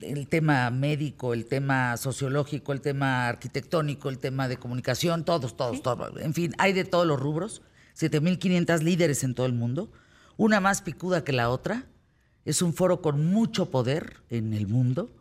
el 0.00 0.28
tema 0.28 0.70
médico, 0.70 1.32
el 1.34 1.46
tema 1.46 1.96
sociológico, 1.96 2.72
el 2.72 2.80
tema 2.80 3.28
arquitectónico, 3.28 4.08
el 4.08 4.18
tema 4.18 4.48
de 4.48 4.56
comunicación, 4.56 5.24
todos, 5.24 5.56
todos, 5.56 5.82
todos. 5.82 6.20
En 6.20 6.34
fin, 6.34 6.52
hay 6.58 6.72
de 6.72 6.84
todos 6.84 7.06
los 7.06 7.20
rubros, 7.20 7.62
7.500 7.98 8.80
líderes 8.82 9.22
en 9.24 9.34
todo 9.34 9.46
el 9.46 9.52
mundo, 9.52 9.92
una 10.36 10.60
más 10.60 10.82
picuda 10.82 11.24
que 11.24 11.32
la 11.32 11.50
otra. 11.50 11.86
Es 12.44 12.60
un 12.62 12.74
foro 12.74 13.00
con 13.02 13.26
mucho 13.26 13.70
poder 13.70 14.16
en 14.28 14.52
el 14.54 14.66
mundo 14.66 15.14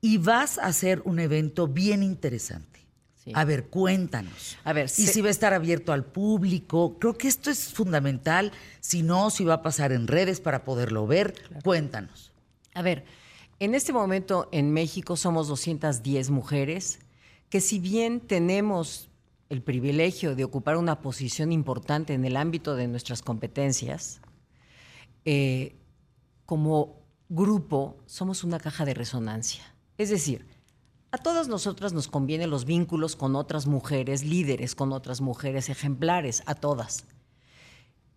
y 0.00 0.16
vas 0.16 0.56
a 0.58 0.66
hacer 0.66 1.02
un 1.04 1.18
evento 1.18 1.68
bien 1.68 2.02
interesante. 2.02 2.86
Sí. 3.22 3.32
A 3.34 3.44
ver, 3.44 3.66
cuéntanos. 3.66 4.56
A 4.64 4.72
ver, 4.72 4.86
y 4.86 4.88
se- 4.88 5.12
si 5.12 5.20
va 5.20 5.28
a 5.28 5.30
estar 5.32 5.52
abierto 5.52 5.92
al 5.92 6.06
público. 6.06 6.98
Creo 6.98 7.18
que 7.18 7.28
esto 7.28 7.50
es 7.50 7.74
fundamental. 7.74 8.52
Si 8.80 9.02
no, 9.02 9.28
si 9.28 9.44
va 9.44 9.54
a 9.54 9.62
pasar 9.62 9.92
en 9.92 10.06
redes 10.06 10.40
para 10.40 10.64
poderlo 10.64 11.06
ver. 11.06 11.34
Cuéntanos. 11.62 12.27
A 12.78 12.82
ver, 12.82 13.04
en 13.58 13.74
este 13.74 13.92
momento 13.92 14.48
en 14.52 14.72
México 14.72 15.16
somos 15.16 15.48
210 15.48 16.30
mujeres 16.30 17.00
que 17.50 17.60
si 17.60 17.80
bien 17.80 18.20
tenemos 18.20 19.08
el 19.48 19.62
privilegio 19.62 20.36
de 20.36 20.44
ocupar 20.44 20.76
una 20.76 21.00
posición 21.00 21.50
importante 21.50 22.14
en 22.14 22.24
el 22.24 22.36
ámbito 22.36 22.76
de 22.76 22.86
nuestras 22.86 23.20
competencias, 23.20 24.20
eh, 25.24 25.74
como 26.46 27.02
grupo 27.28 27.96
somos 28.06 28.44
una 28.44 28.60
caja 28.60 28.84
de 28.84 28.94
resonancia. 28.94 29.74
Es 29.96 30.08
decir, 30.08 30.46
a 31.10 31.18
todas 31.18 31.48
nosotras 31.48 31.92
nos 31.92 32.06
convienen 32.06 32.48
los 32.48 32.64
vínculos 32.64 33.16
con 33.16 33.34
otras 33.34 33.66
mujeres 33.66 34.22
líderes, 34.22 34.76
con 34.76 34.92
otras 34.92 35.20
mujeres 35.20 35.68
ejemplares, 35.68 36.44
a 36.46 36.54
todas. 36.54 37.06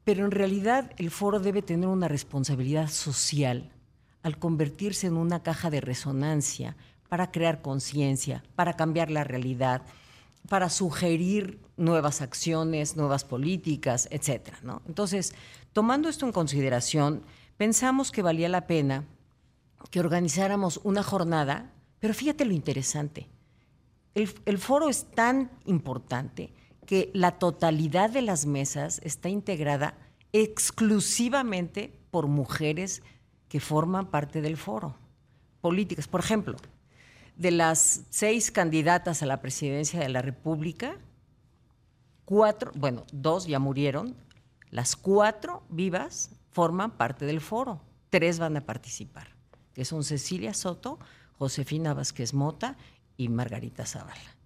Pero 0.04 0.24
en 0.24 0.30
realidad 0.30 0.92
el 0.98 1.10
foro 1.10 1.40
debe 1.40 1.64
tener 1.64 1.90
una 1.90 2.08
responsabilidad 2.08 2.90
social 2.90 3.72
al 4.24 4.38
convertirse 4.38 5.08
en 5.08 5.18
una 5.18 5.44
caja 5.44 5.70
de 5.70 5.82
resonancia 5.82 6.76
para 7.10 7.32
crear 7.32 7.62
conciencia, 7.62 8.44
para 8.56 8.76
cambiar 8.76 9.12
la 9.12 9.24
realidad, 9.24 9.82
para 10.48 10.70
sugerir 10.70 11.60
nuevas 11.78 12.22
acciones, 12.22 12.96
nuevas 12.96 13.24
políticas, 13.24 14.08
¿no? 14.64 14.82
Entonces, 14.88 15.34
tomando 15.74 16.10
esto 16.10 16.26
en 16.26 16.32
consideración, 16.32 17.24
pensamos 17.58 18.12
que 18.12 18.22
valía 18.22 18.50
la 18.50 18.68
pena 18.68 19.06
que 19.90 20.00
organizáramos 20.00 20.80
una 20.84 21.04
jornada, 21.04 21.74
pero 22.00 22.14
fíjate 22.14 22.46
lo 22.46 22.54
interesante. 22.54 23.28
El, 24.14 24.34
el 24.46 24.58
foro 24.58 24.90
es 24.90 25.06
tan 25.12 25.52
importante 25.66 26.54
que 26.86 27.10
la 27.14 27.40
totalidad 27.40 28.10
de 28.10 28.22
las 28.22 28.46
mesas 28.46 29.00
está 29.04 29.30
integrada 29.30 29.96
exclusivamente 30.34 31.94
por 32.10 32.28
mujeres 32.28 33.04
que 33.52 33.60
forman 33.60 34.06
parte 34.06 34.40
del 34.42 34.56
foro. 34.56 34.96
Políticas, 35.60 36.08
por 36.08 36.22
ejemplo, 36.22 36.56
de 37.36 37.52
las 37.52 38.04
seis 38.10 38.50
candidatas 38.50 39.22
a 39.22 39.26
la 39.26 39.42
presidencia 39.42 40.00
de 40.00 40.08
la 40.08 40.22
República, 40.22 40.96
cuatro, 42.24 42.72
bueno, 42.76 43.06
dos 43.12 43.48
ya 43.48 43.60
murieron, 43.60 44.16
las 44.70 44.96
cuatro 44.96 45.64
vivas 45.68 46.32
forman 46.52 46.92
parte 46.92 47.26
del 47.26 47.42
foro, 47.42 47.82
tres 48.10 48.40
van 48.40 48.56
a 48.56 48.62
participar, 48.62 49.28
que 49.74 49.84
son 49.84 50.06
Cecilia 50.06 50.54
Soto, 50.54 50.98
Josefina 51.38 51.94
Vázquez 51.94 52.34
Mota 52.34 52.78
y 53.18 53.28
Margarita 53.28 53.86
Zavala. 53.86 54.38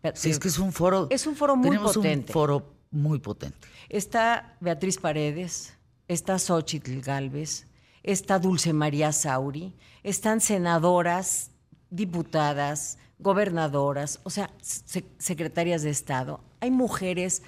Pero, 0.00 0.16
Si 0.16 0.30
es 0.30 0.38
que 0.38 0.48
es 0.48 0.58
un 0.58 0.72
foro. 0.72 1.08
es 1.10 1.26
un 1.26 1.36
foro 1.36 1.56
muy 1.56 1.68
tenemos 1.72 1.92
potente. 1.92 2.32
un 2.32 2.32
foro 2.32 2.72
muy 2.90 3.18
potente. 3.18 3.68
Está 3.90 4.56
Beatriz 4.60 4.96
Paredes, 4.96 5.76
está 6.08 6.38
Xochitl 6.38 7.02
Galvez, 7.02 7.66
está 8.04 8.38
Dulce 8.38 8.72
María 8.72 9.10
Sauri, 9.10 9.74
están 10.04 10.40
senadoras, 10.40 11.50
diputadas, 11.90 12.98
gobernadoras, 13.18 14.20
o 14.22 14.30
sea, 14.30 14.50
se- 14.62 15.04
secretarias 15.18 15.82
de 15.82 15.90
Estado. 15.90 16.40
Hay 16.60 16.70
mujeres 16.70 17.42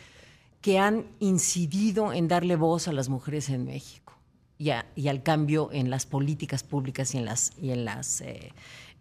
que 0.61 0.79
han 0.79 1.07
incidido 1.21 2.13
en 2.13 2.27
darle 2.27 2.57
voz 2.57 2.89
a 2.89 2.93
las 2.93 3.09
mujeres 3.09 3.49
en 3.51 3.65
México 3.65 4.15
y, 4.59 4.71
al 4.71 5.23
cambio 5.23 5.69
en 5.73 5.91
las 5.91 6.07
políticas 6.07 6.63
públicas 6.65 7.15
y 7.15 7.19
en 7.19 7.85
las 7.85 8.21
eh, 8.23 8.53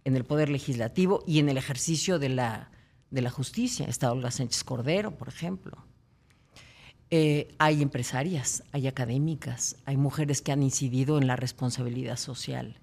el 0.04 0.26
poder 0.26 0.50
legislativo 0.50 1.24
y 1.26 1.40
en 1.40 1.50
el 1.50 1.58
ejercicio 1.58 2.20
de 2.20 2.30
la 2.30 2.70
de 3.10 3.22
la 3.22 3.30
justicia. 3.30 3.86
Está 3.88 4.12
Olga 4.12 4.30
Sánchez 4.30 4.64
Cordero, 4.64 5.12
por 5.18 5.30
ejemplo. 5.30 5.78
Eh, 7.18 7.48
hay 7.60 7.82
empresarias, 7.82 8.64
hay 8.74 8.88
académicas, 8.88 9.78
hay 9.86 9.96
mujeres 9.96 10.42
que 10.42 10.52
han 10.52 10.62
incidido 10.64 11.18
en 11.18 11.28
la 11.28 11.38
responsabilidad 11.38 12.18
social. 12.18 12.78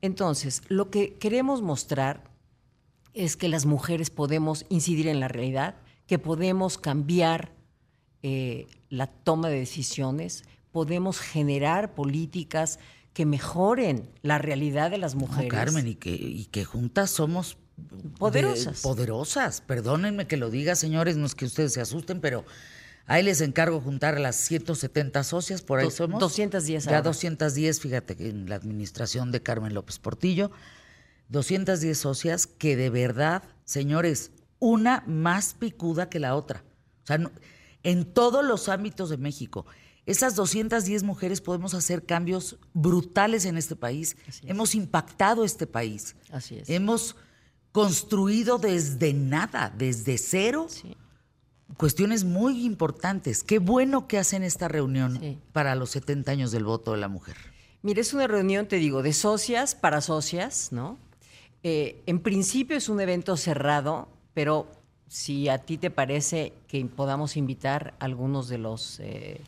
Entonces, 0.00 0.62
lo 0.68 0.88
que 0.90 1.14
queremos 1.18 1.60
mostrar 1.60 2.24
es 3.12 3.36
que 3.36 3.48
las 3.50 3.66
mujeres 3.66 4.08
podemos 4.08 4.64
incidir 4.70 5.08
en 5.08 5.20
la 5.20 5.28
realidad, 5.28 5.74
que 6.06 6.18
podemos 6.18 6.78
cambiar 6.78 7.52
eh, 8.22 8.66
la 8.88 9.08
toma 9.08 9.50
de 9.50 9.58
decisiones, 9.58 10.44
podemos 10.72 11.18
generar 11.20 11.94
políticas 11.94 12.78
que 13.12 13.26
mejoren 13.26 14.08
la 14.22 14.38
realidad 14.38 14.90
de 14.90 14.96
las 14.98 15.14
No, 15.16 15.22
mujeres. 15.22 15.50
Carmen, 15.50 15.86
y 15.86 15.96
que, 15.96 16.12
y 16.14 16.46
que 16.46 16.64
juntas 16.64 17.10
somos 17.10 17.58
de- 17.76 18.08
Poderosas. 18.18 18.80
poderosas. 18.80 19.60
Perdónenme 19.60 20.26
que 20.26 20.38
lo 20.38 20.48
diga, 20.50 20.76
señores, 20.76 21.16
no 21.18 21.26
es 21.26 21.34
que 21.34 21.44
ustedes 21.44 21.74
se 21.74 21.80
asusten, 21.82 22.20
pero 22.22 22.44
ahí 23.12 23.22
les 23.22 23.40
encargo 23.40 23.80
juntar 23.80 24.14
a 24.16 24.20
las 24.20 24.36
170 24.36 25.22
socias, 25.24 25.62
por 25.62 25.78
ahí 25.78 25.86
Do- 25.86 25.90
somos. 25.90 26.20
210 26.20 26.84
Ya 26.84 26.90
ahora. 26.90 27.02
210, 27.02 27.80
fíjate, 27.80 28.28
en 28.28 28.48
la 28.48 28.56
administración 28.56 29.32
de 29.32 29.42
Carmen 29.42 29.74
López 29.74 29.98
Portillo. 29.98 30.50
210 31.28 31.96
socias 31.96 32.46
que 32.46 32.76
de 32.76 32.90
verdad, 32.90 33.42
señores, 33.64 34.32
una 34.58 35.02
más 35.06 35.54
picuda 35.54 36.08
que 36.08 36.18
la 36.18 36.34
otra. 36.34 36.64
O 37.04 37.06
sea, 37.06 37.18
no- 37.18 37.30
en 37.82 38.04
todos 38.04 38.44
los 38.44 38.68
ámbitos 38.68 39.08
de 39.10 39.16
México. 39.16 39.64
Esas 40.06 40.34
210 40.34 41.02
mujeres 41.02 41.40
podemos 41.40 41.72
hacer 41.74 42.04
cambios 42.04 42.58
brutales 42.74 43.44
en 43.44 43.56
este 43.56 43.76
país. 43.76 44.16
Es. 44.26 44.40
Hemos 44.44 44.74
impactado 44.74 45.44
este 45.44 45.66
país. 45.66 46.16
Así 46.32 46.56
es. 46.56 46.68
Hemos 46.68 47.16
construido 47.72 48.58
desde 48.58 49.12
nada, 49.12 49.72
desde 49.76 50.18
cero, 50.18 50.66
Sí. 50.68 50.96
Cuestiones 51.76 52.24
muy 52.24 52.64
importantes. 52.64 53.42
Qué 53.42 53.58
bueno 53.58 54.06
que 54.08 54.18
hacen 54.18 54.42
esta 54.42 54.68
reunión 54.68 55.18
Sí. 55.20 55.38
para 55.52 55.74
los 55.74 55.90
70 55.90 56.32
años 56.32 56.50
del 56.52 56.64
voto 56.64 56.92
de 56.92 56.98
la 56.98 57.08
mujer. 57.08 57.36
Mire, 57.82 58.00
es 58.02 58.12
una 58.12 58.26
reunión, 58.26 58.66
te 58.66 58.76
digo, 58.76 59.02
de 59.02 59.12
socias 59.12 59.74
para 59.74 60.00
socias, 60.00 60.68
¿no? 60.72 60.98
Eh, 61.62 62.02
en 62.06 62.20
principio 62.20 62.76
es 62.76 62.88
un 62.88 63.00
evento 63.00 63.36
cerrado, 63.36 64.08
pero 64.34 64.66
si 65.08 65.48
a 65.48 65.58
ti 65.58 65.76
te 65.78 65.90
parece 65.90 66.52
que 66.68 66.84
podamos 66.84 67.36
invitar 67.36 67.94
a 67.98 68.04
algunos 68.04 68.48
de 68.48 68.58
los 68.58 69.00
eh, 69.00 69.40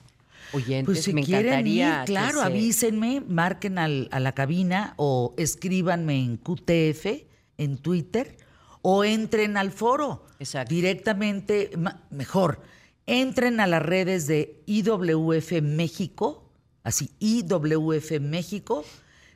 oyentes, 0.53 0.87
Pues 0.87 1.05
si 1.05 1.13
me 1.13 1.21
encantaría. 1.23 2.01
ir, 2.01 2.05
que 2.07 2.13
claro, 2.13 2.41
se- 2.41 2.47
avísenme, 2.47 3.23
marquen 3.27 3.79
al- 3.79 4.09
a 4.11 4.21
la 4.21 4.33
cabina 4.33 4.95
o 4.97 5.35
escríbanme 5.37 6.19
en 6.19 6.37
QTF, 6.37 7.27
en 7.59 7.77
Twitter, 7.79 8.37
o 8.83 9.05
entren 9.05 9.57
al 9.57 9.71
foro. 9.73 10.27
Exacto. 10.39 10.75
Directamente, 10.75 11.71
mejor, 12.11 12.61
entren 13.07 13.59
a 13.61 13.67
las 13.67 13.83
redes 13.83 14.27
de 14.27 14.63
IWF 14.67 15.63
México, 15.63 16.51
así, 16.83 17.11
IWF 17.21 18.21
México, 18.21 18.85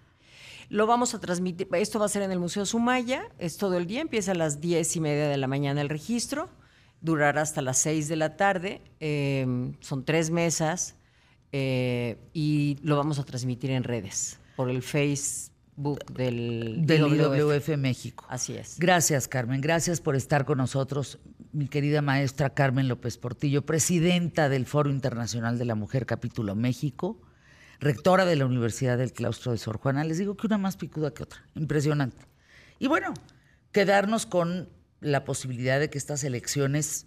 Lo 0.70 0.86
vamos 0.86 1.14
a 1.14 1.18
transmitir, 1.18 1.68
esto 1.72 1.98
va 1.98 2.06
a 2.06 2.08
ser 2.08 2.22
en 2.22 2.30
el 2.30 2.38
Museo 2.38 2.64
Sumaya, 2.64 3.24
es 3.40 3.56
todo 3.56 3.76
el 3.76 3.88
día, 3.88 4.00
empieza 4.00 4.30
a 4.30 4.34
las 4.36 4.60
diez 4.60 4.94
y 4.94 5.00
media 5.00 5.28
de 5.28 5.36
la 5.36 5.48
mañana 5.48 5.80
el 5.80 5.88
registro, 5.88 6.48
durará 7.00 7.42
hasta 7.42 7.60
las 7.60 7.78
6 7.78 8.06
de 8.06 8.14
la 8.14 8.36
tarde, 8.36 8.80
eh, 9.00 9.72
son 9.80 10.04
tres 10.04 10.30
mesas 10.30 10.94
eh, 11.50 12.18
y 12.32 12.78
lo 12.84 12.96
vamos 12.96 13.18
a 13.18 13.24
transmitir 13.24 13.72
en 13.72 13.82
redes, 13.82 14.38
por 14.54 14.70
el 14.70 14.82
Facebook 14.82 15.50
del, 16.12 16.86
Del 16.86 17.00
IWF. 17.00 17.36
IWF 17.36 17.76
México. 17.76 18.24
Así 18.28 18.54
es. 18.54 18.78
Gracias, 18.78 19.26
Carmen. 19.26 19.60
Gracias 19.60 20.00
por 20.00 20.14
estar 20.14 20.44
con 20.44 20.58
nosotros. 20.58 21.18
mi 21.52 21.66
querida 21.66 22.00
maestra 22.00 22.50
Carmen 22.50 22.86
López 22.86 23.18
Portillo, 23.18 23.66
presidenta 23.66 24.48
del 24.48 24.66
Foro 24.66 24.88
Internacional 24.88 25.58
de 25.58 25.64
la 25.64 25.74
Mujer 25.74 26.06
Capítulo 26.06 26.54
México, 26.54 27.20
rectora 27.80 28.24
de 28.26 28.36
la 28.36 28.46
Universidad 28.46 28.98
del 28.98 29.12
Claustro 29.12 29.52
de 29.52 29.58
Sor 29.58 29.78
Juana. 29.78 30.04
Les 30.04 30.18
digo 30.18 30.36
que 30.36 30.46
una 30.46 30.58
más 30.58 30.76
picuda 30.76 31.12
que 31.12 31.22
otra. 31.22 31.42
Impresionante. 31.54 32.26
Y 32.78 32.86
bueno, 32.86 33.14
quedarnos 33.72 34.26
con 34.26 34.68
la 35.00 35.24
posibilidad 35.24 35.80
de 35.80 35.90
que 35.90 35.98
estas 35.98 36.22
elecciones 36.22 37.06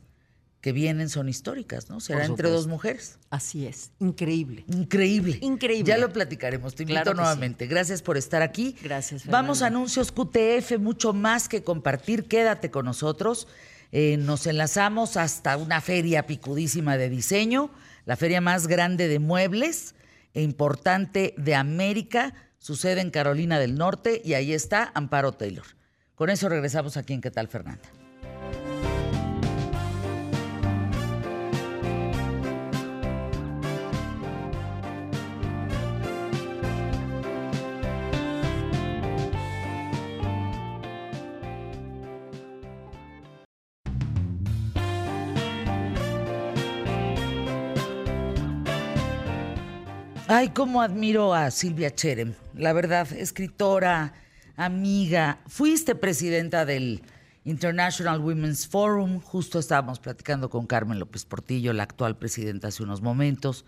que 0.62 0.72
vienen 0.72 1.10
son 1.10 1.28
históricas, 1.28 1.90
¿no? 1.90 2.00
Será 2.00 2.26
entre 2.26 2.50
dos 2.50 2.68
mujeres. 2.68 3.20
Así 3.30 3.68
es, 3.68 3.92
increíble. 4.00 4.64
Increíble. 4.68 5.38
Increíble. 5.42 5.92
Ya 5.92 5.98
lo 5.98 6.12
platicaremos. 6.14 6.74
Te 6.74 6.84
invito 6.84 7.02
Claro 7.02 7.16
nuevamente. 7.16 7.68
Gracias 7.68 8.02
por 8.02 8.18
estar 8.18 8.42
aquí. 8.42 8.76
Gracias, 8.82 9.26
Vamos 9.26 9.62
a 9.62 9.68
anuncios 9.68 10.12
QTF, 10.12 10.80
mucho 10.80 11.12
más 11.12 11.50
que 11.50 11.64
compartir. 11.64 12.30
Quédate 12.30 12.72
con 12.72 12.86
nosotros. 12.86 13.48
Eh, 13.92 14.16
nos 14.18 14.48
enlazamos 14.48 15.18
hasta 15.18 15.58
una 15.58 15.82
feria 15.82 16.26
picudísima 16.26 16.98
de 16.98 17.10
diseño, 17.10 17.70
la 18.06 18.16
feria 18.16 18.40
más 18.40 18.68
grande 18.68 19.10
de 19.10 19.20
muebles 19.20 19.94
e 20.34 20.42
importante 20.42 21.34
de 21.38 21.56
América. 21.56 22.34
Sucede 22.60 23.02
en 23.02 23.12
Carolina 23.12 23.60
del 23.60 23.76
Norte 23.76 24.22
y 24.24 24.34
ahí 24.34 24.54
está 24.54 24.92
Amparo 24.94 25.34
Taylor. 25.34 25.66
Con 26.16 26.30
eso 26.30 26.50
regresamos 26.50 26.98
aquí 26.98 27.14
en 27.14 27.22
¿Qué 27.22 27.32
tal, 27.32 27.48
Fernanda? 27.48 28.03
Ay, 50.36 50.50
cómo 50.50 50.82
admiro 50.82 51.36
a 51.36 51.52
Silvia 51.52 51.94
Cherem. 51.94 52.34
La 52.56 52.74
verdad, 52.74 53.14
escritora, 53.14 54.16
amiga. 54.56 55.38
Fuiste 55.46 55.94
presidenta 55.94 56.66
del 56.66 57.04
International 57.44 58.20
Women's 58.20 58.68
Forum. 58.68 59.20
Justo 59.20 59.60
estábamos 59.60 60.00
platicando 60.00 60.50
con 60.50 60.66
Carmen 60.66 60.98
López 60.98 61.26
Portillo, 61.26 61.72
la 61.72 61.84
actual 61.84 62.18
presidenta, 62.18 62.70
hace 62.70 62.82
unos 62.82 63.04
momentos. 63.04 63.64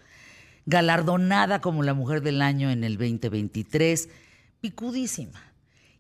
Galardonada 0.66 1.62
como 1.62 1.84
la 1.84 1.94
mujer 1.94 2.24
del 2.24 2.42
año 2.42 2.72
en 2.72 2.84
el 2.84 2.98
2023. 2.98 4.10
Picudísima. 4.60 5.40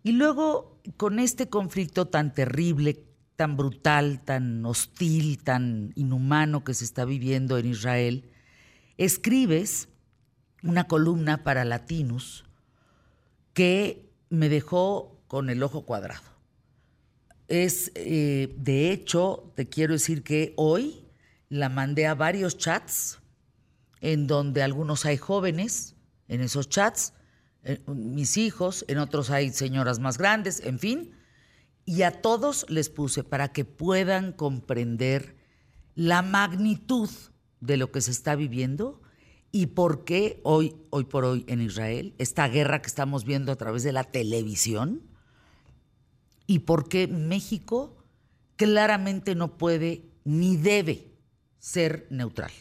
Y 0.01 0.13
luego, 0.13 0.81
con 0.97 1.19
este 1.19 1.47
conflicto 1.47 2.07
tan 2.07 2.33
terrible, 2.33 3.03
tan 3.35 3.55
brutal, 3.55 4.19
tan 4.25 4.65
hostil, 4.65 5.43
tan 5.43 5.91
inhumano 5.93 6.63
que 6.63 6.73
se 6.73 6.85
está 6.85 7.05
viviendo 7.05 7.59
en 7.59 7.67
Israel, 7.67 8.31
escribes 8.97 9.89
una 10.65 10.87
columna 10.87 11.43
para 11.43 11.63
Latinus 11.63 12.43
que 13.53 14.11
me 14.29 14.49
dejó 14.49 15.21
con 15.27 15.49
el 15.49 15.63
ojo 15.63 15.85
cuadrado. 15.85 16.23
Es, 17.47 17.91
eh, 17.95 18.53
de 18.57 18.91
hecho, 18.91 19.53
te 19.55 19.69
quiero 19.69 19.93
decir 19.93 20.23
que 20.23 20.53
hoy 20.57 21.05
la 21.47 21.69
mandé 21.69 22.07
a 22.07 22.15
varios 22.15 22.57
chats 22.57 23.19
en 24.01 24.27
donde 24.27 24.63
algunos 24.63 25.05
hay 25.05 25.17
jóvenes 25.17 25.95
en 26.27 26.41
esos 26.41 26.67
chats, 26.67 27.13
eh, 27.63 27.81
mis 27.87 28.37
hijos, 28.37 28.83
en 28.87 28.97
otros 28.97 29.29
hay 29.29 29.51
señoras 29.51 29.99
más 29.99 30.17
grandes, 30.17 30.59
en 30.61 30.79
fin, 30.79 31.11
y 31.85 32.01
a 32.01 32.21
todos 32.21 32.65
les 32.69 32.89
puse 32.89 33.23
para 33.23 33.49
que 33.49 33.63
puedan 33.63 34.31
comprender 34.31 35.35
la 35.93 36.23
magnitud 36.23 37.09
de 37.61 37.77
lo 37.77 37.91
que 37.91 38.01
se 38.01 38.11
está 38.11 38.35
viviendo 38.35 39.01
y 39.55 39.67
por 39.67 40.03
qué 40.03 40.41
hoy, 40.43 40.75
hoy 40.89 41.05
por 41.05 41.23
hoy 41.23 41.45
en 41.47 41.61
Israel, 41.61 42.13
esta 42.17 42.45
guerra 42.49 42.81
que 42.81 42.87
estamos 42.87 43.23
viendo 43.23 43.53
a 43.53 43.55
través 43.55 43.83
de 43.83 43.93
la 43.93 44.03
televisión, 44.03 45.01
y 46.45 46.59
por 46.59 46.89
qué 46.89 47.07
México 47.07 48.03
claramente 48.57 49.33
no 49.33 49.57
puede 49.57 50.09
ni 50.25 50.57
debe 50.57 51.07
ser 51.57 52.05
neutral. 52.09 52.51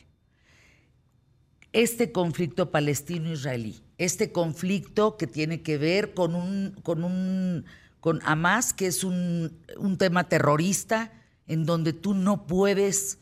Este 1.73 2.13
conflicto 2.13 2.71
palestino-israelí, 2.71 3.83
este 3.99 4.31
conflicto 4.31 5.17
que 5.17 5.27
tiene 5.27 5.63
que 5.63 5.79
ver 5.79 6.15
con 6.15 6.37
un, 6.37 6.79
con 6.85 7.03
un, 7.03 7.65
con 7.99 8.21
Hamas, 8.25 8.73
que 8.73 8.87
es 8.87 9.03
un, 9.03 9.59
un 9.79 9.99
tema 9.99 10.29
terrorista, 10.29 11.11
en 11.49 11.67
donde 11.67 11.93
tú 11.93 12.15
no 12.15 12.47
puedes 12.47 13.19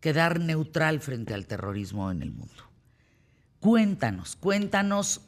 quedar 0.00 0.40
neutral 0.40 0.98
frente 0.98 1.34
al 1.34 1.46
terrorismo 1.46 2.10
en 2.10 2.22
el 2.22 2.32
mundo. 2.32 2.71
Cuéntanos, 3.62 4.34
cuéntanos 4.34 5.20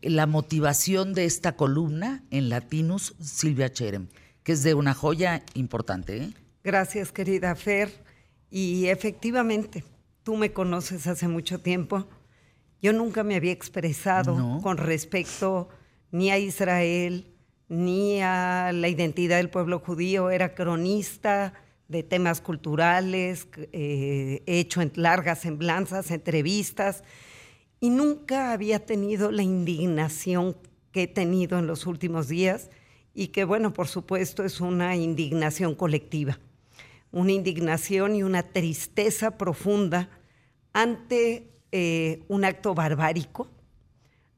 la 0.00 0.24
motivación 0.26 1.12
de 1.12 1.26
esta 1.26 1.52
columna 1.54 2.22
en 2.30 2.48
Latinus, 2.48 3.14
Silvia 3.20 3.70
Cherem, 3.70 4.08
que 4.42 4.52
es 4.52 4.62
de 4.62 4.72
una 4.72 4.94
joya 4.94 5.42
importante. 5.52 6.16
¿eh? 6.16 6.30
Gracias, 6.64 7.12
querida 7.12 7.54
Fer. 7.54 7.92
Y 8.50 8.86
efectivamente, 8.86 9.84
tú 10.22 10.36
me 10.36 10.54
conoces 10.54 11.06
hace 11.06 11.28
mucho 11.28 11.58
tiempo. 11.58 12.08
Yo 12.80 12.94
nunca 12.94 13.22
me 13.22 13.36
había 13.36 13.52
expresado 13.52 14.34
No. 14.38 14.60
con 14.62 14.78
respecto 14.78 15.68
ni 16.10 16.30
a 16.30 16.38
Israel, 16.38 17.34
ni 17.68 18.22
a 18.22 18.70
la 18.72 18.88
identidad 18.88 19.36
del 19.36 19.50
pueblo 19.50 19.78
judío. 19.78 20.30
Era 20.30 20.54
cronista 20.54 21.52
de 21.88 22.02
temas 22.02 22.40
culturales, 22.40 23.46
eh, 23.72 24.42
he 24.46 24.58
hecho 24.58 24.80
en 24.80 24.90
largas 24.96 25.40
semblanzas, 25.40 26.10
entrevistas, 26.10 27.04
y 27.82 27.90
nunca 27.90 28.52
había 28.52 28.86
tenido 28.86 29.32
la 29.32 29.42
indignación 29.42 30.56
que 30.92 31.02
he 31.02 31.06
tenido 31.08 31.58
en 31.58 31.66
los 31.66 31.84
últimos 31.84 32.28
días 32.28 32.70
y 33.12 33.28
que, 33.28 33.42
bueno, 33.42 33.72
por 33.72 33.88
supuesto 33.88 34.44
es 34.44 34.60
una 34.60 34.94
indignación 34.94 35.74
colectiva, 35.74 36.38
una 37.10 37.32
indignación 37.32 38.14
y 38.14 38.22
una 38.22 38.44
tristeza 38.44 39.36
profunda 39.36 40.08
ante 40.72 41.50
eh, 41.72 42.22
un 42.28 42.44
acto 42.44 42.72
barbárico, 42.72 43.50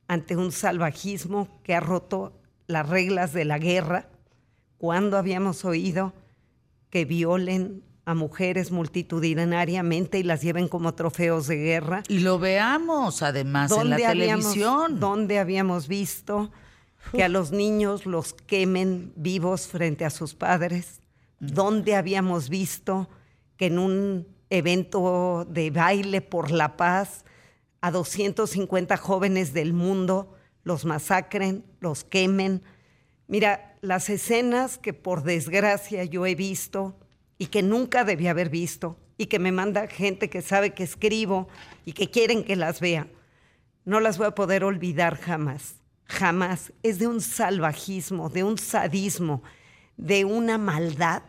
ante 0.08 0.38
un 0.38 0.50
salvajismo 0.50 1.60
que 1.64 1.74
ha 1.74 1.80
roto 1.80 2.32
las 2.66 2.88
reglas 2.88 3.34
de 3.34 3.44
la 3.44 3.58
guerra, 3.58 4.08
cuando 4.78 5.18
habíamos 5.18 5.66
oído 5.66 6.14
que 6.88 7.04
violen 7.04 7.82
a 8.06 8.14
mujeres 8.14 8.70
multitudinariamente 8.70 10.18
y 10.18 10.22
las 10.22 10.42
lleven 10.42 10.68
como 10.68 10.94
trofeos 10.94 11.46
de 11.46 11.56
guerra. 11.56 12.02
Y 12.08 12.20
lo 12.20 12.38
veamos 12.38 13.22
además 13.22 13.70
en 13.72 13.90
la 13.90 13.96
¿Dónde 13.96 14.06
habíamos- 14.06 14.44
televisión. 14.52 15.00
¿Dónde 15.00 15.38
habíamos 15.38 15.88
visto 15.88 16.50
que 17.12 17.22
a 17.24 17.28
los 17.28 17.50
niños 17.50 18.06
los 18.06 18.34
quemen 18.34 19.12
vivos 19.16 19.66
frente 19.68 20.04
a 20.04 20.10
sus 20.10 20.34
padres? 20.34 21.00
¿Dónde 21.40 21.94
habíamos 21.96 22.48
visto 22.48 23.08
que 23.56 23.66
en 23.66 23.78
un 23.78 24.26
evento 24.50 25.46
de 25.48 25.70
baile 25.70 26.20
por 26.20 26.50
la 26.50 26.76
paz 26.76 27.24
a 27.80 27.90
250 27.90 28.96
jóvenes 28.96 29.52
del 29.52 29.72
mundo 29.72 30.34
los 30.62 30.84
masacren, 30.84 31.64
los 31.80 32.04
quemen? 32.04 32.62
Mira, 33.28 33.76
las 33.80 34.08
escenas 34.10 34.76
que 34.78 34.92
por 34.92 35.22
desgracia 35.22 36.04
yo 36.04 36.26
he 36.26 36.34
visto 36.34 36.98
y 37.38 37.46
que 37.46 37.62
nunca 37.62 38.04
debía 38.04 38.30
haber 38.30 38.48
visto 38.48 38.96
y 39.16 39.26
que 39.26 39.38
me 39.38 39.52
manda 39.52 39.86
gente 39.86 40.28
que 40.28 40.42
sabe 40.42 40.74
que 40.74 40.84
escribo 40.84 41.48
y 41.84 41.92
que 41.92 42.10
quieren 42.10 42.44
que 42.44 42.56
las 42.56 42.80
vea, 42.80 43.08
no 43.84 44.00
las 44.00 44.18
voy 44.18 44.26
a 44.26 44.34
poder 44.34 44.64
olvidar 44.64 45.18
jamás, 45.18 45.76
jamás. 46.06 46.72
Es 46.82 46.98
de 46.98 47.06
un 47.06 47.20
salvajismo, 47.20 48.28
de 48.30 48.44
un 48.44 48.58
sadismo, 48.58 49.42
de 49.96 50.24
una 50.24 50.58
maldad 50.58 51.22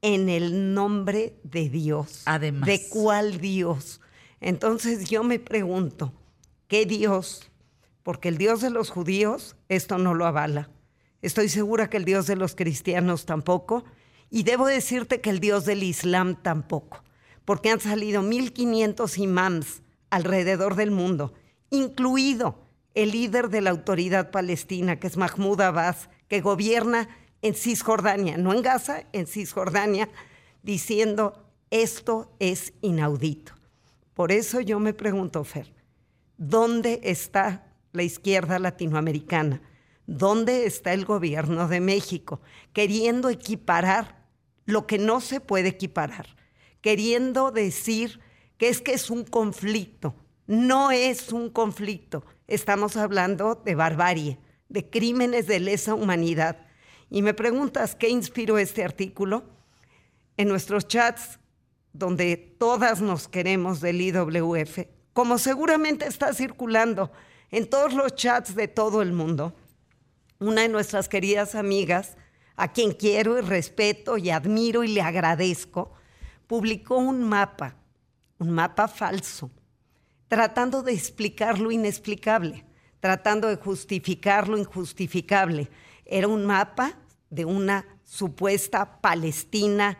en 0.00 0.28
el 0.28 0.74
nombre 0.74 1.38
de 1.44 1.68
Dios. 1.68 2.22
Además. 2.26 2.66
¿De 2.66 2.88
cuál 2.88 3.38
Dios? 3.38 4.00
Entonces 4.40 5.08
yo 5.08 5.22
me 5.22 5.38
pregunto, 5.38 6.12
¿qué 6.66 6.84
Dios? 6.86 7.50
Porque 8.02 8.28
el 8.28 8.38
Dios 8.38 8.60
de 8.60 8.70
los 8.70 8.90
judíos 8.90 9.56
esto 9.68 9.98
no 9.98 10.14
lo 10.14 10.26
avala. 10.26 10.70
Estoy 11.20 11.48
segura 11.48 11.88
que 11.88 11.98
el 11.98 12.04
Dios 12.04 12.26
de 12.26 12.34
los 12.34 12.56
cristianos 12.56 13.26
tampoco. 13.26 13.84
Y 14.34 14.44
debo 14.44 14.66
decirte 14.66 15.20
que 15.20 15.28
el 15.28 15.40
Dios 15.40 15.66
del 15.66 15.82
Islam 15.82 16.42
tampoco. 16.42 17.04
Porque 17.44 17.68
han 17.68 17.80
salido 17.80 18.22
1500 18.22 19.18
imams 19.18 19.82
alrededor 20.08 20.74
del 20.74 20.90
mundo, 20.90 21.34
incluido 21.68 22.58
el 22.94 23.10
líder 23.10 23.50
de 23.50 23.60
la 23.60 23.70
autoridad 23.70 24.30
palestina, 24.30 24.98
que 24.98 25.06
es 25.06 25.18
Mahmoud 25.18 25.60
Abbas, 25.60 26.08
que 26.28 26.40
gobierna 26.40 27.08
en 27.42 27.54
Cisjordania, 27.54 28.38
no 28.38 28.54
en 28.54 28.62
Gaza, 28.62 29.04
en 29.12 29.26
Cisjordania, 29.26 30.08
diciendo 30.62 31.44
esto 31.70 32.34
es 32.38 32.72
inaudito. 32.80 33.52
Por 34.14 34.32
eso 34.32 34.62
yo 34.62 34.78
me 34.80 34.94
pregunto, 34.94 35.44
Fer, 35.44 35.74
¿dónde 36.38 37.00
está 37.02 37.66
la 37.92 38.02
izquierda 38.02 38.58
latinoamericana? 38.58 39.60
¿Dónde 40.06 40.64
está 40.64 40.94
el 40.94 41.04
gobierno 41.04 41.68
de 41.68 41.80
México 41.80 42.40
queriendo 42.72 43.28
equiparar 43.28 44.21
lo 44.64 44.86
que 44.86 44.98
no 44.98 45.20
se 45.20 45.40
puede 45.40 45.68
equiparar, 45.68 46.36
queriendo 46.80 47.50
decir 47.50 48.20
que 48.58 48.68
es 48.68 48.80
que 48.80 48.92
es 48.92 49.10
un 49.10 49.24
conflicto. 49.24 50.14
No 50.46 50.90
es 50.90 51.32
un 51.32 51.50
conflicto. 51.50 52.24
Estamos 52.46 52.96
hablando 52.96 53.54
de 53.54 53.74
barbarie, 53.74 54.38
de 54.68 54.88
crímenes 54.88 55.46
de 55.46 55.60
lesa 55.60 55.94
humanidad. 55.94 56.66
Y 57.10 57.22
me 57.22 57.34
preguntas, 57.34 57.94
¿qué 57.94 58.08
inspiró 58.08 58.58
este 58.58 58.84
artículo? 58.84 59.44
En 60.36 60.48
nuestros 60.48 60.88
chats, 60.88 61.38
donde 61.92 62.36
todas 62.36 63.00
nos 63.00 63.28
queremos 63.28 63.80
del 63.80 64.00
IWF, 64.00 64.86
como 65.12 65.38
seguramente 65.38 66.06
está 66.06 66.32
circulando 66.32 67.12
en 67.50 67.68
todos 67.68 67.92
los 67.92 68.14
chats 68.14 68.54
de 68.54 68.66
todo 68.66 69.02
el 69.02 69.12
mundo, 69.12 69.54
una 70.38 70.62
de 70.62 70.68
nuestras 70.68 71.08
queridas 71.08 71.54
amigas, 71.54 72.16
a 72.56 72.72
quien 72.72 72.92
quiero 72.92 73.38
y 73.38 73.42
respeto 73.42 74.16
y 74.16 74.30
admiro 74.30 74.84
y 74.84 74.88
le 74.88 75.02
agradezco, 75.02 75.92
publicó 76.46 76.96
un 76.96 77.22
mapa, 77.22 77.76
un 78.38 78.50
mapa 78.50 78.88
falso, 78.88 79.50
tratando 80.28 80.82
de 80.82 80.92
explicar 80.92 81.58
lo 81.58 81.70
inexplicable, 81.70 82.64
tratando 83.00 83.48
de 83.48 83.56
justificar 83.56 84.48
lo 84.48 84.58
injustificable. 84.58 85.68
Era 86.04 86.28
un 86.28 86.46
mapa 86.46 86.98
de 87.30 87.44
una 87.44 87.86
supuesta 88.04 89.00
Palestina 89.00 89.98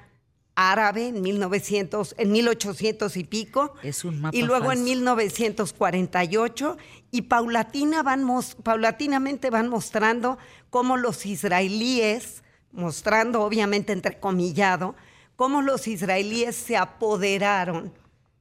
árabe 0.54 1.08
en 1.08 1.22
1900, 1.22 2.14
en 2.18 2.32
1800 2.32 3.16
y 3.16 3.24
pico. 3.24 3.74
Es 3.82 4.04
un 4.04 4.20
mapa 4.20 4.36
Y 4.36 4.42
luego 4.42 4.72
en 4.72 4.78
falso. 4.78 4.84
1948 4.84 6.76
y 7.10 7.22
paulatina 7.22 8.02
van 8.02 8.26
paulatinamente 8.62 9.50
van 9.50 9.68
mostrando 9.68 10.38
cómo 10.70 10.96
los 10.96 11.26
israelíes, 11.26 12.42
mostrando 12.72 13.42
obviamente 13.42 13.92
entrecomillado, 13.92 14.94
cómo 15.36 15.62
los 15.62 15.88
israelíes 15.88 16.56
se 16.56 16.76
apoderaron 16.76 17.92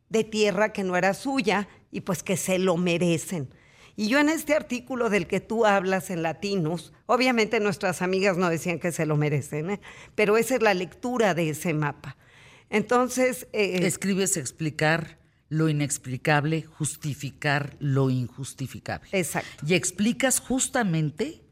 de 0.09 0.24
tierra 0.24 0.74
que 0.74 0.84
no 0.84 0.95
era 0.97 1.14
suya 1.14 1.68
y 1.91 2.01
pues 2.01 2.24
que 2.24 2.38
se 2.38 2.59
lo 2.59 2.78
merecen. 2.78 3.49
Y 4.01 4.07
yo 4.07 4.17
en 4.17 4.29
este 4.29 4.55
artículo 4.55 5.11
del 5.11 5.27
que 5.27 5.41
tú 5.41 5.63
hablas 5.63 6.09
en 6.09 6.23
Latinos, 6.23 6.91
obviamente 7.05 7.59
nuestras 7.59 8.01
amigas 8.01 8.35
no 8.35 8.49
decían 8.49 8.79
que 8.79 8.91
se 8.91 9.05
lo 9.05 9.15
merecen, 9.15 9.69
¿eh? 9.69 9.81
pero 10.15 10.37
esa 10.37 10.55
es 10.55 10.63
la 10.63 10.73
lectura 10.73 11.35
de 11.35 11.51
ese 11.51 11.75
mapa. 11.75 12.17
Entonces, 12.71 13.45
eh, 13.53 13.85
Escribes 13.85 14.37
explicar 14.37 15.19
lo 15.49 15.69
inexplicable, 15.69 16.63
justificar 16.63 17.75
lo 17.77 18.09
injustificable. 18.09 19.07
Exacto. 19.11 19.63
Y 19.67 19.75
explicas 19.75 20.39
justamente 20.39 21.43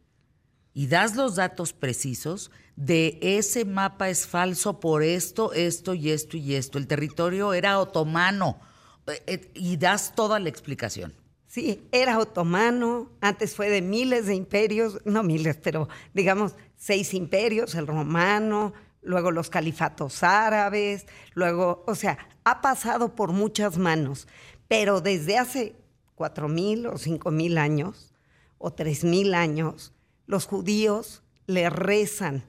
y 0.74 0.88
das 0.88 1.16
los 1.16 1.36
datos 1.36 1.72
precisos 1.72 2.50
de 2.76 3.20
ese 3.22 3.64
mapa 3.64 4.10
es 4.10 4.26
falso 4.26 4.80
por 4.80 5.04
esto, 5.04 5.54
esto 5.54 5.94
y 5.94 6.10
esto 6.10 6.36
y 6.36 6.56
esto. 6.56 6.80
El 6.80 6.88
territorio 6.88 7.54
era 7.54 7.78
otomano 7.78 8.60
eh, 9.06 9.22
eh, 9.28 9.52
y 9.54 9.78
das 9.78 10.16
toda 10.16 10.40
la 10.40 10.50
explicación. 10.50 11.14
Sí, 11.50 11.88
era 11.92 12.20
otomano, 12.20 13.10
antes 13.22 13.56
fue 13.56 13.72
de 13.72 13.82
miles 13.82 14.28
de 14.28 14.36
imperios, 14.36 15.02
no 15.04 15.24
miles, 15.24 15.58
pero 15.58 15.90
digamos 16.14 16.56
seis 16.78 17.16
imperios, 17.16 17.74
el 17.74 17.88
romano, 17.88 18.72
luego 19.02 19.32
los 19.32 19.50
califatos 19.50 20.22
árabes, 20.22 21.08
luego, 21.34 21.84
o 21.88 21.96
sea, 21.96 22.20
ha 22.44 22.62
pasado 22.62 23.16
por 23.16 23.32
muchas 23.32 23.80
manos, 23.80 24.28
pero 24.68 25.02
desde 25.02 25.40
hace 25.40 25.76
cuatro 26.14 26.48
mil 26.50 26.86
o 26.86 27.00
cinco 27.00 27.32
mil 27.32 27.58
años 27.58 28.14
o 28.60 28.72
tres 28.72 29.04
mil 29.04 29.34
años, 29.34 29.92
los 30.28 30.46
judíos 30.46 31.24
le 31.48 31.72
rezan 31.72 32.44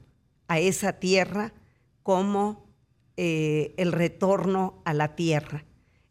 a 0.47 0.59
esa 0.59 0.93
tierra 0.93 1.55
como 2.03 2.69
eh, 3.17 3.73
el 3.79 3.93
retorno 3.93 4.83
a 4.85 4.93
la 4.93 5.17
tierra. 5.17 5.65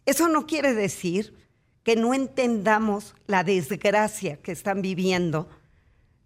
Eso 0.08 0.28
no 0.28 0.48
quiere 0.48 0.74
decir 0.74 1.38
que 1.84 1.96
no 1.96 2.14
entendamos 2.14 3.16
la 3.28 3.44
desgracia 3.44 4.38
que 4.38 4.52
están 4.52 4.82
viviendo 4.82 5.50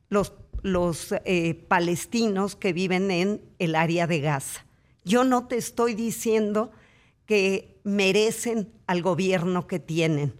los, 0.09 0.33
los 0.61 1.13
eh, 1.25 1.55
palestinos 1.67 2.55
que 2.55 2.73
viven 2.73 3.11
en 3.11 3.41
el 3.59 3.75
área 3.75 4.07
de 4.07 4.19
Gaza. 4.19 4.65
Yo 5.03 5.23
no 5.23 5.47
te 5.47 5.57
estoy 5.57 5.93
diciendo 5.93 6.71
que 7.25 7.79
merecen 7.83 8.71
al 8.87 9.01
gobierno 9.01 9.67
que 9.67 9.79
tienen. 9.79 10.33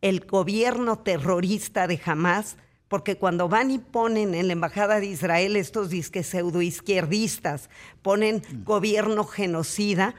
El 0.00 0.20
gobierno 0.20 0.98
terrorista 1.00 1.86
de 1.86 2.00
Hamas, 2.04 2.56
porque 2.86 3.16
cuando 3.16 3.48
van 3.48 3.70
y 3.70 3.78
ponen 3.78 4.34
en 4.34 4.46
la 4.46 4.52
embajada 4.52 5.00
de 5.00 5.06
Israel 5.06 5.56
estos 5.56 5.90
disques 5.90 6.26
pseudoizquierdistas, 6.28 7.68
ponen 8.02 8.42
gobierno 8.64 9.24
genocida, 9.24 10.14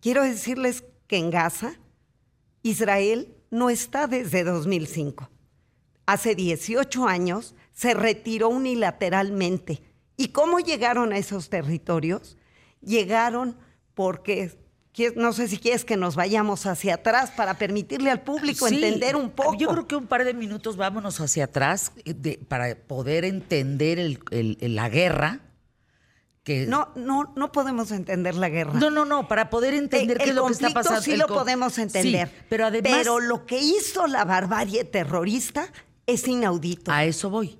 quiero 0.00 0.22
decirles 0.22 0.84
que 1.06 1.18
en 1.18 1.30
Gaza 1.30 1.74
Israel 2.62 3.33
no 3.54 3.70
está 3.70 4.06
desde 4.06 4.42
2005. 4.44 5.30
Hace 6.06 6.34
18 6.34 7.06
años 7.06 7.54
se 7.72 7.94
retiró 7.94 8.48
unilateralmente. 8.48 9.82
¿Y 10.16 10.28
cómo 10.28 10.58
llegaron 10.60 11.12
a 11.12 11.18
esos 11.18 11.48
territorios? 11.48 12.36
Llegaron 12.80 13.56
porque, 13.94 14.58
no 15.16 15.32
sé 15.32 15.48
si 15.48 15.58
quieres 15.58 15.84
que 15.84 15.96
nos 15.96 16.14
vayamos 16.16 16.66
hacia 16.66 16.94
atrás 16.94 17.30
para 17.30 17.54
permitirle 17.54 18.10
al 18.10 18.22
público 18.22 18.68
Sí, 18.68 18.74
entender 18.76 19.16
un 19.16 19.30
poco. 19.30 19.54
Yo 19.56 19.68
creo 19.68 19.86
que 19.86 19.96
un 19.96 20.06
par 20.06 20.24
de 20.24 20.34
minutos 20.34 20.76
vámonos 20.76 21.20
hacia 21.20 21.44
atrás 21.44 21.92
eh, 22.04 22.12
de- 22.14 22.38
para 22.38 22.74
poder 22.76 23.24
entender 23.24 23.98
el- 23.98 24.20
el- 24.30 24.58
el- 24.60 24.74
la 24.74 24.88
guerra. 24.88 25.40
Que, 26.44 26.66
No, 26.66 26.90
no, 26.94 27.32
no 27.36 27.50
podemos 27.52 27.90
entender 27.90 28.34
la 28.36 28.48
guerra. 28.50 28.74
no, 28.74 28.90
no, 28.90 29.04
no, 29.04 29.26
para 29.28 29.48
poder 29.50 29.74
entender 29.74 30.18
Eh, 30.18 30.18
qué 30.18 30.24
es 30.24 30.30
el 30.30 30.36
lo 30.36 30.46
que 30.46 30.52
está 30.52 30.66
conflicto 30.66 30.80
pasando. 30.90 31.02
sí 31.02 31.12
el 31.12 31.18
lo 31.20 31.26
podemos 31.26 31.78
entender. 31.78 32.28
Sí, 32.28 32.34
pero 32.50 32.66
además 32.66 32.92
Pero 32.98 33.18
lo 33.20 33.46
que 33.46 33.58
hizo 33.60 34.06
la 34.06 34.24
barbarie 34.24 34.84
terrorista 34.84 35.72
es 36.06 36.28
inaudito. 36.28 36.92
a 36.92 37.04
eso 37.04 37.30
voy. 37.30 37.58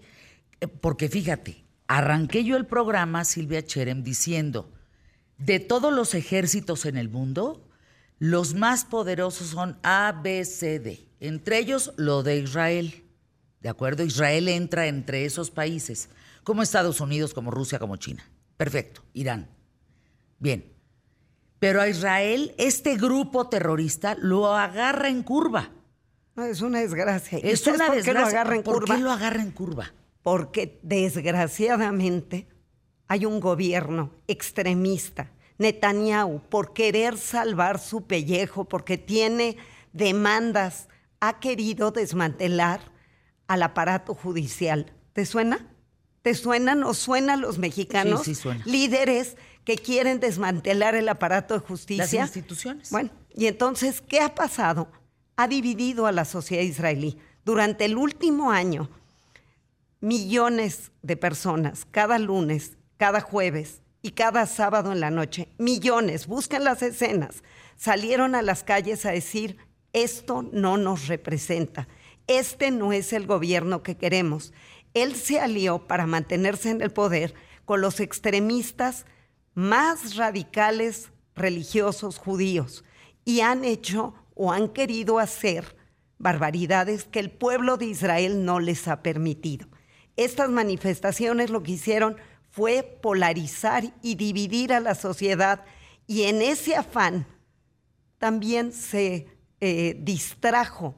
Eh, 0.61 0.69
Porque 0.69 1.09
fíjate, 1.09 1.65
arranqué 1.89 2.45
yo 2.45 2.57
el 2.59 2.67
programa, 2.67 3.25
Silvia 3.25 3.65
Cherem, 3.65 4.03
diciendo, 4.05 4.71
de 5.39 5.61
todos 5.61 5.93
los 5.93 6.15
ejércitos 6.15 6.85
en 6.85 6.97
el 6.99 7.09
mundo, 7.09 7.67
los 8.19 8.55
más 8.55 8.85
poderosos 8.85 9.49
son 9.49 9.79
A, 9.83 10.21
B, 10.23 10.45
C, 10.45 10.79
D. 10.79 11.09
Entre 11.21 11.59
ellos, 11.59 11.93
lo 11.97 12.23
de 12.23 12.37
Israel. 12.39 13.03
¿De 13.61 13.71
acuerdo? 13.71 14.05
Israel 14.05 14.47
entra 14.49 14.87
entre 14.89 15.25
esos 15.25 15.51
países, 15.51 16.11
como 16.45 16.63
Estados 16.63 17.01
Unidos, 17.01 17.33
como 17.33 17.51
Rusia, 17.51 17.79
como 17.79 17.97
China. 17.97 18.29
Perfecto. 18.57 19.03
Irán. 19.13 19.49
Bien. 20.39 20.73
Pero 21.59 21.81
a 21.81 21.89
Israel, 21.89 22.55
este 22.59 22.97
grupo 22.97 23.49
terrorista 23.49 24.17
lo 24.21 24.55
agarra 24.55 25.09
en 25.09 25.23
curva. 25.23 25.71
No, 26.37 26.45
es 26.45 26.61
una 26.61 26.81
desgracia. 26.81 27.39
¿Y 27.39 27.49
Es 27.49 27.61
sabes 27.61 27.81
una 27.81 27.87
por 27.87 27.97
desgracia. 27.97 28.03
qué 28.05 28.19
lo 28.21 28.27
agarra 28.41 28.57
en 28.57 28.63
¿Por 28.63 28.75
curva? 28.81 28.97
qué 28.97 29.01
lo 29.03 29.11
agarra 29.13 29.43
en 29.43 29.51
curva? 29.53 29.93
Porque 30.23 30.79
desgraciadamente 30.83 32.49
hay 33.09 33.27
un 33.27 33.41
gobierno 33.41 34.11
extremista, 34.27 35.31
Netanyahu, 35.59 36.41
por 36.49 36.73
querer 36.73 37.17
salvar 37.19 37.79
su 37.79 38.07
pellejo, 38.07 38.65
porque 38.65 38.99
tiene 38.99 39.57
demandas, 39.93 40.89
ha 41.21 41.39
querido 41.41 41.91
desmantelar 41.93 42.81
al 43.47 43.63
aparato 43.63 44.15
judicial. 44.15 44.93
¿Te 45.13 45.25
suena? 45.27 45.69
¿Te 46.25 46.35
suenan 46.35 46.85
o 46.85 46.95
suenan 46.95 47.43
los 47.43 47.59
mexicanos? 47.59 48.23
Sí, 48.23 48.35
sí 48.35 48.41
suena. 48.41 48.65
Líderes 48.65 49.37
que 49.63 49.77
quieren 49.77 50.21
desmantelar 50.21 50.95
el 50.95 51.07
aparato 51.11 51.53
de 51.53 51.61
justicia. 51.61 52.23
Las 52.23 52.35
instituciones. 52.35 52.91
Bueno, 52.91 53.11
y 53.35 53.45
entonces, 53.45 54.01
¿qué 54.01 54.21
ha 54.21 54.35
pasado? 54.35 54.89
Ha 55.37 55.49
dividido 55.49 56.07
a 56.07 56.13
la 56.13 56.25
sociedad 56.25 56.63
israelí. 56.63 57.19
Durante 57.45 57.85
el 57.85 57.99
último 57.99 58.51
año, 58.51 58.89
millones 60.01 60.93
de 61.03 61.19
personas, 61.19 61.87
cada 61.91 62.19
lunes, 62.19 62.79
cada 62.97 63.21
jueves 63.21 63.83
y 64.01 64.13
cada 64.13 64.47
sábado 64.47 64.93
en 64.93 65.01
la 65.01 65.11
noche, 65.11 65.49
millones, 65.59 66.27
busquen 66.27 66.65
las 66.65 66.81
escenas, 66.81 67.43
salieron 67.77 68.35
a 68.35 68.41
las 68.41 68.65
calles 68.65 69.05
a 69.05 69.11
decir, 69.11 69.59
esto 69.93 70.43
no 70.53 70.79
nos 70.79 71.07
representa, 71.07 71.87
este 72.27 72.71
no 72.71 72.95
es 72.95 73.13
el 73.13 73.27
gobierno 73.27 73.83
que 73.83 73.99
queremos. 73.99 74.55
Él 74.95 75.17
se 75.17 75.41
alió 75.41 75.87
para 75.87 76.07
mantenerse 76.07 76.71
en 76.71 76.81
el 76.81 76.93
poder 76.93 77.35
con 77.65 77.81
los 77.81 78.01
extremistas 78.01 79.07
más 79.55 80.17
radicales 80.17 81.11
religiosos 81.35 82.19
judíos 82.19 82.85
y 83.25 83.41
han 83.41 83.65
hecho 83.65 84.15
o 84.35 84.53
han 84.53 84.69
querido 84.69 85.19
hacer 85.19 85.77
barbaridades 86.19 87.05
que 87.05 87.21
el 87.21 87.31
pueblo 87.31 87.77
de 87.77 87.87
Israel 87.87 88.45
no 88.45 88.61
les 88.61 88.89
ha 88.89 89.03
permitido. 89.03 89.67
Estas 90.17 90.49
manifestaciones 90.49 91.51
lo 91.51 91.63
que 91.63 91.73
hicieron 91.73 92.17
fue 92.51 92.83
polarizar 93.03 93.93
y 94.01 94.15
dividir 94.15 94.73
a 94.73 94.81
la 94.81 94.95
sociedad 94.95 95.65
y 96.07 96.23
en 96.23 96.41
ese 96.41 96.77
afán 96.77 97.27
también 98.19 98.73
se 98.73 99.27
eh, 99.61 99.97
distrajo 100.01 100.95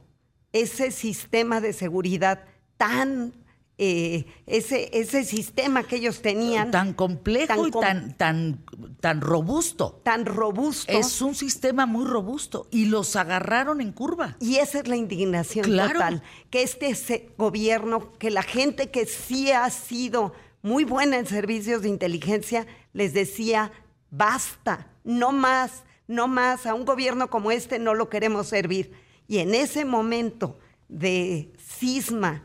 ese 0.52 0.90
sistema 0.90 1.60
de 1.60 1.72
seguridad 1.72 2.44
tan 2.76 3.32
eh, 3.78 4.24
ese, 4.46 4.88
ese 4.98 5.24
sistema 5.24 5.82
que 5.82 5.96
ellos 5.96 6.22
tenían. 6.22 6.70
Tan 6.70 6.94
complejo 6.94 7.66
y 7.66 7.70
tan, 7.70 8.16
tan, 8.16 8.64
tan 9.00 9.20
robusto. 9.20 10.00
Tan 10.02 10.24
robusto. 10.24 10.90
Es 10.90 11.20
un 11.20 11.34
sistema 11.34 11.84
muy 11.84 12.06
robusto 12.06 12.68
y 12.70 12.86
los 12.86 13.16
agarraron 13.16 13.82
en 13.82 13.92
curva. 13.92 14.36
Y 14.40 14.56
esa 14.56 14.78
es 14.78 14.88
la 14.88 14.96
indignación 14.96 15.66
total. 15.66 16.22
Que 16.48 16.62
este 16.62 17.34
gobierno, 17.36 18.12
que 18.18 18.30
la 18.30 18.42
gente 18.42 18.90
que 18.90 19.04
sí 19.04 19.50
ha 19.50 19.68
sido 19.68 20.32
muy 20.62 20.84
buena 20.84 21.18
en 21.18 21.26
servicios 21.26 21.82
de 21.82 21.90
inteligencia, 21.90 22.66
les 22.94 23.12
decía, 23.12 23.72
basta, 24.10 24.90
no 25.04 25.32
más, 25.32 25.84
no 26.08 26.28
más, 26.28 26.64
a 26.64 26.72
un 26.72 26.86
gobierno 26.86 27.28
como 27.28 27.50
este 27.50 27.78
no 27.78 27.92
lo 27.92 28.08
queremos 28.08 28.46
servir. 28.46 28.92
Y 29.28 29.38
en 29.38 29.54
ese 29.54 29.84
momento 29.84 30.58
de 30.88 31.52
cisma, 31.58 32.42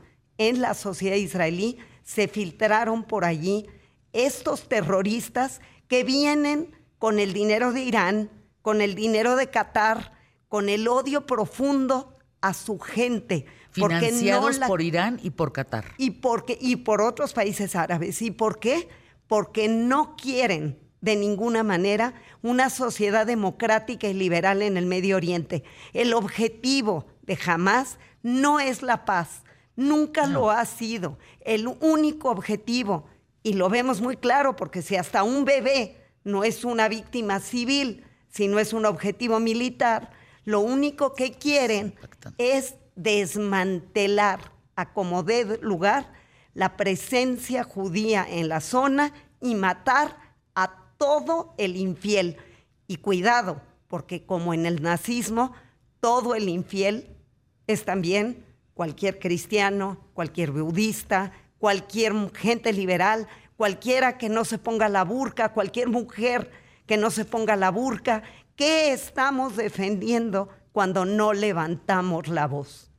en 0.49 0.61
la 0.61 0.73
sociedad 0.73 1.15
israelí, 1.15 1.77
se 2.03 2.27
filtraron 2.27 3.03
por 3.03 3.25
allí 3.25 3.67
estos 4.13 4.67
terroristas 4.67 5.61
que 5.87 6.03
vienen 6.03 6.75
con 6.97 7.19
el 7.19 7.33
dinero 7.33 7.71
de 7.71 7.81
Irán, 7.81 8.29
con 8.61 8.81
el 8.81 8.95
dinero 8.95 9.35
de 9.35 9.49
Qatar, 9.49 10.13
con 10.47 10.69
el 10.69 10.87
odio 10.87 11.25
profundo 11.25 12.17
a 12.41 12.53
su 12.53 12.79
gente. 12.79 13.45
Financiados 13.71 14.59
por 14.59 14.81
Irán 14.81 15.19
y 15.23 15.29
por 15.29 15.53
Qatar. 15.53 15.85
Y, 15.97 16.11
porque, 16.11 16.57
y 16.59 16.77
por 16.77 17.01
otros 17.01 17.33
países 17.33 17.75
árabes. 17.75 18.21
¿Y 18.21 18.31
por 18.31 18.59
qué? 18.59 18.89
Porque 19.27 19.69
no 19.69 20.15
quieren 20.17 20.77
de 20.99 21.15
ninguna 21.15 21.63
manera 21.63 22.13
una 22.41 22.69
sociedad 22.69 23.25
democrática 23.25 24.07
y 24.07 24.13
liberal 24.13 24.61
en 24.61 24.77
el 24.77 24.85
Medio 24.85 25.15
Oriente. 25.15 25.63
El 25.93 26.13
objetivo 26.13 27.07
de 27.23 27.37
Hamas 27.45 27.97
no 28.23 28.59
es 28.59 28.83
la 28.83 29.05
paz, 29.05 29.43
Nunca 29.81 30.27
lo 30.27 30.51
ha 30.51 30.63
sido. 30.65 31.17
El 31.39 31.67
único 31.67 32.29
objetivo, 32.29 33.05
y 33.41 33.53
lo 33.53 33.67
vemos 33.67 33.99
muy 33.99 34.15
claro, 34.15 34.55
porque 34.55 34.83
si 34.83 34.95
hasta 34.95 35.23
un 35.23 35.43
bebé 35.43 35.97
no 36.23 36.43
es 36.43 36.63
una 36.63 36.87
víctima 36.87 37.39
civil, 37.39 38.05
sino 38.29 38.59
es 38.59 38.73
un 38.73 38.85
objetivo 38.85 39.39
militar, 39.39 40.11
lo 40.45 40.59
único 40.59 41.15
que 41.15 41.31
quieren 41.31 41.95
es 42.37 42.75
desmantelar 42.95 44.51
a 44.75 44.93
como 44.93 45.23
dé 45.23 45.57
lugar 45.63 46.13
la 46.53 46.77
presencia 46.77 47.63
judía 47.63 48.23
en 48.29 48.49
la 48.49 48.61
zona 48.61 49.11
y 49.41 49.55
matar 49.55 50.15
a 50.53 50.93
todo 50.97 51.55
el 51.57 51.75
infiel. 51.75 52.37
Y 52.85 52.97
cuidado, 52.97 53.63
porque 53.87 54.27
como 54.27 54.53
en 54.53 54.67
el 54.67 54.83
nazismo, 54.83 55.53
todo 55.99 56.35
el 56.35 56.49
infiel 56.49 57.17
es 57.65 57.83
también 57.83 58.45
cualquier 58.73 59.19
cristiano, 59.19 60.09
cualquier 60.13 60.51
budista, 60.51 61.31
cualquier 61.57 62.13
gente 62.33 62.73
liberal, 62.73 63.27
cualquiera 63.55 64.17
que 64.17 64.29
no 64.29 64.43
se 64.45 64.57
ponga 64.57 64.89
la 64.89 65.03
burca, 65.03 65.53
cualquier 65.53 65.89
mujer 65.89 66.49
que 66.87 66.97
no 66.97 67.11
se 67.11 67.25
ponga 67.25 67.55
la 67.55 67.69
burca. 67.69 68.23
¿Qué 68.55 68.91
estamos 68.91 69.55
defendiendo 69.55 70.49
cuando 70.71 71.05
no 71.05 71.33
levantamos 71.33 72.27
la 72.27 72.47
voz? 72.47 72.91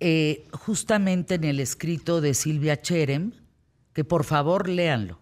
Eh, 0.00 0.48
justamente 0.52 1.34
en 1.34 1.44
el 1.44 1.60
escrito 1.60 2.20
de 2.20 2.32
Silvia 2.34 2.80
Cherem, 2.80 3.32
que 3.92 4.04
por 4.04 4.24
favor 4.24 4.68
léanlo. 4.68 5.18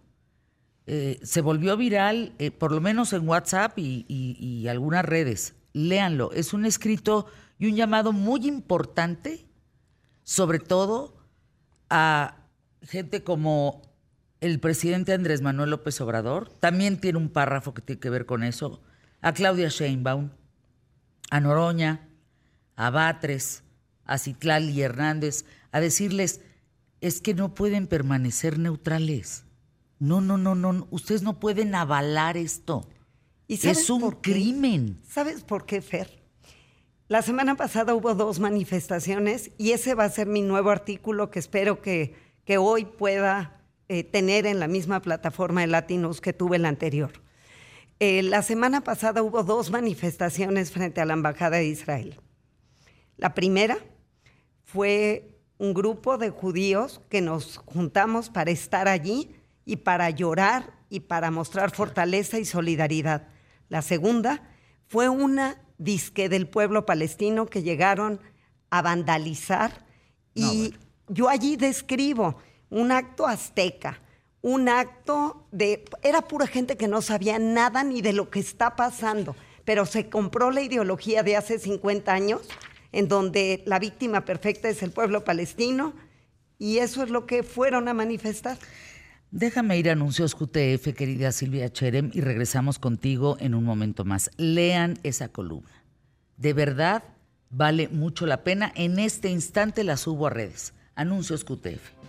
Eh, 0.87 1.19
se 1.23 1.41
volvió 1.41 1.77
viral, 1.77 2.35
eh, 2.39 2.53
por 2.53 2.71
lo 2.71 2.81
menos 2.81 3.13
en 3.13 3.29
WhatsApp 3.29 3.77
y, 3.79 4.05
y 4.09 4.69
algunas 4.69 5.05
redes. 5.05 5.55
Léanlo. 5.73 6.31
Es 6.33 6.53
un 6.53 6.65
escrito 6.65 7.27
y 7.59 7.67
un 7.67 7.77
llamado 7.77 8.13
muy 8.13 8.47
importante, 8.47 9.47
sobre 10.23 10.59
todo 10.59 11.17
a 11.89 12.37
gente 12.83 13.23
como 13.23 13.83
el 14.41 14.61
presidente 14.61 15.13
Andrés 15.13 15.41
Manuel 15.41 15.71
López 15.71 16.01
Obrador, 16.01 16.51
también 16.61 17.01
tiene 17.01 17.19
un 17.19 17.31
párrafo 17.31 17.75
que 17.75 17.83
tiene 17.83 18.01
que 18.01 18.11
ver 18.11 18.27
con 18.27 18.43
eso, 18.43 18.83
a 19.23 19.33
Claudia 19.33 19.69
Sheinbaum, 19.69 20.31
a 21.31 21.41
Noroña, 21.41 22.09
a 22.77 22.91
Batres, 22.91 23.63
a 24.05 24.19
Citlali 24.19 24.81
Hernández, 24.81 25.45
a 25.73 25.81
decirles, 25.81 26.41
es 27.01 27.21
que 27.21 27.35
no 27.35 27.55
pueden 27.55 27.87
permanecer 27.87 28.59
neutrales. 28.59 29.45
No, 29.99 30.21
no, 30.21 30.37
no, 30.37 30.55
no, 30.55 30.87
ustedes 30.91 31.23
no 31.23 31.41
pueden 31.41 31.75
avalar 31.75 32.37
esto. 32.37 32.89
¿Y 33.49 33.67
es 33.67 33.91
un 33.91 34.11
crimen. 34.21 35.01
¿Sabes 35.09 35.43
por 35.43 35.67
qué, 35.67 35.81
Fer? 35.81 36.26
La 37.09 37.23
semana 37.23 37.55
pasada 37.55 37.95
hubo 37.95 38.17
dos 38.17 38.41
manifestaciones 38.41 39.53
y 39.59 39.71
ese 39.71 39.95
va 39.95 40.03
a 40.03 40.11
ser 40.11 40.27
mi 40.27 40.43
nuevo 40.43 40.71
artículo 40.71 41.31
que 41.31 41.39
espero 41.39 41.81
que, 41.81 42.17
que 42.45 42.59
hoy 42.59 42.85
pueda 42.85 43.61
eh, 43.87 44.03
tener 44.03 44.45
en 44.45 44.59
la 44.59 44.67
misma 44.67 45.01
plataforma 45.01 45.61
de 45.61 45.69
Latinos 45.69 46.21
que 46.21 46.33
tuve 46.33 46.59
la 46.59 46.69
anterior. 46.69 47.13
Eh, 48.01 48.25
la 48.25 48.43
semana 48.43 48.81
pasada 48.83 49.23
hubo 49.23 49.45
dos 49.45 49.71
manifestaciones 49.71 50.73
frente 50.73 51.01
a 51.01 51.05
la 51.05 51.13
Embajada 51.13 51.59
de 51.59 51.67
Israel. 51.67 52.19
La 53.17 53.35
primera 53.35 53.79
fue 54.65 55.39
un 55.59 55.75
grupo 55.75 56.19
de 56.19 56.31
judíos 56.31 57.01
que 57.09 57.21
nos 57.21 57.59
juntamos 57.59 58.31
para 58.31 58.51
estar 58.51 58.89
allí 58.89 59.31
y 59.65 59.77
para 59.77 60.11
llorar 60.11 60.75
y 60.91 61.01
para 61.01 61.31
mostrar 61.31 61.71
fortaleza 61.71 62.41
y 62.41 62.45
solidaridad. 62.45 63.29
La 63.69 63.83
segunda 63.83 64.43
fue 64.89 65.09
una 65.09 65.63
disque 65.79 66.29
del 66.29 66.49
pueblo 66.49 66.87
palestino 66.87 67.47
que 67.47 67.63
llegaron 67.63 68.21
a 68.71 68.83
vandalizar. 68.83 69.85
y 70.35 70.75
yo 71.09 71.29
allí 71.29 71.57
describo 71.57 72.37
un 72.71 72.93
acto 72.93 73.27
azteca, 73.27 74.01
un 74.43 74.69
acto 74.69 75.47
de... 75.53 75.85
Era 76.03 76.23
pura 76.23 76.47
gente 76.47 76.77
que 76.77 76.89
no 76.89 77.03
sabía 77.03 77.39
nada 77.39 77.85
ni 77.85 78.01
de 78.03 78.13
lo 78.13 78.31
que 78.31 78.41
está 78.41 78.77
pasando, 78.77 79.37
pero 79.65 79.87
se 79.87 80.09
compró 80.09 80.51
la 80.51 80.63
ideología 80.63 81.23
de 81.23 81.37
hace 81.37 81.59
50 81.59 82.13
años, 82.13 82.43
en 82.93 83.09
donde 83.09 83.63
la 83.67 83.79
víctima 83.79 84.25
perfecta 84.25 84.69
es 84.69 84.83
el 84.83 84.91
pueblo 84.91 85.25
palestino, 85.25 85.95
y 86.59 86.79
eso 86.79 87.03
es 87.03 87.11
lo 87.11 87.27
que 87.27 87.43
fueron 87.43 87.89
a 87.89 87.95
manifestar. 87.95 88.59
Déjame 89.37 89.77
ir 89.77 89.91
a 89.91 89.93
anuncios 89.93 90.35
QTF, 90.35 90.95
querida 90.97 91.31
Silvia 91.31 91.71
Cherem, 91.71 92.11
y 92.15 92.23
regresamos 92.23 92.79
contigo 92.79 93.37
en 93.39 93.55
un 93.55 93.65
momento 93.65 94.03
más. 94.03 94.31
Lean 94.39 94.99
esa 95.03 95.29
columna. 95.29 95.85
De 96.39 96.55
verdad, 96.55 97.03
vale 97.51 97.89
mucho 97.89 98.25
la 98.25 98.45
pena. 98.45 98.73
En 98.75 98.99
este 98.99 99.29
instante 99.29 99.85
la 99.85 99.99
subo 99.99 100.27
a 100.27 100.31
redes. 100.31 100.73
Anuncios 100.95 101.45
QTF. 101.45 102.06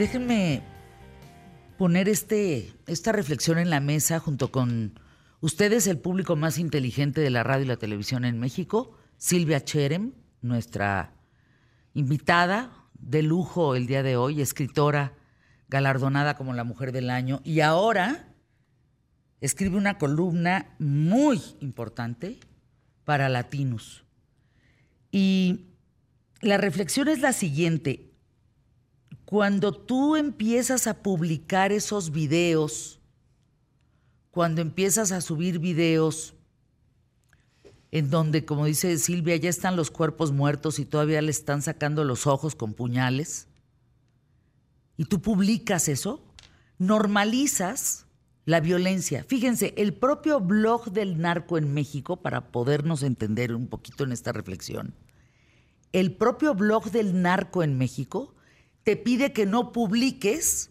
Déjenme 0.00 0.62
poner 1.76 2.08
este, 2.08 2.72
esta 2.86 3.12
reflexión 3.12 3.58
en 3.58 3.68
la 3.68 3.80
mesa 3.80 4.18
junto 4.18 4.50
con 4.50 4.98
ustedes, 5.42 5.86
el 5.86 5.98
público 5.98 6.36
más 6.36 6.56
inteligente 6.56 7.20
de 7.20 7.28
la 7.28 7.42
radio 7.42 7.66
y 7.66 7.68
la 7.68 7.76
televisión 7.76 8.24
en 8.24 8.40
México, 8.40 8.96
Silvia 9.18 9.62
Cherem, 9.62 10.14
nuestra 10.40 11.12
invitada 11.92 12.72
de 12.94 13.22
lujo 13.22 13.76
el 13.76 13.86
día 13.86 14.02
de 14.02 14.16
hoy, 14.16 14.40
escritora 14.40 15.18
galardonada 15.68 16.34
como 16.34 16.54
la 16.54 16.64
mujer 16.64 16.92
del 16.92 17.10
año, 17.10 17.42
y 17.44 17.60
ahora 17.60 18.32
escribe 19.42 19.76
una 19.76 19.98
columna 19.98 20.76
muy 20.78 21.42
importante 21.60 22.40
para 23.04 23.28
Latinos. 23.28 24.06
Y 25.12 25.66
la 26.40 26.56
reflexión 26.56 27.08
es 27.08 27.20
la 27.20 27.34
siguiente, 27.34 28.09
cuando 29.30 29.70
tú 29.70 30.16
empiezas 30.16 30.88
a 30.88 31.04
publicar 31.04 31.70
esos 31.70 32.10
videos, 32.10 32.98
cuando 34.32 34.60
empiezas 34.60 35.12
a 35.12 35.20
subir 35.20 35.60
videos 35.60 36.34
en 37.92 38.10
donde, 38.10 38.44
como 38.44 38.64
dice 38.64 38.98
Silvia, 38.98 39.36
ya 39.36 39.48
están 39.48 39.76
los 39.76 39.92
cuerpos 39.92 40.32
muertos 40.32 40.80
y 40.80 40.84
todavía 40.84 41.22
le 41.22 41.30
están 41.30 41.62
sacando 41.62 42.02
los 42.02 42.26
ojos 42.26 42.56
con 42.56 42.74
puñales, 42.74 43.46
y 44.96 45.04
tú 45.04 45.22
publicas 45.22 45.86
eso, 45.86 46.20
normalizas 46.78 48.06
la 48.46 48.58
violencia. 48.58 49.22
Fíjense, 49.22 49.74
el 49.76 49.94
propio 49.94 50.40
blog 50.40 50.90
del 50.90 51.20
narco 51.20 51.56
en 51.56 51.72
México, 51.72 52.16
para 52.16 52.50
podernos 52.50 53.04
entender 53.04 53.54
un 53.54 53.68
poquito 53.68 54.02
en 54.02 54.10
esta 54.10 54.32
reflexión, 54.32 54.92
el 55.92 56.16
propio 56.16 56.52
blog 56.56 56.90
del 56.90 57.22
narco 57.22 57.62
en 57.62 57.78
México 57.78 58.34
te 58.84 58.96
pide 58.96 59.32
que 59.32 59.46
no 59.46 59.72
publiques 59.72 60.70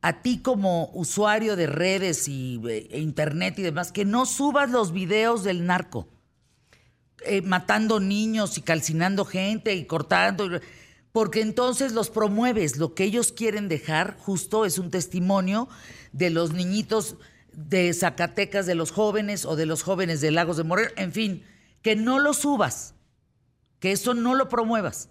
a 0.00 0.22
ti 0.22 0.40
como 0.40 0.90
usuario 0.94 1.56
de 1.56 1.66
redes 1.66 2.28
y 2.28 2.60
eh, 2.68 2.88
e 2.90 3.00
internet 3.00 3.58
y 3.58 3.62
demás, 3.62 3.90
que 3.92 4.04
no 4.04 4.26
subas 4.26 4.70
los 4.70 4.92
videos 4.92 5.42
del 5.44 5.66
narco. 5.66 6.08
eh, 7.24 7.42
matando 7.42 8.00
niños 8.00 8.58
y 8.58 8.62
calcinando 8.62 9.24
gente 9.24 9.74
y 9.74 9.86
cortando. 9.86 10.48
Porque 11.12 11.40
entonces 11.40 11.92
los 11.92 12.10
promueves. 12.10 12.76
Lo 12.76 12.94
que 12.94 13.04
ellos 13.04 13.32
quieren 13.32 13.68
dejar 13.68 14.16
justo 14.18 14.64
es 14.64 14.78
un 14.78 14.90
testimonio 14.90 15.68
de 16.12 16.30
los 16.30 16.52
niñitos 16.52 17.16
de 17.52 17.92
Zacatecas, 17.92 18.66
de 18.66 18.76
los 18.76 18.92
jóvenes 18.92 19.44
o 19.44 19.56
de 19.56 19.66
los 19.66 19.82
jóvenes 19.82 20.20
de 20.20 20.30
Lagos 20.30 20.56
de 20.58 20.64
Moreno. 20.64 20.90
En 20.96 21.12
fin, 21.12 21.44
que 21.82 21.96
no 21.96 22.18
lo 22.20 22.34
subas. 22.34 22.94
Que 23.80 23.92
eso 23.92 24.14
no 24.14 24.34
lo 24.34 24.48
promuevas. 24.48 25.08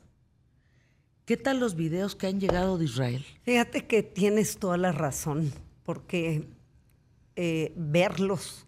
¿Qué 1.28 1.36
tal 1.36 1.60
los 1.60 1.76
videos 1.76 2.16
que 2.16 2.28
han 2.28 2.40
llegado 2.40 2.78
de 2.78 2.86
Israel? 2.86 3.26
Fíjate 3.42 3.86
que 3.86 4.02
tienes 4.02 4.60
toda 4.60 4.78
la 4.78 4.94
razón, 4.94 5.52
porque 5.84 6.48
eh, 7.36 7.74
verlos 7.76 8.66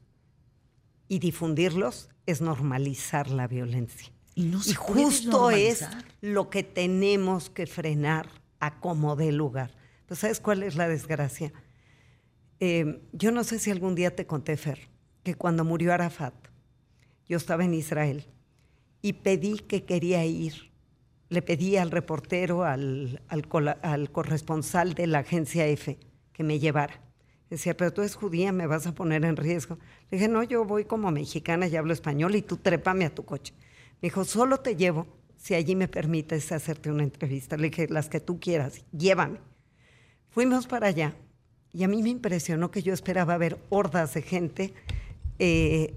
y 1.08 1.20
difundirlos 1.20 2.10
es 2.26 2.42
normalizar 2.42 3.30
la 3.30 3.48
violencia. 3.48 4.12
Y 4.36 4.44
no 4.44 4.62
se 4.62 4.72
Y 4.72 4.74
puede 4.74 5.06
justo 5.06 5.52
es 5.52 5.88
lo 6.20 6.50
que 6.50 6.64
tenemos 6.64 7.50
que 7.50 7.66
frenar 7.66 8.28
a 8.60 8.82
como 8.82 9.16
dé 9.16 9.32
lugar. 9.32 9.72
Pues 10.06 10.20
¿sabes 10.20 10.42
cuál 10.42 10.62
es 10.64 10.76
la 10.76 10.90
desgracia? 10.90 11.54
Eh, 12.60 13.02
yo 13.14 13.32
no 13.32 13.46
sé 13.46 13.60
si 13.60 13.72
algún 13.72 13.96
día 13.96 14.14
te 14.18 14.28
conté, 14.28 14.58
Fer, 14.58 14.90
que 15.24 15.34
cuando 15.34 15.64
murió 15.64 15.94
Arafat, 15.94 16.36
yo 17.26 17.38
estaba 17.38 17.64
en 17.64 17.74
Israel 17.74 18.26
y 19.02 19.14
pedí 19.14 19.60
que 19.60 19.86
quería 19.86 20.26
ir. 20.26 20.69
Le 21.30 21.42
pedí 21.42 21.78
al 21.78 21.92
reportero, 21.92 22.64
al, 22.64 23.22
al 23.28 24.12
corresponsal 24.12 24.94
de 24.94 25.08
la 25.08 25.20
agencia 25.20 25.68
F, 25.68 25.98
que 26.34 26.44
me 26.44 26.60
llevara. 26.60 27.02
Decía, 27.50 27.76
pero 27.76 27.92
tú 27.92 28.02
eres 28.02 28.16
judía, 28.16 28.52
me 28.52 28.68
vas 28.68 28.86
a 28.86 28.94
poner 28.94 29.26
en 29.26 29.36
riesgo. 29.36 29.78
Le 30.12 30.18
dije, 30.18 30.28
no, 30.28 30.44
yo 30.44 30.66
voy 30.66 30.86
como 30.86 31.12
mexicana 31.12 31.68
y 31.68 31.76
hablo 31.76 31.94
español 31.94 32.36
y 32.36 32.42
tú 32.42 32.58
trépame 32.58 33.06
a 33.06 33.14
tu 33.14 33.26
coche. 33.26 33.54
Me 34.02 34.08
dijo, 34.08 34.24
solo 34.24 34.60
te 34.60 34.76
llevo 34.76 35.08
si 35.36 35.56
allí 35.56 35.76
me 35.76 35.88
permites 35.88 36.52
hacerte 36.52 36.92
una 36.92 37.04
entrevista. 37.04 37.58
Le 37.58 37.70
dije, 37.70 37.88
las 37.90 38.08
que 38.08 38.20
tú 38.20 38.40
quieras, 38.40 38.84
llévame. 38.92 39.40
Fuimos 40.30 40.68
para 40.68 40.88
allá 40.88 41.16
y 41.74 41.84
a 41.84 41.88
mí 41.88 42.04
me 42.04 42.10
impresionó 42.10 42.70
que 42.70 42.84
yo 42.84 42.94
esperaba 42.94 43.38
ver 43.38 43.58
hordas 43.70 44.14
de 44.14 44.22
gente 44.22 44.74
eh, 45.40 45.96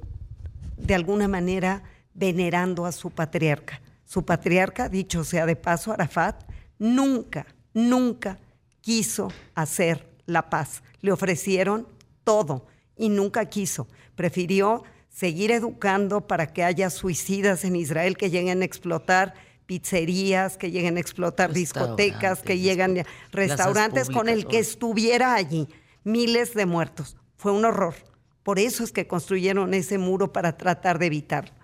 de 0.79 0.95
alguna 0.95 1.29
manera 1.29 1.83
venerando 2.15 2.87
a 2.87 2.93
su 2.93 3.11
patriarca. 3.11 3.81
Su 4.13 4.27
patriarca, 4.27 4.91
dicho 4.91 5.25
sea 5.25 5.47
de 5.47 5.57
paso, 5.57 5.91
Arafat, 5.91 6.45
nunca, 6.79 7.47
nunca 7.73 8.39
quiso 8.83 9.33
hacer 9.55 10.07
la 10.27 10.51
paz. 10.51 10.83
Le 11.01 11.13
ofrecieron 11.13 11.89
todo 12.23 12.67
y 12.95 13.09
nunca 13.09 13.47
quiso. 13.47 13.89
Prefirió 14.15 14.83
seguir 15.09 15.51
educando 15.51 16.27
para 16.27 16.53
que 16.53 16.63
haya 16.63 16.91
suicidas 16.91 17.65
en 17.65 17.75
Israel 17.75 18.19
que 18.19 18.29
lleguen 18.29 18.61
a 18.61 18.67
explotar 18.67 19.33
pizzerías, 19.65 20.59
que 20.59 20.71
lleguen 20.71 20.99
a 20.99 21.01
explotar 21.01 21.55
discotecas, 21.55 22.43
que 22.43 22.59
lleguen 22.59 22.99
a 22.99 23.07
restaurantes 23.31 24.11
con 24.11 24.29
el 24.29 24.47
que 24.47 24.59
estuviera 24.59 25.33
allí. 25.33 25.69
Miles 26.05 26.53
de 26.53 26.67
muertos. 26.67 27.17
Fue 27.39 27.51
un 27.51 27.65
horror. 27.65 27.95
Por 28.43 28.59
eso 28.59 28.85
es 28.85 28.93
que 28.93 29.07
construyeron 29.07 29.73
ese 29.73 29.97
muro 29.97 30.35
para 30.35 30.59
tratar 30.59 30.99
de 30.99 31.07
evitarlo. 31.07 31.55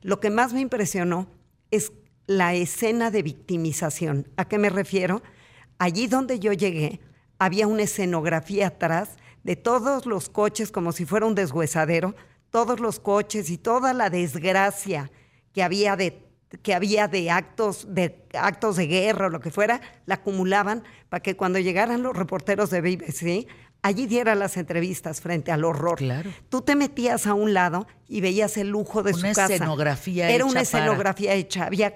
Lo 0.00 0.20
que 0.20 0.30
más 0.30 0.52
me 0.52 0.60
impresionó 0.60 1.36
es 1.70 1.92
la 2.26 2.54
escena 2.54 3.10
de 3.10 3.22
victimización. 3.22 4.28
¿A 4.36 4.46
qué 4.46 4.58
me 4.58 4.70
refiero? 4.70 5.22
Allí 5.78 6.06
donde 6.06 6.38
yo 6.38 6.52
llegué, 6.52 7.00
había 7.38 7.66
una 7.66 7.82
escenografía 7.82 8.68
atrás 8.68 9.16
de 9.44 9.56
todos 9.56 10.06
los 10.06 10.28
coches, 10.28 10.72
como 10.72 10.92
si 10.92 11.04
fuera 11.04 11.26
un 11.26 11.34
deshuesadero, 11.34 12.14
todos 12.50 12.80
los 12.80 13.00
coches 13.00 13.50
y 13.50 13.58
toda 13.58 13.94
la 13.94 14.10
desgracia 14.10 15.10
que 15.52 15.62
había 15.62 15.96
de 15.96 16.24
que 16.62 16.74
había 16.74 17.08
de 17.08 17.30
actos 17.30 17.94
de 17.94 18.26
actos 18.32 18.76
de 18.76 18.86
guerra 18.86 19.26
o 19.26 19.30
lo 19.30 19.40
que 19.40 19.50
fuera, 19.50 19.82
la 20.06 20.16
acumulaban 20.16 20.82
para 21.10 21.22
que 21.22 21.36
cuando 21.36 21.58
llegaran 21.58 22.02
los 22.02 22.16
reporteros 22.16 22.70
de 22.70 22.80
BBC 22.80 23.46
allí 23.82 24.06
dieran 24.06 24.38
las 24.38 24.56
entrevistas 24.56 25.20
frente 25.20 25.52
al 25.52 25.64
horror. 25.64 25.98
Claro. 25.98 26.30
Tú 26.48 26.62
te 26.62 26.74
metías 26.76 27.26
a 27.26 27.34
un 27.34 27.54
lado 27.54 27.86
y 28.08 28.20
veías 28.20 28.56
el 28.56 28.68
lujo 28.68 29.02
de 29.02 29.12
Una 29.12 29.18
su 29.30 29.34
casa. 29.34 29.54
escenografía 29.54 30.30
Era 30.30 30.44
una 30.44 30.54
para- 30.54 30.62
escenografía 30.62 31.34
hecha, 31.34 31.64
había 31.66 31.94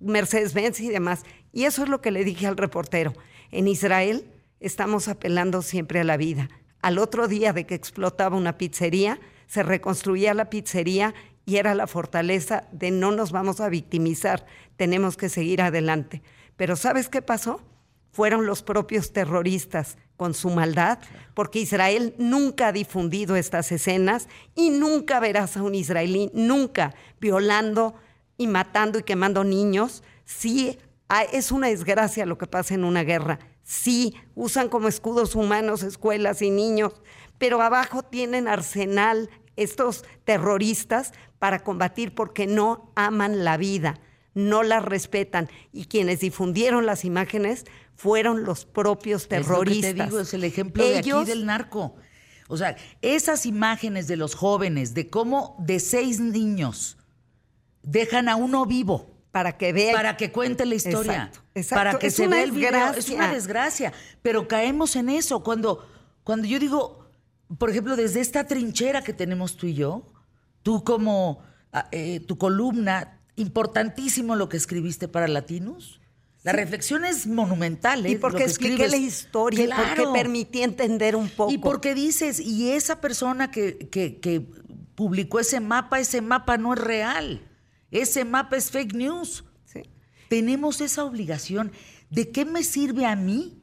Mercedes-Benz 0.00 0.80
y 0.80 0.88
demás. 0.88 1.22
Y 1.52 1.64
eso 1.64 1.82
es 1.84 1.88
lo 1.88 2.00
que 2.00 2.10
le 2.10 2.24
dije 2.24 2.46
al 2.46 2.56
reportero. 2.56 3.12
En 3.50 3.68
Israel 3.68 4.24
estamos 4.60 5.08
apelando 5.08 5.62
siempre 5.62 6.00
a 6.00 6.04
la 6.04 6.16
vida. 6.16 6.48
Al 6.80 6.98
otro 6.98 7.28
día 7.28 7.52
de 7.52 7.66
que 7.66 7.74
explotaba 7.74 8.36
una 8.36 8.58
pizzería, 8.58 9.20
se 9.46 9.62
reconstruía 9.62 10.34
la 10.34 10.50
pizzería 10.50 11.14
y 11.44 11.56
era 11.56 11.74
la 11.74 11.86
fortaleza 11.86 12.64
de 12.72 12.90
no 12.90 13.12
nos 13.12 13.32
vamos 13.32 13.60
a 13.60 13.68
victimizar, 13.68 14.46
tenemos 14.76 15.16
que 15.16 15.28
seguir 15.28 15.60
adelante. 15.62 16.22
Pero 16.56 16.76
¿sabes 16.76 17.08
qué 17.08 17.22
pasó? 17.22 17.60
Fueron 18.12 18.46
los 18.46 18.62
propios 18.62 19.12
terroristas 19.12 19.96
con 20.22 20.34
su 20.34 20.50
maldad, 20.50 21.00
porque 21.34 21.58
Israel 21.58 22.14
nunca 22.16 22.68
ha 22.68 22.72
difundido 22.72 23.34
estas 23.34 23.72
escenas 23.72 24.28
y 24.54 24.70
nunca 24.70 25.18
verás 25.18 25.56
a 25.56 25.64
un 25.64 25.74
israelí, 25.74 26.30
nunca 26.32 26.94
violando 27.20 27.96
y 28.36 28.46
matando 28.46 29.00
y 29.00 29.02
quemando 29.02 29.42
niños. 29.42 30.04
Sí, 30.24 30.78
ah, 31.08 31.24
es 31.24 31.50
una 31.50 31.66
desgracia 31.66 32.24
lo 32.24 32.38
que 32.38 32.46
pasa 32.46 32.74
en 32.74 32.84
una 32.84 33.02
guerra. 33.02 33.40
Sí, 33.64 34.14
usan 34.36 34.68
como 34.68 34.86
escudos 34.86 35.34
humanos 35.34 35.82
escuelas 35.82 36.40
y 36.40 36.50
niños, 36.50 36.92
pero 37.38 37.60
abajo 37.60 38.04
tienen 38.04 38.46
arsenal 38.46 39.28
estos 39.56 40.04
terroristas 40.22 41.10
para 41.40 41.64
combatir 41.64 42.14
porque 42.14 42.46
no 42.46 42.92
aman 42.94 43.42
la 43.42 43.56
vida, 43.56 43.98
no 44.34 44.62
la 44.62 44.78
respetan. 44.78 45.48
Y 45.72 45.86
quienes 45.86 46.20
difundieron 46.20 46.86
las 46.86 47.04
imágenes 47.04 47.64
fueron 48.02 48.42
los 48.42 48.64
propios 48.64 49.22
Es 49.22 49.26
lo 49.26 49.28
que 49.28 49.42
terroristas. 49.44 49.94
te 49.94 50.02
digo, 50.02 50.18
es 50.18 50.34
el 50.34 50.42
ejemplo 50.42 50.84
de 50.84 50.98
aquí 50.98 51.12
del 51.24 51.46
narco. 51.46 51.94
O 52.48 52.56
sea, 52.56 52.76
esas 53.00 53.46
imágenes 53.46 54.08
de 54.08 54.16
los 54.16 54.34
jóvenes, 54.34 54.92
de 54.92 55.08
cómo 55.08 55.54
de 55.60 55.78
seis 55.78 56.18
niños 56.18 56.98
dejan 57.84 58.28
a 58.28 58.34
uno 58.34 58.66
vivo 58.66 59.14
para 59.30 59.56
que 59.56 59.72
vean 59.72 59.94
para 59.94 60.16
que 60.16 60.32
cuente 60.32 60.66
la 60.66 60.74
historia, 60.74 61.12
Exacto, 61.12 61.40
exacto. 61.54 61.80
para 61.80 61.98
que 62.00 62.08
Es 62.08 62.16
se 62.16 62.26
vea 62.26 62.42
el 62.42 62.50
video. 62.50 62.92
Es 62.92 63.08
una 63.08 63.32
desgracia, 63.32 63.92
pero 64.20 64.48
caemos 64.48 64.96
en 64.96 65.08
eso 65.08 65.44
cuando 65.44 65.86
cuando 66.24 66.48
yo 66.48 66.58
digo, 66.58 67.06
por 67.56 67.70
ejemplo, 67.70 67.94
desde 67.94 68.20
esta 68.20 68.48
trinchera 68.48 69.02
que 69.02 69.12
tenemos 69.12 69.56
tú 69.56 69.68
y 69.68 69.74
yo, 69.74 70.06
tú 70.64 70.82
como 70.82 71.40
ah, 71.72 71.86
eh, 71.92 72.18
tu 72.18 72.36
columna, 72.36 73.20
importantísimo 73.36 74.34
lo 74.34 74.48
que 74.48 74.56
escribiste 74.56 75.06
para 75.06 75.28
Latinos. 75.28 76.00
La 76.44 76.52
reflexión 76.52 77.04
es 77.04 77.26
monumental. 77.26 78.04
¿eh? 78.04 78.10
Y 78.10 78.14
Lo 78.14 78.20
porque 78.20 78.38
que 78.38 78.44
expliqué 78.44 78.88
la 78.88 78.96
historia, 78.96 79.76
porque 79.76 80.12
permití 80.12 80.62
entender 80.62 81.14
un 81.14 81.28
poco. 81.28 81.52
Y 81.52 81.58
porque 81.58 81.94
dices, 81.94 82.40
y 82.40 82.70
esa 82.72 83.00
persona 83.00 83.50
que, 83.50 83.78
que- 83.90 84.18
que 84.18 84.40
publicó 84.94 85.38
ese 85.40 85.60
mapa, 85.60 86.00
ese 86.00 86.20
mapa 86.20 86.58
no 86.58 86.74
es 86.74 86.80
real. 86.80 87.48
Ese 87.90 88.24
mapa 88.24 88.56
es 88.56 88.70
fake 88.70 88.94
news. 88.94 89.44
Sí. 89.64 89.82
Tenemos 90.28 90.80
esa 90.80 91.04
obligación. 91.04 91.70
¿De 92.10 92.30
qué 92.30 92.44
me 92.44 92.62
sirve 92.64 93.06
a 93.06 93.14
mí 93.16 93.62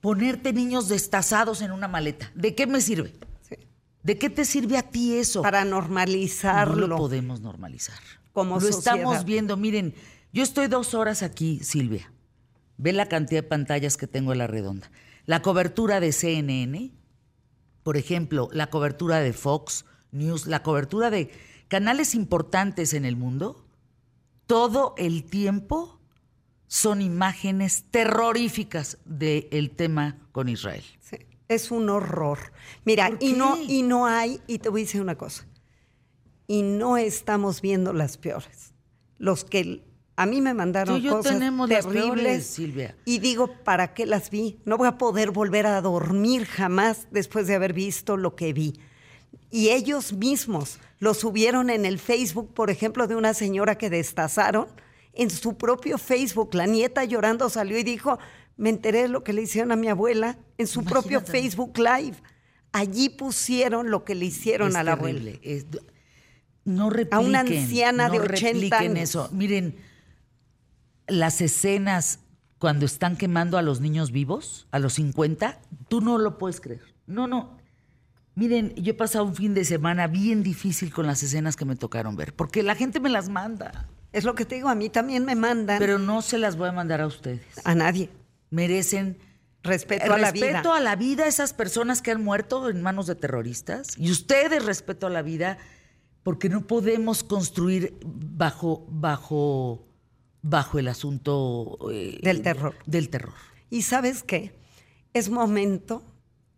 ponerte 0.00 0.52
niños 0.52 0.88
destazados 0.88 1.62
en 1.62 1.72
una 1.72 1.88
maleta? 1.88 2.30
¿De 2.34 2.54
qué 2.54 2.66
me 2.66 2.80
sirve? 2.80 3.14
Sí. 3.48 3.56
¿De 4.02 4.18
qué 4.18 4.28
te 4.28 4.44
sirve 4.44 4.76
a 4.76 4.82
ti 4.82 5.14
eso? 5.16 5.40
Para 5.42 5.64
no 5.64 5.70
normalizarlo. 5.80 6.86
lo 6.86 6.96
podemos 6.96 7.40
normalizar. 7.40 7.98
Como 8.32 8.56
lo 8.56 8.60
sociedad. 8.60 8.96
estamos 8.96 9.24
viendo. 9.24 9.56
Miren, 9.56 9.94
yo 10.32 10.42
estoy 10.42 10.68
dos 10.68 10.94
horas 10.94 11.22
aquí, 11.22 11.60
Silvia. 11.62 12.12
Ve 12.78 12.92
la 12.92 13.06
cantidad 13.06 13.42
de 13.42 13.48
pantallas 13.48 13.96
que 13.96 14.06
tengo 14.06 14.32
en 14.32 14.38
la 14.38 14.46
redonda. 14.46 14.90
La 15.26 15.42
cobertura 15.42 16.00
de 16.00 16.12
CNN, 16.12 16.92
por 17.82 17.96
ejemplo, 17.96 18.48
la 18.52 18.70
cobertura 18.70 19.20
de 19.20 19.32
Fox 19.32 19.84
News, 20.10 20.46
la 20.46 20.62
cobertura 20.62 21.10
de 21.10 21.30
canales 21.68 22.14
importantes 22.14 22.94
en 22.94 23.04
el 23.04 23.16
mundo, 23.16 23.66
todo 24.46 24.94
el 24.98 25.24
tiempo 25.24 26.00
son 26.66 27.02
imágenes 27.02 27.84
terroríficas 27.90 28.98
del 29.04 29.70
tema 29.70 30.18
con 30.32 30.48
Israel. 30.48 30.82
Sí, 31.00 31.18
Es 31.48 31.70
un 31.70 31.90
horror. 31.90 32.52
Mira, 32.84 33.10
¿Por 33.10 33.22
y 33.22 33.34
no, 33.34 33.56
y 33.56 33.82
no 33.82 34.06
hay, 34.06 34.40
y 34.46 34.58
te 34.58 34.70
voy 34.70 34.80
a 34.80 34.84
decir 34.84 35.02
una 35.02 35.16
cosa, 35.16 35.46
y 36.46 36.62
no 36.62 36.96
estamos 36.96 37.60
viendo 37.60 37.92
las 37.92 38.16
peores. 38.16 38.72
Los 39.18 39.44
que 39.44 39.82
a 40.16 40.26
mí 40.26 40.40
me 40.40 40.52
mandaron 40.54 41.00
yo 41.00 41.16
cosas 41.18 41.32
tenemos 41.34 41.68
terribles. 41.68 42.02
peores, 42.04 42.46
Silvia. 42.46 42.96
Y 43.04 43.18
digo, 43.18 43.48
¿para 43.64 43.94
qué 43.94 44.06
las 44.06 44.30
vi? 44.30 44.58
No 44.64 44.76
voy 44.76 44.88
a 44.88 44.98
poder 44.98 45.30
volver 45.30 45.66
a 45.66 45.80
dormir 45.80 46.44
jamás 46.44 47.06
después 47.10 47.46
de 47.46 47.54
haber 47.54 47.72
visto 47.72 48.16
lo 48.16 48.36
que 48.36 48.52
vi. 48.52 48.74
Y 49.50 49.70
ellos 49.70 50.12
mismos 50.12 50.78
lo 50.98 51.14
subieron 51.14 51.70
en 51.70 51.84
el 51.84 51.98
Facebook, 51.98 52.52
por 52.54 52.70
ejemplo, 52.70 53.06
de 53.06 53.16
una 53.16 53.34
señora 53.34 53.76
que 53.76 53.90
destazaron. 53.90 54.66
En 55.14 55.28
su 55.30 55.56
propio 55.58 55.98
Facebook, 55.98 56.54
la 56.54 56.66
nieta 56.66 57.04
llorando 57.04 57.48
salió 57.50 57.78
y 57.78 57.82
dijo, 57.82 58.18
me 58.56 58.70
enteré 58.70 59.02
de 59.02 59.08
lo 59.08 59.24
que 59.24 59.32
le 59.32 59.42
hicieron 59.42 59.72
a 59.72 59.76
mi 59.76 59.88
abuela 59.88 60.38
en 60.58 60.66
su 60.66 60.84
propio. 60.84 61.20
Facebook 61.20 61.76
Live. 61.78 62.16
Allí 62.72 63.10
pusieron 63.10 63.90
lo 63.90 64.04
que 64.04 64.14
le 64.14 64.26
hicieron 64.26 64.68
Es 64.68 64.76
a 64.76 64.84
la 64.84 64.96
terrible, 64.96 65.32
abuela. 65.36 65.40
es- 65.42 65.66
no 66.64 66.88
repliquen. 66.90 67.18
A 67.18 67.20
una 67.20 67.40
anciana 67.40 68.06
no 68.08 68.14
de 68.14 68.20
80 68.20 68.36
repliquen 68.52 68.92
años. 68.96 69.10
eso. 69.10 69.28
Miren, 69.32 69.74
las 71.06 71.40
escenas 71.40 72.20
cuando 72.58 72.86
están 72.86 73.16
quemando 73.16 73.58
a 73.58 73.62
los 73.62 73.80
niños 73.80 74.12
vivos, 74.12 74.66
a 74.70 74.78
los 74.78 74.94
50, 74.94 75.60
tú 75.88 76.00
no 76.00 76.18
lo 76.18 76.38
puedes 76.38 76.60
creer. 76.60 76.82
No, 77.06 77.26
no. 77.26 77.58
Miren, 78.34 78.74
yo 78.76 78.92
he 78.92 78.94
pasado 78.94 79.24
un 79.24 79.34
fin 79.34 79.52
de 79.52 79.64
semana 79.64 80.06
bien 80.06 80.42
difícil 80.42 80.92
con 80.92 81.06
las 81.06 81.22
escenas 81.22 81.56
que 81.56 81.64
me 81.64 81.76
tocaron 81.76 82.16
ver, 82.16 82.34
porque 82.34 82.62
la 82.62 82.74
gente 82.74 83.00
me 83.00 83.10
las 83.10 83.28
manda, 83.28 83.88
Es 84.12 84.24
lo 84.24 84.34
que 84.34 84.44
te 84.44 84.54
digo, 84.54 84.68
a 84.68 84.74
mí 84.74 84.88
también 84.90 85.24
me 85.24 85.34
mandan 85.34 85.78
pero 85.78 85.98
no 85.98 86.22
se 86.22 86.38
las 86.38 86.56
voy 86.56 86.68
a 86.68 86.72
mandar 86.72 87.00
a 87.00 87.06
ustedes. 87.06 87.42
a 87.64 87.74
nadie. 87.74 88.10
Merecen 88.50 89.18
Respeto 89.62 90.12
a 90.12 90.18
la 90.18 90.32
vida. 90.32 90.46
respeto 90.46 90.72
a 90.72 90.80
la 90.80 90.96
vida 90.96 91.24
a 91.24 91.28
esas 91.28 91.52
personas 91.52 92.02
que 92.02 92.10
han 92.10 92.22
muerto 92.22 92.68
en 92.68 92.82
manos 92.82 93.06
de 93.06 93.14
terroristas 93.14 93.96
y 93.96 94.10
ustedes 94.10 94.64
respeto 94.64 95.06
a 95.06 95.10
la 95.10 95.22
vida 95.22 95.58
porque 96.24 96.48
no 96.48 96.66
podemos 96.66 97.22
construir 97.22 97.96
bajo 98.04 98.86
bajo 98.88 99.86
bajo 100.42 100.78
el 100.78 100.88
asunto 100.88 101.78
eh, 101.90 102.18
Del 102.22 102.42
terror. 102.42 102.74
del 102.86 103.08
terror. 103.08 103.34
Y 103.70 103.82
sabes 103.82 104.22
qué? 104.22 104.54
Es 105.14 105.30
momento 105.30 106.02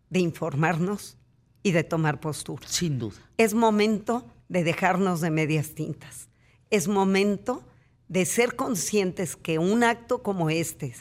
de 0.09 0.19
informarnos 0.19 1.17
y 1.63 1.71
de 1.71 1.83
tomar 1.83 2.19
postura. 2.19 2.67
Sin 2.67 2.99
duda. 2.99 3.15
Es 3.37 3.53
momento 3.53 4.25
de 4.49 4.63
dejarnos 4.63 5.21
de 5.21 5.29
medias 5.31 5.75
tintas. 5.75 6.29
Es 6.69 6.87
momento 6.87 7.63
de 8.07 8.25
ser 8.25 8.55
conscientes 8.55 9.35
que 9.35 9.59
un 9.59 9.83
acto 9.83 10.21
como 10.21 10.49
este, 10.49 10.95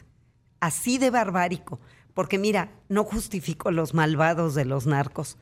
así 0.61 0.99
de 0.99 1.11
barbárico, 1.11 1.81
porque 2.15 2.39
mira, 2.39 2.73
no 2.89 3.05
justifico 3.05 3.71
los 3.71 3.93
malvados 3.93 4.55
de 4.55 4.65
los 4.65 4.87
narcos, 4.87 5.37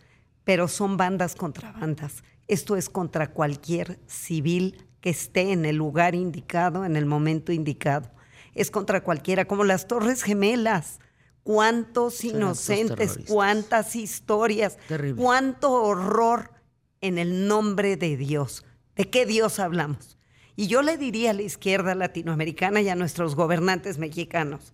pero 0.45 0.66
son 0.68 0.97
bandas 0.97 1.36
contra 1.36 1.70
bandas. 1.72 2.24
Esto 2.49 2.76
es 2.76 2.88
contra 2.88 3.32
cualquier 3.32 4.01
civil 4.07 4.86
que 5.03 5.11
esté 5.11 5.53
en 5.53 5.67
el 5.67 5.77
lugar 5.77 6.15
indicado, 6.15 6.87
en 6.87 6.97
el 6.97 7.05
momento 7.05 7.53
indicado. 7.53 8.11
Es 8.55 8.71
contra 8.71 9.03
cualquiera, 9.03 9.45
como 9.45 9.65
las 9.65 9.87
Torres 9.87 10.23
Gemelas. 10.23 11.01
¿Cuántos 11.43 12.25
inocentes, 12.25 13.19
cuántas 13.27 13.97
historias, 13.97 14.79
Terrible. 14.87 15.21
cuánto 15.21 15.73
horror 15.73 16.53
en 17.01 17.19
el 17.19 17.49
nombre 17.49 17.97
de 17.97 18.17
Dios? 18.17 18.65
¿De 18.95 19.11
qué 19.11 19.27
Dios 19.27 19.59
hablamos? 19.59 20.17
Y 20.55 20.69
yo 20.69 20.83
le 20.83 20.97
diría 20.97 21.31
a 21.31 21.35
la 21.35 21.43
izquierda 21.43 21.97
latinoamericana 21.97 22.81
y 22.81 22.89
a 22.89 22.95
nuestros 22.95 23.35
gobernantes 23.35 23.99
mexicanos, 23.99 24.73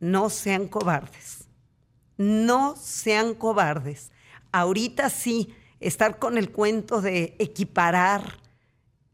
no 0.00 0.30
sean 0.30 0.66
cobardes, 0.66 1.44
no 2.16 2.74
sean 2.74 3.34
cobardes. 3.34 4.10
Ahorita 4.50 5.10
sí, 5.10 5.54
estar 5.78 6.18
con 6.18 6.38
el 6.38 6.50
cuento 6.50 7.00
de 7.00 7.36
equiparar 7.38 8.42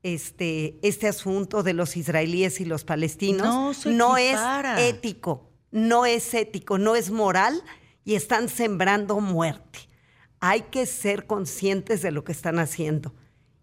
este, 0.03 0.79
este 0.83 1.09
asunto 1.09 1.63
de 1.63 1.75
los 1.75 1.97
israelíes 1.97 2.61
y 2.61 2.65
los 2.65 2.85
palestinos 2.85 3.47
No 3.47 3.75
se 3.75 3.91
no 3.91 4.17
equipara. 4.17 4.81
es 4.81 4.95
ético, 4.95 5.51
no 5.71 6.07
es 6.07 6.33
ético, 6.35 6.79
no 6.79 6.97
es 6.97 7.11
moral 7.11 7.63
y 8.05 8.15
están 8.15 8.49
sembrando 8.49 9.21
muerte. 9.21 9.81
Hay 10.41 10.63
que 10.63 10.87
ser 10.87 11.27
conscientes 11.27 12.01
de 12.03 12.11
lo 12.13 12.25
que 12.25 12.33
están 12.33 12.59
haciendo 12.59 13.15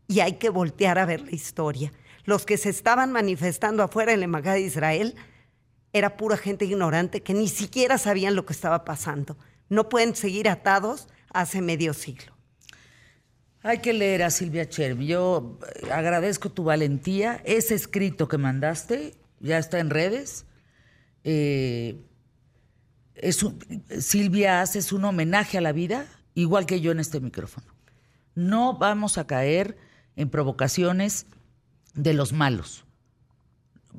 y 0.07 0.19
hay 0.19 0.33
que 0.33 0.49
voltear 0.49 0.99
a 0.99 1.05
ver 1.05 1.21
la 1.21 1.31
historia. 1.31 1.91
Los 2.23 2.45
que 2.45 2.57
se 2.57 2.69
estaban 2.69 3.11
manifestando 3.11 3.83
afuera 3.83 4.13
en 4.13 4.19
la 4.19 4.25
Embajada 4.25 4.55
de 4.55 4.61
Israel 4.61 5.15
era 5.93 6.17
pura 6.17 6.37
gente 6.37 6.65
ignorante 6.65 7.23
que 7.23 7.33
ni 7.33 7.47
siquiera 7.47 7.97
sabían 7.97 8.35
lo 8.35 8.45
que 8.45 8.53
estaba 8.53 8.85
pasando. 8.85 9.37
No 9.69 9.89
pueden 9.89 10.15
seguir 10.15 10.47
atados 10.49 11.07
hace 11.33 11.61
medio 11.61 11.93
siglo. 11.93 12.36
Hay 13.67 13.79
que 13.79 13.91
leer 13.91 14.23
a 14.23 14.29
Silvia 14.29 14.69
Chermi. 14.69 15.07
Yo 15.07 15.59
eh, 15.83 15.91
agradezco 15.91 16.49
tu 16.49 16.63
valentía. 16.63 17.41
Ese 17.43 17.75
escrito 17.75 18.27
que 18.29 18.37
mandaste 18.37 19.15
ya 19.41 19.57
está 19.57 19.79
en 19.79 19.89
redes. 19.89 20.45
Eh, 21.25 22.01
es 23.15 23.43
un- 23.43 23.59
Silvia 23.99 24.61
haces 24.61 24.93
un 24.93 25.03
homenaje 25.03 25.57
a 25.57 25.61
la 25.61 25.73
vida, 25.73 26.05
igual 26.33 26.65
que 26.65 26.79
yo 26.79 26.91
en 26.93 26.99
este 27.01 27.19
micrófono. 27.19 27.67
No 28.35 28.77
vamos 28.77 29.17
a 29.17 29.27
caer 29.27 29.77
en 30.15 30.29
provocaciones 30.29 31.25
de 31.93 32.13
los 32.13 32.31
malos. 32.31 32.85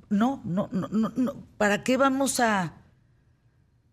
No, 0.08 0.40
no, 0.44 0.70
no, 0.72 0.88
no, 0.88 1.10
no. 1.14 1.44
¿Para 1.58 1.84
qué 1.84 1.98
vamos 1.98 2.40
a, 2.40 2.72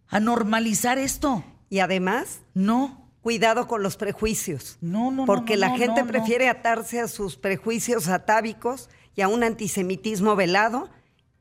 a 0.08 0.20
normalizar 0.22 0.98
esto? 1.00 1.44
Y 1.70 1.80
además, 1.80 2.40
No, 2.54 3.05
cuidado 3.26 3.68
con 3.68 3.82
los 3.82 3.98
prejuicios. 3.98 4.78
no, 4.82 5.10
no. 5.10 5.12
no, 5.12 5.26
porque 5.26 5.56
no, 5.56 5.62
la 5.62 5.70
no, 5.70 5.78
gente 5.78 6.02
no, 6.02 6.06
no. 6.06 6.12
prefiere 6.12 6.48
atarse 6.48 7.00
a 7.00 7.08
sus 7.08 7.38
prejuicios 7.38 8.08
atávicos 8.08 8.88
y 9.16 9.22
a 9.22 9.28
un 9.28 9.44
antisemitismo 9.44 10.36
velado 10.36 10.92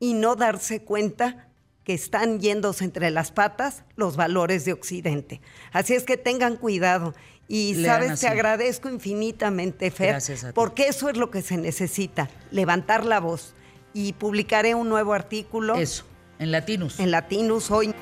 y 0.01 0.15
no 0.15 0.35
darse 0.35 0.81
cuenta 0.81 1.51
que 1.85 1.93
están 1.93 2.41
yéndose 2.41 2.85
entre 2.85 3.11
las 3.11 3.33
patas 3.33 3.83
los 3.97 4.17
valores 4.17 4.65
de 4.65 4.73
Occidente. 4.73 5.43
Así 5.73 5.93
es 5.93 6.05
que 6.05 6.17
tengan 6.17 6.57
cuidado. 6.57 7.13
Y 7.49 7.75
Lean 7.75 7.85
sabes, 7.97 8.11
así. 8.13 8.21
te 8.23 8.29
agradezco 8.29 8.89
infinitamente, 8.89 9.91
Fer, 9.91 10.23
porque 10.55 10.89
eso 10.89 11.11
es 11.11 11.19
lo 11.19 11.31
que 11.31 11.43
se 11.43 11.59
necesita, 11.59 12.31
levantar 12.51 13.05
la 13.05 13.21
voz. 13.21 13.55
Y 13.93 14.15
publicaré 14.15 14.75
un 14.75 14.89
nuevo 14.89 15.13
artículo 15.13 15.75
Eso, 15.75 16.07
en 16.39 16.51
Latinus. 16.51 16.99
en 16.99 17.11
Latinus 17.11 17.71
hoy. 17.71 17.95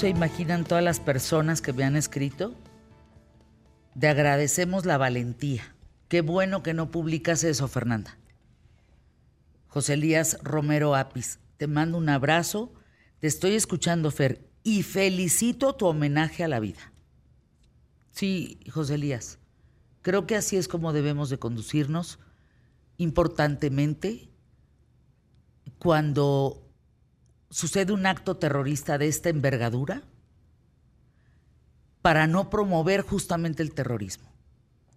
Se 0.00 0.08
imaginan 0.08 0.64
todas 0.64 0.82
las 0.82 0.98
personas 0.98 1.60
que 1.60 1.74
me 1.74 1.84
han 1.84 1.94
escrito. 1.94 2.54
Te 3.98 4.08
agradecemos 4.08 4.86
la 4.86 4.96
valentía. 4.96 5.76
Qué 6.08 6.22
bueno 6.22 6.62
que 6.62 6.72
no 6.72 6.90
publicas 6.90 7.44
eso, 7.44 7.68
Fernanda. 7.68 8.16
José 9.66 9.92
Elías 9.92 10.38
Romero 10.42 10.94
Apis, 10.96 11.38
te 11.58 11.66
mando 11.66 11.98
un 11.98 12.08
abrazo. 12.08 12.72
Te 13.18 13.26
estoy 13.26 13.52
escuchando, 13.52 14.10
Fer, 14.10 14.48
y 14.62 14.84
felicito 14.84 15.74
tu 15.74 15.84
homenaje 15.84 16.44
a 16.44 16.48
la 16.48 16.60
vida. 16.60 16.94
Sí, 18.10 18.58
José 18.72 18.94
Elías, 18.94 19.38
creo 20.00 20.26
que 20.26 20.34
así 20.34 20.56
es 20.56 20.66
como 20.66 20.94
debemos 20.94 21.28
de 21.28 21.38
conducirnos 21.38 22.20
importantemente 22.96 24.30
cuando 25.78 26.69
sucede 27.50 27.92
un 27.92 28.06
acto 28.06 28.36
terrorista 28.36 28.96
de 28.96 29.08
esta 29.08 29.28
envergadura 29.28 30.02
para 32.00 32.26
no 32.26 32.48
promover 32.48 33.02
justamente 33.02 33.62
el 33.62 33.74
terrorismo, 33.74 34.32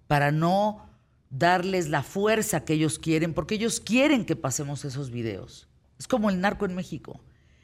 para 0.08 0.32
no 0.32 0.88
darles 1.30 1.90
la 1.90 2.04
fuerza 2.04 2.64
que 2.64 2.74
ellos 2.74 3.00
quieren, 3.00 3.34
porque 3.34 3.56
ellos 3.56 3.80
quieren 3.80 4.24
que 4.26 4.36
pasemos 4.36 4.86
esos 4.86 5.10
videos. 5.10 5.68
Es 5.98 6.08
como 6.08 6.30
el 6.30 6.40
narco 6.40 6.66
en 6.66 6.76
México. 6.76 7.20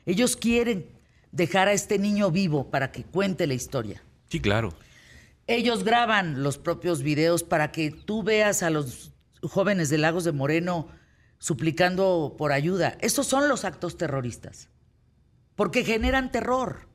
Ellos 0.06 0.36
quieren 0.36 0.90
dejar 1.32 1.68
a 1.68 1.74
este 1.74 2.00
niño 2.00 2.32
vivo 2.32 2.70
para 2.72 2.92
que 2.92 3.04
cuente 3.04 3.48
la 3.48 3.54
historia. 3.54 4.04
Sí, 4.28 4.40
claro. 4.40 4.74
Ellos 5.46 5.84
graban 5.84 6.44
los 6.44 6.58
propios 6.58 7.02
videos 7.04 7.44
para 7.44 7.72
que 7.72 7.92
tú 7.92 8.24
veas 8.24 8.64
a 8.64 8.70
los 8.70 9.14
jóvenes 9.44 9.90
de 9.90 9.98
Lagos 10.00 10.24
de 10.24 10.32
Moreno 10.32 10.88
suplicando 11.38 12.36
por 12.38 12.52
ayuda. 12.52 12.98
Esos 13.02 13.28
son 13.28 13.48
los 13.48 13.66
actos 13.66 13.98
terroristas. 13.98 14.70
Porque 15.60 15.84
generan 15.84 16.32
terror. 16.32 16.88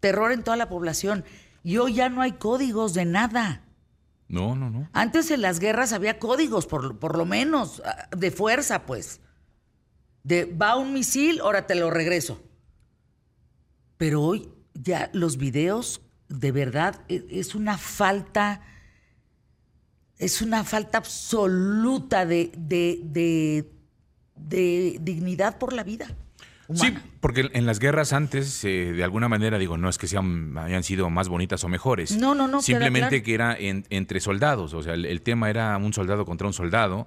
Terror 0.00 0.32
en 0.32 0.44
toda 0.44 0.58
la 0.58 0.68
población. 0.68 1.24
Y 1.64 1.78
hoy 1.78 1.94
ya 1.94 2.10
no 2.10 2.20
hay 2.20 2.32
códigos 2.32 2.92
de 2.92 3.06
nada. 3.06 3.62
No, 4.28 4.54
no, 4.54 4.68
no. 4.68 4.86
Antes 4.92 5.30
en 5.30 5.40
las 5.40 5.60
guerras 5.60 5.94
había 5.94 6.18
códigos, 6.18 6.66
por, 6.66 6.98
por 6.98 7.16
lo 7.16 7.24
menos, 7.24 7.80
ah, 7.86 8.06
de 8.14 8.30
fuerza, 8.30 8.84
pues. 8.84 9.20
De 10.24 10.44
va 10.44 10.76
un 10.76 10.92
misil, 10.92 11.40
ahora 11.40 11.66
te 11.66 11.74
lo 11.74 11.90
regreso. 11.90 12.42
Pero 13.96 14.20
hoy 14.24 14.50
ya 14.74 15.08
los 15.14 15.38
videos, 15.38 16.02
de 16.28 16.52
verdad, 16.52 17.00
e- 17.08 17.24
es 17.30 17.54
una 17.54 17.78
falta, 17.78 18.60
es 20.18 20.42
una 20.42 20.64
falta 20.64 20.98
absoluta 20.98 22.26
de, 22.26 22.52
de, 22.58 23.00
de- 23.04 23.72
de 24.36 24.98
dignidad 25.00 25.56
por 25.56 25.72
la 25.72 25.82
vida. 25.82 26.14
Sí, 26.74 26.94
porque 27.20 27.50
en 27.52 27.66
las 27.66 27.78
guerras 27.80 28.12
antes, 28.12 28.64
eh, 28.64 28.92
de 28.92 29.02
alguna 29.04 29.28
manera, 29.28 29.58
digo, 29.58 29.76
no 29.76 29.88
es 29.88 29.98
que 29.98 30.06
sean, 30.06 30.56
hayan 30.58 30.82
sido 30.82 31.10
más 31.10 31.28
bonitas 31.28 31.62
o 31.64 31.68
mejores. 31.68 32.16
No, 32.16 32.34
no, 32.34 32.46
no, 32.48 32.62
Simplemente 32.62 33.08
claro. 33.22 33.24
que 33.24 33.34
era 33.34 33.56
en- 33.58 33.86
entre 33.90 34.20
soldados. 34.20 34.74
O 34.74 34.82
sea, 34.82 34.94
el, 34.94 35.04
el 35.04 35.22
tema 35.22 35.50
era 35.50 35.76
un 35.76 35.92
soldado 35.92 36.24
contra 36.24 36.46
un 36.46 36.52
soldado. 36.52 37.06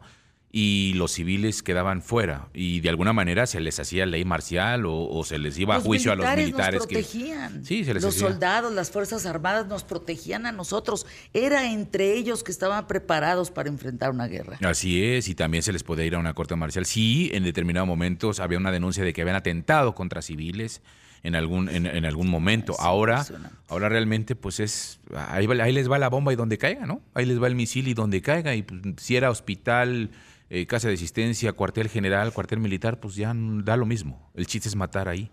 Y 0.55 0.93
los 0.93 1.11
civiles 1.11 1.63
quedaban 1.63 2.03
fuera 2.03 2.47
y 2.53 2.79
de 2.81 2.89
alguna 2.89 3.11
manera 3.11 3.47
se 3.47 3.59
les 3.59 3.79
hacía 3.79 4.05
ley 4.05 4.23
marcial 4.23 4.85
o, 4.85 5.09
o 5.09 5.23
se 5.23 5.39
les 5.39 5.57
iba 5.57 5.77
a 5.77 5.79
juicio 5.81 6.11
a 6.11 6.15
los 6.15 6.27
militares 6.35 6.81
nos 6.81 6.87
que 6.87 6.97
protegían. 6.97 7.65
sí 7.65 7.83
se 7.83 7.95
les 7.95 8.03
los 8.03 8.13
hacía. 8.15 8.27
soldados, 8.29 8.71
las 8.71 8.91
fuerzas 8.91 9.25
armadas 9.25 9.65
nos 9.65 9.83
protegían 9.83 10.45
a 10.45 10.51
nosotros. 10.51 11.07
Era 11.33 11.71
entre 11.71 12.13
ellos 12.13 12.43
que 12.43 12.51
estaban 12.51 12.85
preparados 12.85 13.49
para 13.49 13.67
enfrentar 13.67 14.11
una 14.11 14.27
guerra. 14.27 14.59
Así 14.61 15.03
es, 15.03 15.27
y 15.27 15.33
también 15.33 15.63
se 15.63 15.73
les 15.73 15.81
podía 15.81 16.05
ir 16.05 16.13
a 16.13 16.19
una 16.19 16.35
corte 16.35 16.55
marcial. 16.55 16.85
Sí, 16.85 17.31
en 17.33 17.43
determinados 17.45 17.87
momentos 17.87 18.39
había 18.39 18.59
una 18.59 18.71
denuncia 18.71 19.03
de 19.03 19.11
que 19.11 19.23
habían 19.23 19.37
atentado 19.37 19.95
contra 19.95 20.21
civiles 20.21 20.83
en 21.23 21.35
algún, 21.35 21.67
en, 21.67 21.87
en 21.87 22.05
algún 22.05 22.27
momento. 22.29 22.73
Es 22.73 22.79
ahora, 22.79 23.25
ahora 23.69 23.89
realmente, 23.89 24.35
pues 24.35 24.59
es, 24.59 24.99
ahí, 25.15 25.47
ahí 25.61 25.71
les 25.73 25.89
va 25.89 25.97
la 25.97 26.09
bomba 26.09 26.31
y 26.31 26.35
donde 26.35 26.59
caiga, 26.59 26.85
¿no? 26.85 27.01
Ahí 27.15 27.25
les 27.25 27.41
va 27.41 27.47
el 27.47 27.55
misil 27.55 27.87
y 27.87 27.95
donde 27.95 28.21
caiga. 28.21 28.53
Y 28.53 28.61
pues, 28.61 28.81
si 28.97 29.15
era 29.15 29.31
hospital, 29.31 30.11
eh, 30.55 30.67
casa 30.67 30.87
de 30.87 30.93
asistencia, 30.93 31.51
cuartel 31.53 31.89
general, 31.89 32.31
cuartel 32.31 32.59
militar, 32.59 32.99
pues 32.99 33.15
ya 33.15 33.33
da 33.35 33.75
lo 33.75 33.87
mismo. 33.87 34.29
El 34.35 34.45
chiste 34.45 34.69
es 34.69 34.75
matar 34.75 35.09
ahí. 35.09 35.31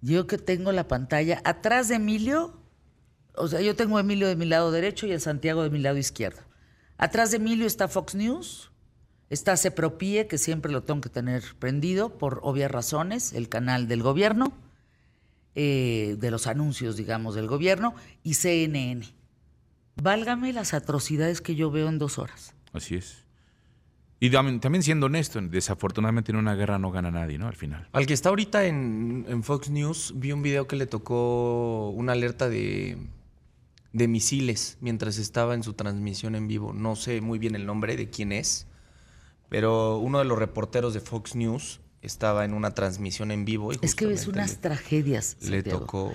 Yo 0.00 0.26
que 0.26 0.36
tengo 0.36 0.72
la 0.72 0.88
pantalla 0.88 1.40
atrás 1.44 1.86
de 1.86 1.94
Emilio, 1.94 2.60
o 3.36 3.46
sea, 3.46 3.60
yo 3.60 3.76
tengo 3.76 3.98
a 3.98 4.00
Emilio 4.00 4.26
de 4.26 4.34
mi 4.34 4.44
lado 4.44 4.72
derecho 4.72 5.06
y 5.06 5.12
a 5.12 5.20
Santiago 5.20 5.62
de 5.62 5.70
mi 5.70 5.78
lado 5.78 5.96
izquierdo. 5.96 6.42
Atrás 6.98 7.30
de 7.30 7.36
Emilio 7.36 7.68
está 7.68 7.86
Fox 7.86 8.16
News, 8.16 8.72
está 9.30 9.56
Cepropie, 9.56 10.26
que 10.26 10.38
siempre 10.38 10.72
lo 10.72 10.82
tengo 10.82 11.02
que 11.02 11.08
tener 11.08 11.44
prendido 11.60 12.18
por 12.18 12.40
obvias 12.42 12.72
razones, 12.72 13.32
el 13.32 13.48
canal 13.48 13.86
del 13.86 14.02
gobierno, 14.02 14.58
eh, 15.54 16.16
de 16.18 16.32
los 16.32 16.48
anuncios, 16.48 16.96
digamos, 16.96 17.36
del 17.36 17.46
gobierno, 17.46 17.94
y 18.24 18.34
CNN. 18.34 19.06
Válgame 19.94 20.52
las 20.52 20.74
atrocidades 20.74 21.40
que 21.40 21.54
yo 21.54 21.70
veo 21.70 21.88
en 21.88 21.98
dos 21.98 22.18
horas. 22.18 22.56
Así 22.72 22.96
es. 22.96 23.25
Y 24.18 24.30
tam- 24.30 24.60
también 24.60 24.82
siendo 24.82 25.06
honesto, 25.06 25.40
desafortunadamente 25.42 26.32
en 26.32 26.36
una 26.38 26.54
guerra 26.54 26.78
no 26.78 26.90
gana 26.90 27.10
nadie, 27.10 27.36
¿no? 27.38 27.48
Al 27.48 27.54
final. 27.54 27.86
Al 27.92 28.06
que 28.06 28.14
está 28.14 28.30
ahorita 28.30 28.64
en, 28.64 29.26
en 29.28 29.42
Fox 29.42 29.68
News, 29.68 30.14
vi 30.16 30.32
un 30.32 30.42
video 30.42 30.66
que 30.66 30.76
le 30.76 30.86
tocó 30.86 31.90
una 31.90 32.12
alerta 32.12 32.48
de, 32.48 32.96
de 33.92 34.08
misiles 34.08 34.78
mientras 34.80 35.18
estaba 35.18 35.54
en 35.54 35.62
su 35.62 35.74
transmisión 35.74 36.34
en 36.34 36.48
vivo. 36.48 36.72
No 36.72 36.96
sé 36.96 37.20
muy 37.20 37.38
bien 37.38 37.54
el 37.56 37.66
nombre 37.66 37.94
de 37.96 38.08
quién 38.08 38.32
es, 38.32 38.66
pero 39.50 39.98
uno 39.98 40.18
de 40.18 40.24
los 40.24 40.38
reporteros 40.38 40.94
de 40.94 41.00
Fox 41.00 41.34
News 41.36 41.80
estaba 42.00 42.46
en 42.46 42.54
una 42.54 42.70
transmisión 42.72 43.30
en 43.30 43.44
vivo. 43.44 43.72
Y 43.74 43.78
Es 43.82 43.94
que 43.94 44.06
ves 44.06 44.26
unas 44.28 44.62
tragedias. 44.62 45.36
le, 45.42 45.48
le 45.50 45.56
Santiago. 45.56 45.80
tocó. 45.80 46.12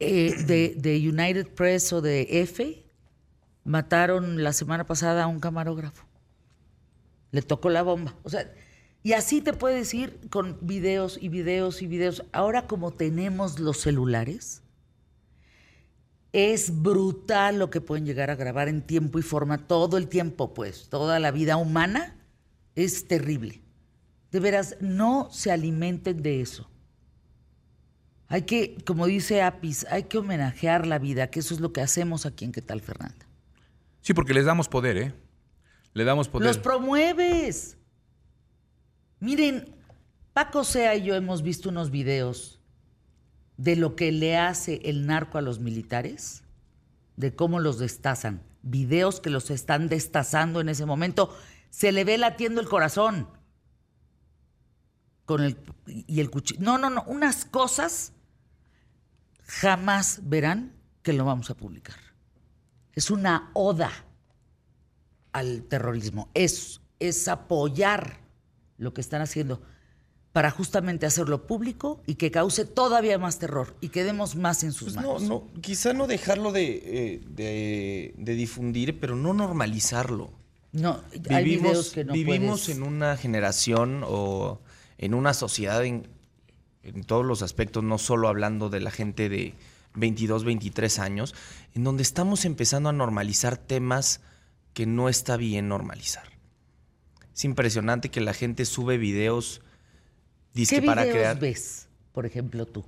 eh, 0.00 0.34
de, 0.46 0.74
de 0.76 0.98
United 1.08 1.48
Press 1.54 1.94
o 1.94 2.02
de 2.02 2.42
F 2.42 2.84
mataron 3.64 4.42
la 4.42 4.52
semana 4.52 4.86
pasada 4.86 5.24
a 5.24 5.26
un 5.26 5.40
camarógrafo. 5.40 6.04
Le 7.30 7.42
tocó 7.42 7.70
la 7.70 7.82
bomba. 7.82 8.16
O 8.22 8.30
sea, 8.30 8.52
y 9.02 9.12
así 9.12 9.40
te 9.40 9.52
puedes 9.52 9.94
ir 9.94 10.18
con 10.30 10.58
videos 10.60 11.18
y 11.20 11.28
videos 11.28 11.82
y 11.82 11.86
videos. 11.86 12.24
Ahora 12.32 12.66
como 12.66 12.92
tenemos 12.92 13.58
los 13.58 13.78
celulares, 13.78 14.62
es 16.32 16.82
brutal 16.82 17.58
lo 17.58 17.70
que 17.70 17.80
pueden 17.80 18.04
llegar 18.04 18.30
a 18.30 18.36
grabar 18.36 18.68
en 18.68 18.82
tiempo 18.82 19.18
y 19.18 19.22
forma 19.22 19.66
todo 19.66 19.96
el 19.96 20.08
tiempo, 20.08 20.52
pues, 20.52 20.88
toda 20.88 21.18
la 21.20 21.30
vida 21.30 21.56
humana 21.56 22.16
es 22.74 23.08
terrible. 23.08 23.62
De 24.30 24.40
veras, 24.40 24.76
no 24.80 25.28
se 25.32 25.50
alimenten 25.50 26.22
de 26.22 26.40
eso. 26.42 26.68
Hay 28.26 28.42
que, 28.42 28.76
como 28.84 29.06
dice 29.06 29.40
Apis, 29.40 29.86
hay 29.90 30.04
que 30.04 30.18
homenajear 30.18 30.86
la 30.86 30.98
vida, 30.98 31.30
que 31.30 31.40
eso 31.40 31.54
es 31.54 31.60
lo 31.60 31.72
que 31.72 31.80
hacemos 31.80 32.26
aquí 32.26 32.44
en 32.44 32.52
¿Qué 32.52 32.60
tal, 32.60 32.82
Fernanda? 32.82 33.26
Sí, 34.02 34.12
porque 34.12 34.34
les 34.34 34.44
damos 34.44 34.68
poder, 34.68 34.98
¿eh? 34.98 35.14
Le 35.94 36.04
damos 36.04 36.28
poder. 36.28 36.46
Los 36.46 36.58
promueves. 36.58 37.76
Miren, 39.20 39.74
Paco 40.32 40.64
Sea 40.64 40.94
y 40.94 41.02
yo 41.02 41.14
hemos 41.14 41.42
visto 41.42 41.68
unos 41.68 41.90
videos 41.90 42.60
de 43.56 43.74
lo 43.74 43.96
que 43.96 44.12
le 44.12 44.36
hace 44.36 44.80
el 44.84 45.06
narco 45.06 45.36
a 45.38 45.42
los 45.42 45.58
militares, 45.58 46.44
de 47.16 47.34
cómo 47.34 47.58
los 47.58 47.78
destazan. 47.78 48.42
Videos 48.62 49.20
que 49.20 49.30
los 49.30 49.50
están 49.50 49.88
destazando 49.88 50.60
en 50.60 50.68
ese 50.68 50.86
momento. 50.86 51.36
Se 51.70 51.92
le 51.92 52.04
ve 52.04 52.18
latiendo 52.18 52.60
el 52.60 52.68
corazón. 52.68 53.28
Con 55.24 55.42
el, 55.42 55.58
y 55.86 56.20
el 56.20 56.30
cuchillo. 56.30 56.60
No, 56.60 56.78
no, 56.78 56.88
no. 56.88 57.02
Unas 57.06 57.44
cosas 57.44 58.12
jamás 59.42 60.20
verán 60.22 60.72
que 61.02 61.12
lo 61.12 61.24
vamos 61.24 61.50
a 61.50 61.56
publicar. 61.56 61.96
Es 62.92 63.10
una 63.10 63.50
oda 63.54 63.90
al 65.38 65.62
terrorismo. 65.64 66.28
Es, 66.34 66.80
es 67.00 67.28
apoyar 67.28 68.18
lo 68.76 68.92
que 68.94 69.00
están 69.00 69.22
haciendo 69.22 69.60
para 70.32 70.50
justamente 70.50 71.06
hacerlo 71.06 71.46
público 71.46 72.00
y 72.06 72.14
que 72.16 72.30
cause 72.30 72.64
todavía 72.64 73.18
más 73.18 73.38
terror 73.38 73.74
y 73.80 73.88
quedemos 73.88 74.36
más 74.36 74.62
en 74.62 74.72
sus 74.72 74.92
Pues 74.94 74.96
no, 75.04 75.14
manos. 75.14 75.22
no, 75.22 75.44
quizá 75.62 75.92
no 75.94 76.06
dejarlo 76.06 76.52
de, 76.52 76.82
eh, 76.84 77.22
de- 77.28 78.14
de 78.16 78.34
difundir, 78.34 79.00
pero 79.00 79.16
no 79.16 79.32
normalizarlo. 79.34 80.30
No, 80.70 81.00
hay 81.30 81.44
videos 81.44 81.90
que 81.90 82.04
no 82.04 82.12
vivimos 82.12 82.60
puedes- 82.66 82.76
en 82.76 82.82
una 82.82 83.16
generación 83.16 84.02
o 84.06 84.60
en 84.98 85.14
una 85.14 85.32
sociedad 85.34 85.82
en, 85.84 86.06
en 86.82 87.04
todos 87.04 87.24
los 87.24 87.42
aspectos, 87.42 87.82
no 87.82 87.96
solo 87.98 88.28
hablando 88.28 88.68
de 88.68 88.80
la 88.80 88.90
gente 88.90 89.28
de 89.30 89.54
22, 89.94 90.44
23 90.44 90.98
años, 90.98 91.34
en 91.74 91.84
donde 91.84 92.02
estamos 92.02 92.44
empezando 92.44 92.90
a 92.90 92.92
normalizar 92.92 93.56
temas 93.56 94.20
que 94.78 94.86
no 94.86 95.08
está 95.08 95.36
bien 95.36 95.66
normalizar. 95.66 96.22
Es 97.34 97.44
impresionante 97.44 98.12
que 98.12 98.20
la 98.20 98.32
gente 98.32 98.64
sube 98.64 98.96
videos 98.96 99.60
¿Qué 100.54 100.60
dizque 100.60 100.82
para 100.82 101.02
videos 101.02 101.16
crear. 101.16 101.40
ves, 101.40 101.88
por 102.12 102.26
ejemplo, 102.26 102.64
tú? 102.64 102.84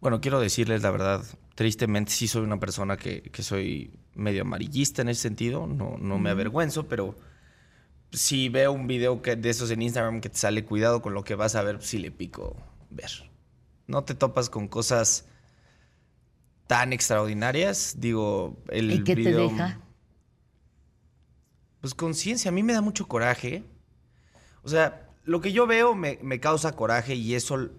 Bueno, 0.00 0.20
quiero 0.20 0.40
decirles 0.40 0.82
la 0.82 0.90
verdad, 0.90 1.24
tristemente 1.54 2.10
sí 2.10 2.26
soy 2.26 2.42
una 2.42 2.58
persona 2.58 2.96
que, 2.96 3.22
que 3.22 3.44
soy 3.44 3.92
medio 4.16 4.42
amarillista 4.42 5.02
en 5.02 5.10
ese 5.10 5.22
sentido, 5.22 5.68
no, 5.68 5.98
no 5.98 6.18
me 6.18 6.30
avergüenzo, 6.30 6.88
pero 6.88 7.16
si 8.10 8.48
veo 8.48 8.72
un 8.72 8.88
video 8.88 9.22
que, 9.22 9.36
de 9.36 9.50
esos 9.50 9.70
en 9.70 9.82
Instagram 9.82 10.20
que 10.20 10.30
te 10.30 10.38
sale 10.38 10.64
cuidado 10.64 11.00
con 11.00 11.14
lo 11.14 11.22
que 11.22 11.36
vas 11.36 11.54
a 11.54 11.62
ver, 11.62 11.80
sí 11.80 11.98
le 11.98 12.10
pico 12.10 12.56
ver. 12.90 13.30
No 13.86 14.02
te 14.02 14.16
topas 14.16 14.50
con 14.50 14.66
cosas 14.66 15.26
tan 16.66 16.92
extraordinarias, 16.92 17.98
digo, 18.00 18.56
el 18.68 18.90
¿Y 18.90 19.04
qué 19.04 19.14
video... 19.14 19.46
te 19.46 19.54
deja? 19.54 19.80
Pues 21.80 21.94
conciencia, 21.94 22.50
a 22.50 22.52
mí 22.52 22.62
me 22.62 22.72
da 22.72 22.80
mucho 22.80 23.06
coraje. 23.06 23.64
O 24.62 24.68
sea, 24.68 25.08
lo 25.24 25.40
que 25.40 25.52
yo 25.52 25.66
veo 25.66 25.94
me, 25.94 26.18
me 26.22 26.40
causa 26.40 26.74
coraje 26.74 27.14
y 27.14 27.34
eso 27.34 27.70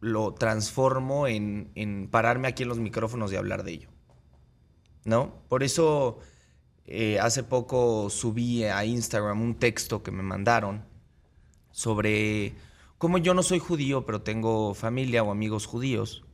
lo 0.00 0.34
transformo 0.34 1.26
en, 1.26 1.70
en 1.74 2.08
pararme 2.08 2.48
aquí 2.48 2.62
en 2.62 2.68
los 2.68 2.78
micrófonos 2.78 3.32
y 3.32 3.36
hablar 3.36 3.64
de 3.64 3.72
ello. 3.72 3.88
¿No? 5.04 5.42
Por 5.48 5.62
eso 5.62 6.18
eh, 6.86 7.18
hace 7.18 7.42
poco 7.42 8.08
subí 8.10 8.64
a 8.64 8.84
Instagram 8.84 9.40
un 9.42 9.54
texto 9.58 10.02
que 10.02 10.10
me 10.10 10.22
mandaron 10.22 10.84
sobre 11.70 12.54
cómo 12.98 13.18
yo 13.18 13.34
no 13.34 13.42
soy 13.42 13.58
judío, 13.58 14.04
pero 14.06 14.22
tengo 14.22 14.74
familia 14.74 15.22
o 15.22 15.30
amigos 15.30 15.66
judíos. 15.66 16.24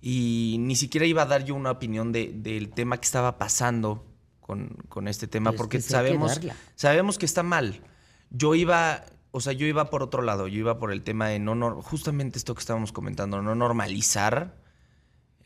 Y 0.00 0.56
ni 0.60 0.76
siquiera 0.76 1.06
iba 1.06 1.22
a 1.22 1.26
dar 1.26 1.44
yo 1.44 1.54
una 1.54 1.70
opinión 1.70 2.12
de- 2.12 2.32
del 2.34 2.70
tema 2.70 2.98
que 2.98 3.04
estaba 3.06 3.38
pasando 3.38 4.04
con, 4.42 4.68
con 4.90 5.08
este 5.08 5.26
tema, 5.26 5.50
Pues 5.52 5.58
porque 5.58 5.76
hay 5.78 5.82
que 5.82 5.88
sabemos, 5.88 6.32
sabemos 6.74 7.16
que 7.16 7.24
está 7.24 7.42
mal. 7.42 7.80
Yo 8.28 8.54
iba, 8.54 9.04
o 9.30 9.40
sea, 9.40 9.54
yo 9.54 9.66
iba 9.66 9.88
por 9.88 10.02
otro 10.02 10.20
lado, 10.20 10.46
yo 10.48 10.58
iba 10.58 10.78
por 10.78 10.92
el 10.92 11.02
tema 11.02 11.28
de 11.28 11.38
no, 11.38 11.54
nor- 11.54 11.80
justamente 11.82 12.36
esto 12.38 12.54
que 12.54 12.60
estábamos 12.60 12.92
comentando, 12.92 13.40
no 13.40 13.54
normalizar 13.54 14.60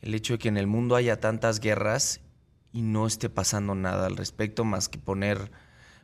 el 0.03 0.15
hecho 0.15 0.33
de 0.35 0.39
que 0.39 0.49
en 0.49 0.57
el 0.57 0.67
mundo 0.67 0.97
haya 0.97 1.21
tantas 1.21 1.61
guerras 1.61 2.21
y 2.73 2.83
no 2.83 3.07
esté 3.07 3.29
pasando 3.31 3.75
nada 3.75 4.07
al 4.07 4.17
respecto 4.17 4.65
más 4.65 4.89
que 4.89 4.99
poner 4.99 5.51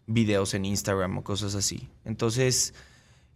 videos 0.07 0.55
en 0.55 0.65
Instagram 0.65 1.19
o 1.19 1.25
cosas 1.25 1.55
así. 1.55 1.89
Entonces, 2.05 2.75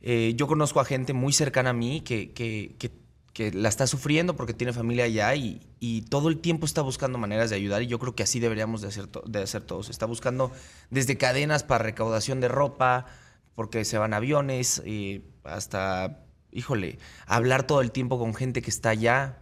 eh, 0.01 0.35
yo 0.37 0.47
conozco 0.47 0.81
a 0.81 0.85
gente 0.85 1.12
muy 1.12 1.33
cercana 1.33 1.70
a 1.70 1.73
mí 1.74 2.01
que, 2.03 2.33
que- 2.33 2.77
que- 2.78 3.06
que 3.36 3.52
la 3.52 3.68
está 3.68 3.86
sufriendo 3.86 4.34
porque 4.34 4.54
tiene 4.54 4.72
familia 4.72 5.04
allá 5.04 5.34
y, 5.34 5.60
y 5.78 6.00
todo 6.06 6.30
el 6.30 6.38
tiempo 6.38 6.64
está 6.64 6.80
buscando 6.80 7.18
maneras 7.18 7.50
de 7.50 7.56
ayudar 7.56 7.82
y 7.82 7.86
yo 7.86 7.98
creo 7.98 8.14
que 8.14 8.22
así 8.22 8.40
deberíamos 8.40 8.80
de 8.80 8.88
hacer, 8.88 9.10
de 9.10 9.42
hacer 9.42 9.60
todos. 9.60 9.90
Está 9.90 10.06
buscando 10.06 10.52
desde 10.88 11.18
cadenas 11.18 11.62
para 11.62 11.84
recaudación 11.84 12.40
de 12.40 12.48
ropa, 12.48 13.04
porque 13.54 13.84
se 13.84 13.98
van 13.98 14.14
aviones, 14.14 14.80
eh, 14.86 15.20
hasta, 15.44 16.24
híjole, 16.50 16.98
hablar 17.26 17.66
todo 17.66 17.82
el 17.82 17.92
tiempo 17.92 18.18
con 18.18 18.34
gente 18.34 18.62
que 18.62 18.70
está 18.70 18.88
allá 18.88 19.36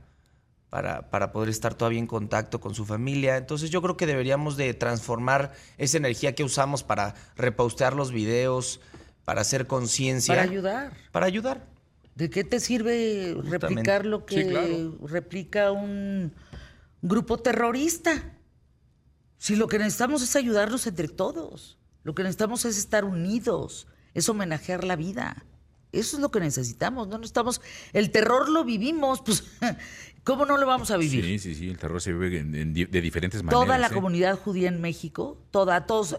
para, 0.70 1.08
para 1.08 1.30
poder 1.30 1.48
estar 1.48 1.74
todavía 1.74 2.00
en 2.00 2.08
contacto 2.08 2.60
con 2.60 2.74
su 2.74 2.84
familia. 2.84 3.36
Entonces 3.36 3.70
yo 3.70 3.80
creo 3.80 3.96
que 3.96 4.06
deberíamos 4.06 4.56
de 4.56 4.74
transformar 4.74 5.52
esa 5.78 5.98
energía 5.98 6.34
que 6.34 6.42
usamos 6.42 6.82
para 6.82 7.14
repostear 7.36 7.94
los 7.94 8.10
videos, 8.10 8.80
para 9.24 9.42
hacer 9.42 9.68
conciencia. 9.68 10.34
Para 10.34 10.50
ayudar. 10.50 10.92
Para 11.12 11.26
ayudar. 11.26 11.73
¿De 12.14 12.30
qué 12.30 12.44
te 12.44 12.60
sirve 12.60 13.36
replicar 13.42 14.06
lo 14.06 14.24
que 14.24 14.42
Sí, 14.44 14.48
claro. 14.48 14.98
replica 15.06 15.72
un 15.72 16.32
grupo 17.02 17.38
terrorista? 17.38 18.32
Si 19.38 19.56
lo 19.56 19.66
que 19.66 19.78
necesitamos 19.78 20.22
es 20.22 20.36
ayudarnos 20.36 20.86
entre 20.86 21.08
todos. 21.08 21.78
Lo 22.04 22.14
que 22.14 22.22
necesitamos 22.22 22.64
es 22.66 22.78
estar 22.78 23.04
unidos, 23.04 23.88
es 24.14 24.28
homenajear 24.28 24.84
la 24.84 24.94
vida. 24.96 25.44
Eso 25.92 26.16
es 26.16 26.22
lo 26.22 26.30
que 26.30 26.40
necesitamos, 26.40 27.08
no 27.08 27.18
necesitamos... 27.18 27.60
El 27.92 28.10
terror 28.10 28.48
lo 28.48 28.64
vivimos, 28.64 29.20
pues, 29.24 29.44
¿cómo 30.24 30.44
no 30.44 30.56
lo 30.56 30.66
vamos 30.66 30.90
a 30.90 30.96
vivir? 30.96 31.24
Sí, 31.24 31.38
sí, 31.38 31.54
sí, 31.54 31.68
el 31.68 31.78
terror 31.78 32.00
se 32.00 32.12
vive 32.12 32.38
en- 32.38 32.74
de 32.74 33.00
diferentes 33.00 33.42
maneras. 33.42 33.64
Toda 33.64 33.78
la 33.78 33.86
¿eh? 33.88 33.90
comunidad 33.92 34.38
judía 34.38 34.68
en 34.68 34.80
México, 34.80 35.46
toda, 35.50 35.86
todos, 35.86 36.18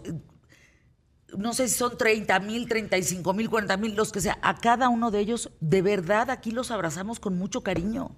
no 1.36 1.52
sé 1.52 1.68
si 1.68 1.74
son 1.74 1.96
30 1.96 2.38
mil, 2.40 2.68
35 2.68 3.32
mil, 3.34 3.50
40 3.50 3.76
mil, 3.76 3.94
los 3.94 4.12
que 4.12 4.20
sea, 4.20 4.38
a 4.42 4.56
cada 4.58 4.88
uno 4.88 5.10
de 5.10 5.20
ellos, 5.20 5.50
de 5.60 5.82
verdad, 5.82 6.30
aquí 6.30 6.50
los 6.50 6.70
abrazamos 6.70 7.20
con 7.20 7.36
mucho 7.36 7.62
cariño, 7.62 8.16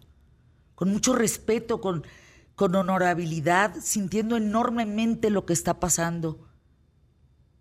con 0.74 0.90
mucho 0.90 1.14
respeto, 1.14 1.80
con, 1.80 2.04
con 2.54 2.74
honorabilidad, 2.74 3.74
sintiendo 3.80 4.36
enormemente 4.36 5.30
lo 5.30 5.46
que 5.46 5.52
está 5.52 5.80
pasando. 5.80 6.48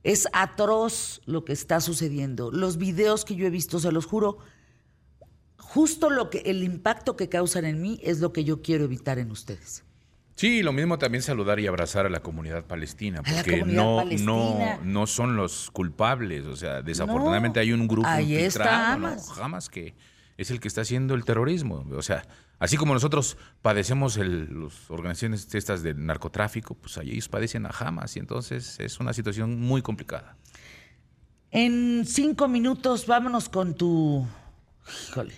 Es 0.03 0.27
atroz 0.33 1.21
lo 1.25 1.43
que 1.43 1.53
está 1.53 1.81
sucediendo. 1.81 2.51
Los 2.51 2.77
videos 2.77 3.25
que 3.25 3.35
yo 3.35 3.45
he 3.45 3.49
visto, 3.49 3.79
se 3.79 3.91
los 3.91 4.05
juro, 4.05 4.37
justo 5.57 6.09
lo 6.09 6.29
que 6.29 6.39
el 6.39 6.63
impacto 6.63 7.15
que 7.15 7.29
causan 7.29 7.65
en 7.65 7.81
mí 7.81 7.99
es 8.03 8.19
lo 8.19 8.33
que 8.33 8.43
yo 8.43 8.61
quiero 8.61 8.85
evitar 8.85 9.17
en 9.17 9.31
ustedes. 9.31 9.83
Sí, 10.38 10.61
lo 10.61 10.72
mismo 10.72 10.99
también 10.99 11.23
saludar 11.23 11.59
y 11.59 11.65
abrazar 11.65 12.05
a 12.05 12.09
la 12.09 12.19
comunidad 12.19 12.64
palestina, 12.64 13.23
porque 13.23 13.59
comunidad 13.59 13.84
no, 13.84 13.95
palestina. 13.97 14.26
no, 14.27 14.80
no 14.84 15.07
son 15.07 15.35
los 15.35 15.72
culpables. 15.72 16.45
O 16.45 16.55
sea, 16.55 16.84
desafortunadamente 16.84 17.59
No, 17.59 17.61
hay 17.64 17.73
un 17.73 17.88
grupo 17.88 18.07
ahí 18.07 18.35
está 18.35 18.95
¿no? 18.97 19.07
Hamas. 19.07 19.35
Hamas 19.39 19.68
que 19.68 19.95
es 20.38 20.51
el 20.51 20.59
que 20.59 20.68
está 20.68 20.81
haciendo 20.81 21.15
el 21.15 21.26
terrorismo. 21.26 21.84
O 21.91 22.03
sea, 22.03 22.23
así 22.59 22.77
como 22.77 22.93
nosotros 22.93 23.35
padecemos 23.64 24.15
las 24.18 24.91
organizaciones 24.91 25.55
estas 25.55 25.81
del 25.81 26.05
narcotráfico, 26.05 26.76
pues 26.76 26.97
ellos 26.97 27.27
padecen 27.30 27.65
a 27.65 27.69
Hamas 27.69 28.15
y 28.15 28.19
entonces 28.19 28.80
es 28.80 28.99
una 28.99 29.14
situación 29.14 29.59
muy 29.59 29.81
complicada. 29.81 30.38
En 31.49 32.05
cinco 32.05 32.47
minutos, 32.47 33.07
vámonos 33.07 33.49
con 33.49 33.73
tu. 33.73 34.23
Híjole. 35.09 35.34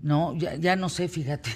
No, 0.00 0.34
ya, 0.34 0.54
ya 0.54 0.76
no 0.76 0.88
sé, 0.88 1.08
fíjate. 1.08 1.50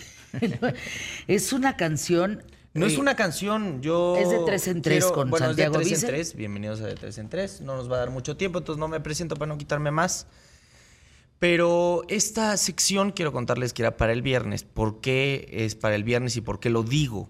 Es 1.27 1.53
una 1.53 1.77
canción. 1.77 2.43
No 2.75 2.87
es 2.87 2.95
eh, 2.95 3.01
una 3.01 3.17
canción, 3.17 3.83
yo... 3.83 4.17
es 4.17 4.31
de 4.31 4.39
tres 4.47 4.67
en 4.67 4.81
tres 4.81 5.05
con 5.07 5.29
bueno, 5.29 5.47
Santiago 5.47 5.79
es 5.79 5.85
de 5.85 5.91
tres 5.91 6.03
en 6.03 6.09
tres, 6.09 6.35
bienvenidos 6.35 6.81
a 6.81 6.87
de 6.87 6.95
tres 6.95 7.19
en 7.19 7.29
tres, 7.29 7.61
no 7.61 7.77
nos 7.77 7.91
va 7.91 7.97
a 7.97 7.99
dar 7.99 8.11
mucho 8.11 8.37
tiempo, 8.39 8.61
entonces 8.61 8.81
no 8.81 8.89
me 8.89 8.99
presento 8.99 9.37
para 9.37 9.51
no 9.51 9.59
quitarme 9.59 9.91
más. 9.91 10.27
Pero 11.43 12.05
esta 12.09 12.57
sección 12.57 13.11
quiero 13.11 13.33
contarles 13.33 13.73
que 13.73 13.83
era 13.83 13.97
para 13.97 14.13
el 14.13 14.23
viernes. 14.23 14.63
¿Por 14.63 15.01
qué 15.01 15.49
es 15.51 15.75
para 15.75 15.97
el 15.97 16.05
viernes 16.05 16.37
y 16.37 16.41
por 16.41 16.61
qué 16.61 16.71
lo 16.71 16.85
digo? 16.85 17.29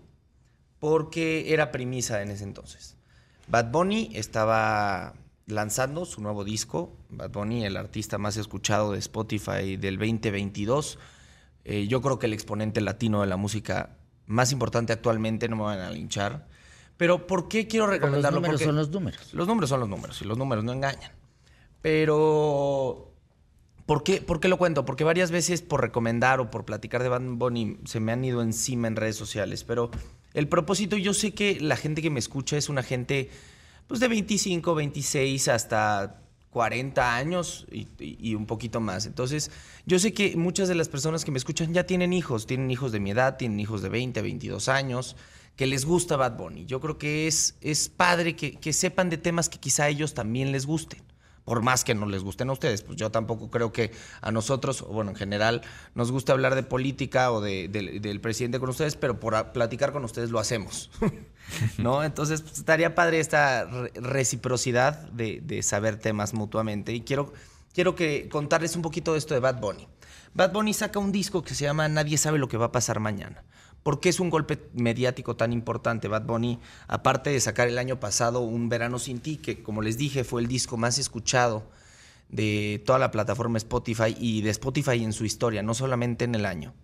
Porque 0.78 1.54
era 1.54 1.72
premisa 1.72 2.20
en 2.20 2.30
ese 2.30 2.44
entonces. 2.44 2.98
Bad 3.48 3.72
Bunny 3.72 4.10
estaba 4.12 5.14
lanzando 5.46 6.04
su 6.04 6.20
nuevo 6.20 6.44
disco. 6.44 6.92
Bad 7.08 7.30
Bunny, 7.30 7.64
el 7.64 7.76
artista 7.76 8.18
más 8.18 8.36
escuchado 8.36 8.92
de 8.92 8.98
Spotify 8.98 9.78
del 9.78 9.96
2022. 9.96 10.98
Eh, 11.64 11.86
yo 11.86 12.00
creo 12.02 12.18
que 12.18 12.26
el 12.26 12.32
exponente 12.32 12.80
latino 12.80 13.20
de 13.20 13.26
la 13.26 13.36
música 13.36 13.96
más 14.26 14.52
importante 14.52 14.92
actualmente, 14.92 15.48
no 15.48 15.56
me 15.56 15.62
van 15.62 15.80
a 15.80 15.90
linchar. 15.90 16.46
Pero 16.96 17.26
¿por 17.26 17.48
qué 17.48 17.66
quiero 17.66 17.86
pero 17.86 17.96
los 17.96 18.00
recomendarlo? 18.02 18.40
números 18.40 18.54
Porque 18.60 18.64
son 18.66 18.76
los 18.76 18.90
números. 18.90 19.34
los 19.34 19.46
números 19.46 19.70
son 19.70 19.80
los 19.80 19.88
números 19.88 20.20
y 20.22 20.24
los 20.24 20.38
números 20.38 20.64
no 20.64 20.72
engañan. 20.72 21.12
Pero, 21.82 23.12
¿por 23.86 24.02
qué, 24.04 24.20
¿por 24.20 24.40
qué 24.40 24.48
lo 24.48 24.56
cuento? 24.56 24.84
Porque 24.84 25.04
varias 25.04 25.30
veces 25.30 25.62
por 25.62 25.80
recomendar 25.80 26.40
o 26.40 26.50
por 26.50 26.64
platicar 26.64 27.02
de 27.02 27.08
Bad 27.08 27.22
Bunny 27.22 27.78
se 27.84 28.00
me 28.00 28.12
han 28.12 28.24
ido 28.24 28.40
encima 28.42 28.88
en 28.88 28.96
redes 28.96 29.16
sociales. 29.16 29.64
Pero 29.64 29.90
el 30.32 30.48
propósito, 30.48 30.96
yo 30.96 31.12
sé 31.12 31.34
que 31.34 31.60
la 31.60 31.76
gente 31.76 32.00
que 32.00 32.10
me 32.10 32.18
escucha 32.20 32.56
es 32.56 32.68
una 32.68 32.82
gente 32.82 33.30
pues 33.88 34.00
de 34.00 34.08
25, 34.08 34.74
26 34.74 35.48
hasta 35.48 36.21
40 36.52 37.16
años 37.16 37.66
y, 37.70 38.34
un 38.34 38.44
poquito 38.44 38.80
más. 38.80 39.06
Entonces, 39.06 39.50
yo 39.86 39.98
sé 39.98 40.12
que 40.12 40.36
muchas 40.36 40.68
de 40.68 40.74
las 40.74 40.90
personas 40.90 41.24
que 41.24 41.30
me 41.30 41.38
escuchan 41.38 41.72
ya 41.72 41.84
tienen 41.84 42.12
hijos, 42.12 42.46
tienen 42.46 42.70
hijos 42.70 42.92
de 42.92 43.00
mi 43.00 43.10
edad, 43.10 43.38
tienen 43.38 43.58
hijos 43.58 43.80
de 43.80 43.88
20, 43.88 44.20
22 44.20 44.68
años, 44.68 45.16
que 45.56 45.66
les 45.66 45.86
gusta 45.86 46.16
Bad 46.16 46.36
Bunny. 46.36 46.66
Yo 46.66 46.78
creo 46.80 46.98
que 46.98 47.26
es, 47.26 47.56
es 47.62 47.88
padre 47.88 48.36
que, 48.36 48.52
que 48.52 48.74
sepan 48.74 49.08
de 49.08 49.16
temas 49.16 49.48
que 49.48 49.58
quizá 49.58 49.84
a 49.84 49.88
ellos 49.88 50.12
también 50.12 50.52
les 50.52 50.66
gusten. 50.66 51.00
Por 51.44 51.60
más 51.62 51.82
que 51.82 51.94
no 51.94 52.06
les 52.06 52.22
gusten 52.22 52.48
a 52.50 52.52
ustedes, 52.52 52.82
pues 52.82 52.96
yo 52.96 53.10
tampoco 53.10 53.50
creo 53.50 53.72
que 53.72 53.90
a 54.20 54.30
nosotros, 54.30 54.82
bueno, 54.88 55.10
en 55.10 55.16
general, 55.16 55.62
nos 55.94 56.12
gusta 56.12 56.32
hablar 56.32 56.54
de 56.54 56.62
política 56.62 57.32
o 57.32 57.40
de- 57.40 57.66
del- 57.68 58.20
presidente 58.20 58.60
con 58.60 58.68
ustedes, 58.70 58.94
pero 58.94 59.18
por 59.18 59.52
platicar 59.52 59.92
con 59.92 60.04
ustedes 60.04 60.30
lo 60.30 60.38
hacemos. 60.38 60.90
¿No? 61.78 62.04
Entonces, 62.04 62.42
pues, 62.42 62.58
estaría 62.58 62.94
padre 62.94 63.18
esta 63.18 63.64
re- 63.64 63.90
reciprocidad 63.96 65.10
de, 65.10 65.40
de 65.42 65.62
saber 65.62 65.96
temas 65.96 66.32
mutuamente. 66.32 66.92
Y 66.92 67.00
quiero, 67.00 67.32
quiero 67.74 67.94
que 67.96 68.28
contarles 68.28 68.76
un 68.76 68.82
poquito 68.82 69.12
de 69.12 69.18
esto 69.18 69.34
de 69.34 69.40
Bad 69.40 69.60
Bunny. 69.60 69.88
Bad 70.34 70.52
Bunny 70.52 70.72
saca 70.72 70.98
un 70.98 71.10
disco 71.12 71.42
que 71.42 71.54
se 71.54 71.64
llama 71.64 71.88
Nadie 71.88 72.18
sabe 72.18 72.38
lo 72.38 72.48
que 72.48 72.56
va 72.56 72.66
a 72.66 72.72
pasar 72.72 73.00
mañana. 73.00 73.42
¿Por 73.82 73.98
qué 73.98 74.08
es 74.08 74.20
un 74.20 74.30
golpe 74.30 74.58
mediático 74.74 75.36
tan 75.36 75.52
importante? 75.52 76.08
Bad 76.08 76.24
Bunny, 76.24 76.60
aparte 76.86 77.30
de 77.30 77.40
sacar 77.40 77.68
el 77.68 77.78
año 77.78 77.98
pasado 77.98 78.40
Un 78.40 78.68
Verano 78.68 78.98
Sin 78.98 79.20
Ti, 79.20 79.38
que 79.38 79.62
como 79.62 79.82
les 79.82 79.98
dije 79.98 80.22
fue 80.24 80.40
el 80.40 80.48
disco 80.48 80.76
más 80.76 80.98
escuchado 80.98 81.64
de 82.28 82.82
toda 82.86 82.98
la 82.98 83.10
plataforma 83.10 83.58
Spotify 83.58 84.16
y 84.18 84.42
de 84.42 84.50
Spotify 84.50 85.02
en 85.02 85.12
su 85.12 85.24
historia, 85.24 85.62
no 85.62 85.74
solamente 85.74 86.24
en 86.24 86.34
el 86.34 86.46
año. 86.46 86.74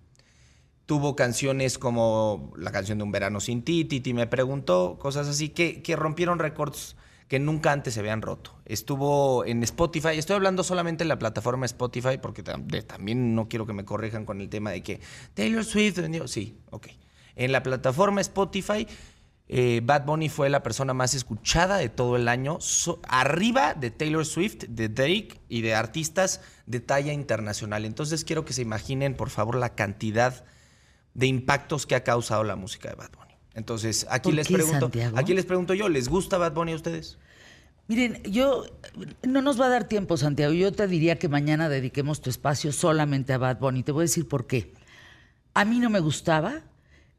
Tuvo 0.87 1.15
canciones 1.15 1.79
como 1.79 2.53
la 2.57 2.73
canción 2.73 2.99
de 2.99 3.05
Un 3.05 3.13
Verano 3.13 3.41
Sin 3.41 3.63
Ti, 3.63 3.85
Titi 3.85 4.13
me 4.13 4.27
preguntó, 4.27 4.99
cosas 4.99 5.29
así 5.29 5.51
que, 5.51 5.83
que 5.83 5.97
rompieron 5.97 6.39
récords 6.39 6.97
que 7.29 7.39
nunca 7.39 7.73
antes 7.73 7.95
se 7.95 8.01
habían 8.01 8.23
roto. 8.23 8.57
Estuvo 8.65 9.45
en 9.45 9.63
Spotify, 9.63 10.17
estoy 10.17 10.37
hablando 10.37 10.65
solamente 10.65 11.05
en 11.05 11.09
la 11.09 11.19
plataforma 11.19 11.67
Spotify 11.67 12.17
porque 12.21 12.43
tam- 12.43 12.65
de- 12.65 12.83
también 12.83 13.35
no 13.35 13.49
quiero 13.49 13.67
que 13.67 13.75
me 13.75 13.85
corrijan 13.85 14.25
con 14.25 14.41
el 14.41 14.49
tema 14.49 14.71
de 14.71 14.83
que 14.83 15.01
Taylor 15.35 15.65
Swift 15.65 15.99
vendió. 15.99 16.27
Sí, 16.27 16.59
ok. 16.71 16.89
En 17.37 17.53
la 17.53 17.63
plataforma 17.63 18.21
Spotify, 18.23 18.87
eh, 19.51 19.81
Bad 19.85 20.05
Bunny 20.07 20.29
fue 20.29 20.49
la 20.51 20.63
persona 20.63 20.93
más 20.95 21.15
escuchada 21.15 21.77
de 21.77 21.89
todo 21.89 22.17
el 22.17 22.29
año, 22.29 22.59
arriba 23.09 23.75
de 23.75 23.91
Taylor 23.91 24.25
Swift, 24.27 24.65
de 24.69 24.89
Drake 24.89 25.41
y 25.49 25.61
de 25.63 25.75
artistas 25.75 26.41
de 26.67 26.81
talla 26.81 27.13
internacional. 27.13 27.85
Entonces 27.85 28.25
quiero 28.25 28.45
que 28.45 28.53
se 28.53 28.63
imaginen, 28.63 29.15
por 29.15 29.31
favor, 29.31 29.57
la 29.57 29.75
cantidad 29.75 30.45
de 31.15 31.27
impactos 31.27 31.87
que 31.87 31.95
ha 31.95 32.05
causado 32.05 32.43
la 32.45 32.57
música 32.57 32.89
de 32.89 32.95
Bad 32.97 33.11
Bunny. 33.13 33.28
Entonces, 33.55 34.07
aquí 34.11 34.29
¿Por 34.29 34.35
les 34.35 34.49
qué, 34.49 34.55
pregunto, 34.55 34.81
Santiago? 34.81 35.19
aquí 35.19 35.35
les 35.35 35.45
pregunto 35.47 35.75
yo, 35.75 35.89
¿les 35.89 36.09
gusta 36.09 36.39
Bad 36.39 36.55
Bunny 36.55 36.73
a 36.73 36.77
ustedes? 36.77 37.19
Miren, 37.89 38.23
yo 38.25 38.65
no 39.27 39.41
nos 39.41 39.61
va 39.61 39.67
a 39.67 39.71
dar 39.71 39.89
tiempo, 39.89 40.17
Santiago. 40.17 40.53
Yo 40.53 40.73
te 40.73 40.87
diría 40.87 41.19
que 41.19 41.29
mañana 41.29 41.69
dediquemos 41.69 42.21
tu 42.21 42.29
espacio 42.29 42.71
solamente 42.71 43.33
a 43.33 43.39
Bad 43.39 43.59
Bunny. 43.59 43.83
Te 43.83 43.93
voy 43.93 44.03
a 44.03 44.05
decir 44.05 44.29
por 44.29 44.47
qué. 44.47 44.75
A 45.55 45.65
mí 45.65 45.79
no 45.79 45.89
me 45.89 46.01
gustaba, 46.01 46.63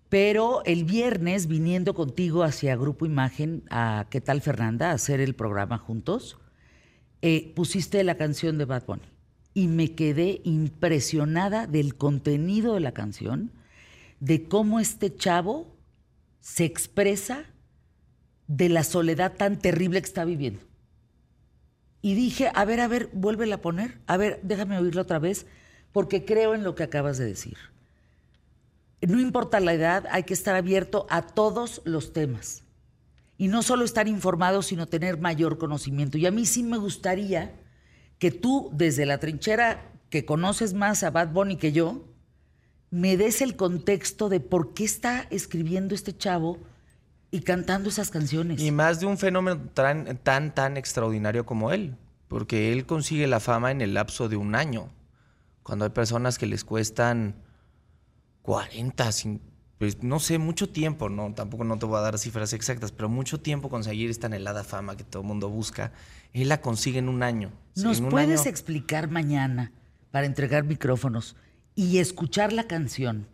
pero 0.09 0.63
el 0.65 0.83
viernes 0.85 1.47
viniendo 1.47 1.93
contigo 1.95 2.43
hacia 2.43 2.75
Grupo 2.75 3.05
Imagen 3.07 3.63
a 3.71 4.05
¿Qué 4.11 4.21
tal 4.21 4.41
Fernanda? 4.41 4.91
a 4.91 4.93
hacer 4.93 5.19
el 5.21 5.33
programa 5.35 5.77
juntos, 5.79 6.37
eh, 7.21 7.51
pusiste 7.55 8.03
la 8.03 8.15
canción 8.15 8.57
de 8.59 8.65
Bad 8.65 8.85
Bunny 8.85 9.03
y 9.55 9.67
me 9.67 9.95
quedé 9.95 10.39
impresionada 10.43 11.65
del 11.67 11.95
contenido 11.95 12.75
de 12.75 12.79
la 12.79 12.93
canción, 12.93 13.51
de 14.19 14.43
cómo 14.47 14.79
este 14.79 15.15
chavo 15.15 15.75
se 16.39 16.65
expresa 16.65 17.45
de 18.47 18.69
la 18.69 18.83
soledad 18.83 19.35
tan 19.35 19.59
terrible 19.59 20.01
que 20.01 20.07
está 20.07 20.25
viviendo. 20.25 20.61
Y 22.01 22.15
dije, 22.15 22.51
a 22.53 22.65
ver, 22.65 22.79
a 22.79 22.87
ver, 22.87 23.09
vuélvela 23.13 23.55
a 23.55 23.61
poner. 23.61 23.99
A 24.07 24.17
ver, 24.17 24.39
déjame 24.43 24.77
oírla 24.77 25.01
otra 25.01 25.19
vez, 25.19 25.45
porque 25.91 26.25
creo 26.25 26.55
en 26.55 26.63
lo 26.63 26.75
que 26.75 26.83
acabas 26.83 27.17
de 27.17 27.25
decir. 27.25 27.57
No 29.01 29.19
importa 29.19 29.59
la 29.59 29.73
edad, 29.73 30.05
hay 30.11 30.23
que 30.23 30.33
estar 30.33 30.55
abierto 30.55 31.07
a 31.09 31.21
todos 31.21 31.81
los 31.85 32.13
temas. 32.13 32.63
Y 33.37 33.47
no 33.47 33.63
solo 33.63 33.85
estar 33.85 34.07
informado, 34.07 34.61
sino 34.61 34.87
tener 34.87 35.19
mayor 35.19 35.57
conocimiento. 35.57 36.17
Y 36.17 36.25
a 36.25 36.31
mí 36.31 36.45
sí 36.45 36.63
me 36.63 36.77
gustaría 36.77 37.53
que 38.17 38.31
tú, 38.31 38.69
desde 38.73 39.05
la 39.05 39.19
trinchera 39.19 39.93
que 40.09 40.25
conoces 40.25 40.73
más 40.73 41.03
a 41.03 41.11
Bad 41.11 41.29
Bunny 41.29 41.55
que 41.55 41.71
yo, 41.71 42.03
me 42.91 43.17
des 43.17 43.41
el 43.41 43.55
contexto 43.55 44.29
de 44.29 44.39
por 44.39 44.73
qué 44.73 44.83
está 44.83 45.27
escribiendo 45.29 45.93
este 45.95 46.15
chavo 46.17 46.57
y 47.31 47.41
cantando 47.41 47.89
esas 47.89 48.09
canciones. 48.09 48.59
Y 48.61 48.71
más 48.71 48.99
de 48.99 49.05
un 49.05 49.17
fenómeno 49.17 49.59
tan, 49.73 50.17
tan, 50.17 50.53
tan 50.55 50.77
extraordinario 50.77 51.45
como 51.45 51.71
él, 51.71 51.95
porque 52.27 52.71
él 52.73 52.85
consigue 52.85 53.27
la 53.27 53.39
fama 53.39 53.71
en 53.71 53.81
el 53.81 53.93
lapso 53.93 54.27
de 54.29 54.37
un 54.37 54.55
año, 54.55 54.89
cuando 55.61 55.85
hay 55.85 55.91
personas 55.91 56.37
que 56.39 56.47
les 56.47 56.63
cuestan 56.63 57.35
40, 58.41 59.05
cin- 59.09 59.41
pues 59.77 60.03
no 60.03 60.19
sé, 60.19 60.37
mucho 60.39 60.67
tiempo, 60.69 61.07
no, 61.09 61.33
tampoco 61.33 61.63
no 61.63 61.77
te 61.77 61.85
voy 61.85 61.97
a 61.97 62.01
dar 62.01 62.17
cifras 62.17 62.51
exactas, 62.53 62.91
pero 62.91 63.07
mucho 63.07 63.39
tiempo 63.39 63.69
conseguir 63.69 64.09
esta 64.09 64.27
anhelada 64.27 64.63
fama 64.63 64.97
que 64.97 65.03
todo 65.03 65.21
el 65.21 65.27
mundo 65.27 65.49
busca, 65.49 65.93
él 66.33 66.49
la 66.49 66.59
consigue 66.61 66.99
en 66.99 67.07
un 67.07 67.23
año. 67.23 67.51
¿Nos 67.75 68.01
puedes 68.01 68.41
año- 68.41 68.49
explicar 68.49 69.09
mañana, 69.09 69.71
para 70.11 70.25
entregar 70.25 70.63
micrófonos 70.63 71.35
y 71.79 71.99
escuchar 71.99 72.51
la 72.53 72.65
canción, 72.67 73.27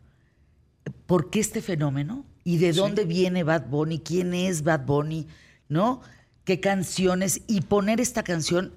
por 1.07 1.30
qué 1.30 1.39
este 1.39 1.61
fenómeno 1.61 2.26
y 2.43 2.57
de 2.57 2.73
dónde 2.73 3.05
viene 3.05 3.43
Bad 3.43 3.67
Bunny, 3.69 3.99
quién 3.99 4.34
es 4.34 4.63
Bad 4.63 4.85
Bunny, 4.85 5.27
¿no? 5.69 6.01
qué 6.43 6.59
canciones 6.59 7.41
y 7.47 7.61
poner 7.61 7.99
esta 7.99 8.22
canción. 8.23 8.73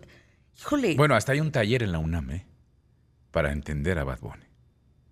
Híjole, 0.59 0.95
Bueno, 0.97 1.15
hasta 1.17 1.33
hay 1.33 1.41
un 1.41 1.53
taller 1.53 1.83
en 1.83 1.93
la 1.93 1.99
UNAM, 1.99 2.31
¿eh? 2.31 2.47
Para 3.31 3.53
entender 3.53 3.99
a 3.99 4.05
Bad 4.05 4.21
Bunny. 4.21 4.45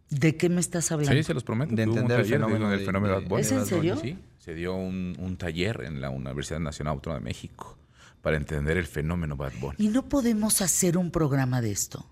¿de 0.08 0.36
qué 0.36 0.48
me 0.48 0.60
estás 0.60 0.90
hablando? 0.92 1.12
Sí, 1.16 1.22
se 1.24 1.34
los 1.34 1.42
prometo. 1.44 1.74
De 1.74 1.82
entender 1.82 2.20
el 2.20 2.24
taller 2.24 2.38
fenómeno 2.40 2.70
del 2.70 2.78
de- 2.80 2.86
fenómeno 2.86 3.14
de- 3.16 3.20
Bad 3.22 3.28
Bunny. 3.28 3.42
¿Es 3.42 3.52
en 3.52 3.66
serio? 3.66 3.96
Sí, 4.00 4.16
se 4.38 4.54
dio 4.54 4.74
un, 4.74 5.16
un 5.18 5.36
taller 5.36 5.82
en 5.84 6.00
la 6.00 6.08
Universidad 6.10 6.60
Nacional 6.60 6.92
Autónoma 6.94 7.18
de 7.18 7.24
México 7.24 7.76
para 8.22 8.36
entender 8.38 8.76
el 8.78 8.86
fenómeno 8.86 9.36
Bad 9.36 9.52
Bunny. 9.60 9.74
Y 9.78 9.88
no 9.88 10.08
podemos 10.08 10.62
hacer 10.62 10.96
un 10.96 11.10
programa 11.10 11.60
de 11.60 11.72
esto. 11.72 12.06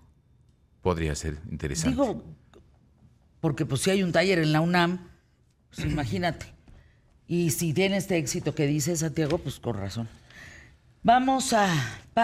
Podría 0.85 1.15
ser 1.15 1.39
interesante. 1.49 1.89
Digo, 1.89 2.23
porque 3.39 3.65
pues 3.65 3.81
si 3.81 3.89
hay 3.89 4.03
un 4.03 4.11
taller 4.11 4.37
en 4.37 4.51
la 4.51 4.61
UNAM, 4.61 5.09
pues 5.73 5.87
imagínate. 5.87 6.45
Y 7.25 7.49
si 7.49 7.73
tiene 7.73 7.97
este 7.97 8.17
éxito 8.17 8.53
que 8.53 8.67
dice 8.67 8.95
Santiago, 8.95 9.39
pues 9.39 9.59
con 9.59 9.77
razón. 9.77 10.07
Vamos 11.01 11.53
a 11.53 11.67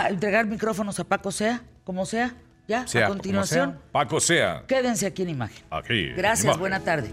entregar 0.10 0.46
micrófonos 0.46 1.00
a 1.00 1.06
Paco 1.06 1.32
Sea, 1.32 1.64
como 1.84 2.06
sea, 2.06 2.36
ya, 2.68 2.86
Sea 2.86 3.08
a 3.08 3.10
continuación. 3.10 3.72
sea. 3.72 3.82
Paco 3.92 4.20
sea. 4.20 4.64
Quédense 4.68 5.08
aquí 5.08 5.24
en 5.24 5.30
imagen. 5.30 5.66
Aquí. 5.72 6.10
Gracias, 6.10 6.44
imagen. 6.44 6.60
buena 6.60 6.80
tarde. 6.82 7.10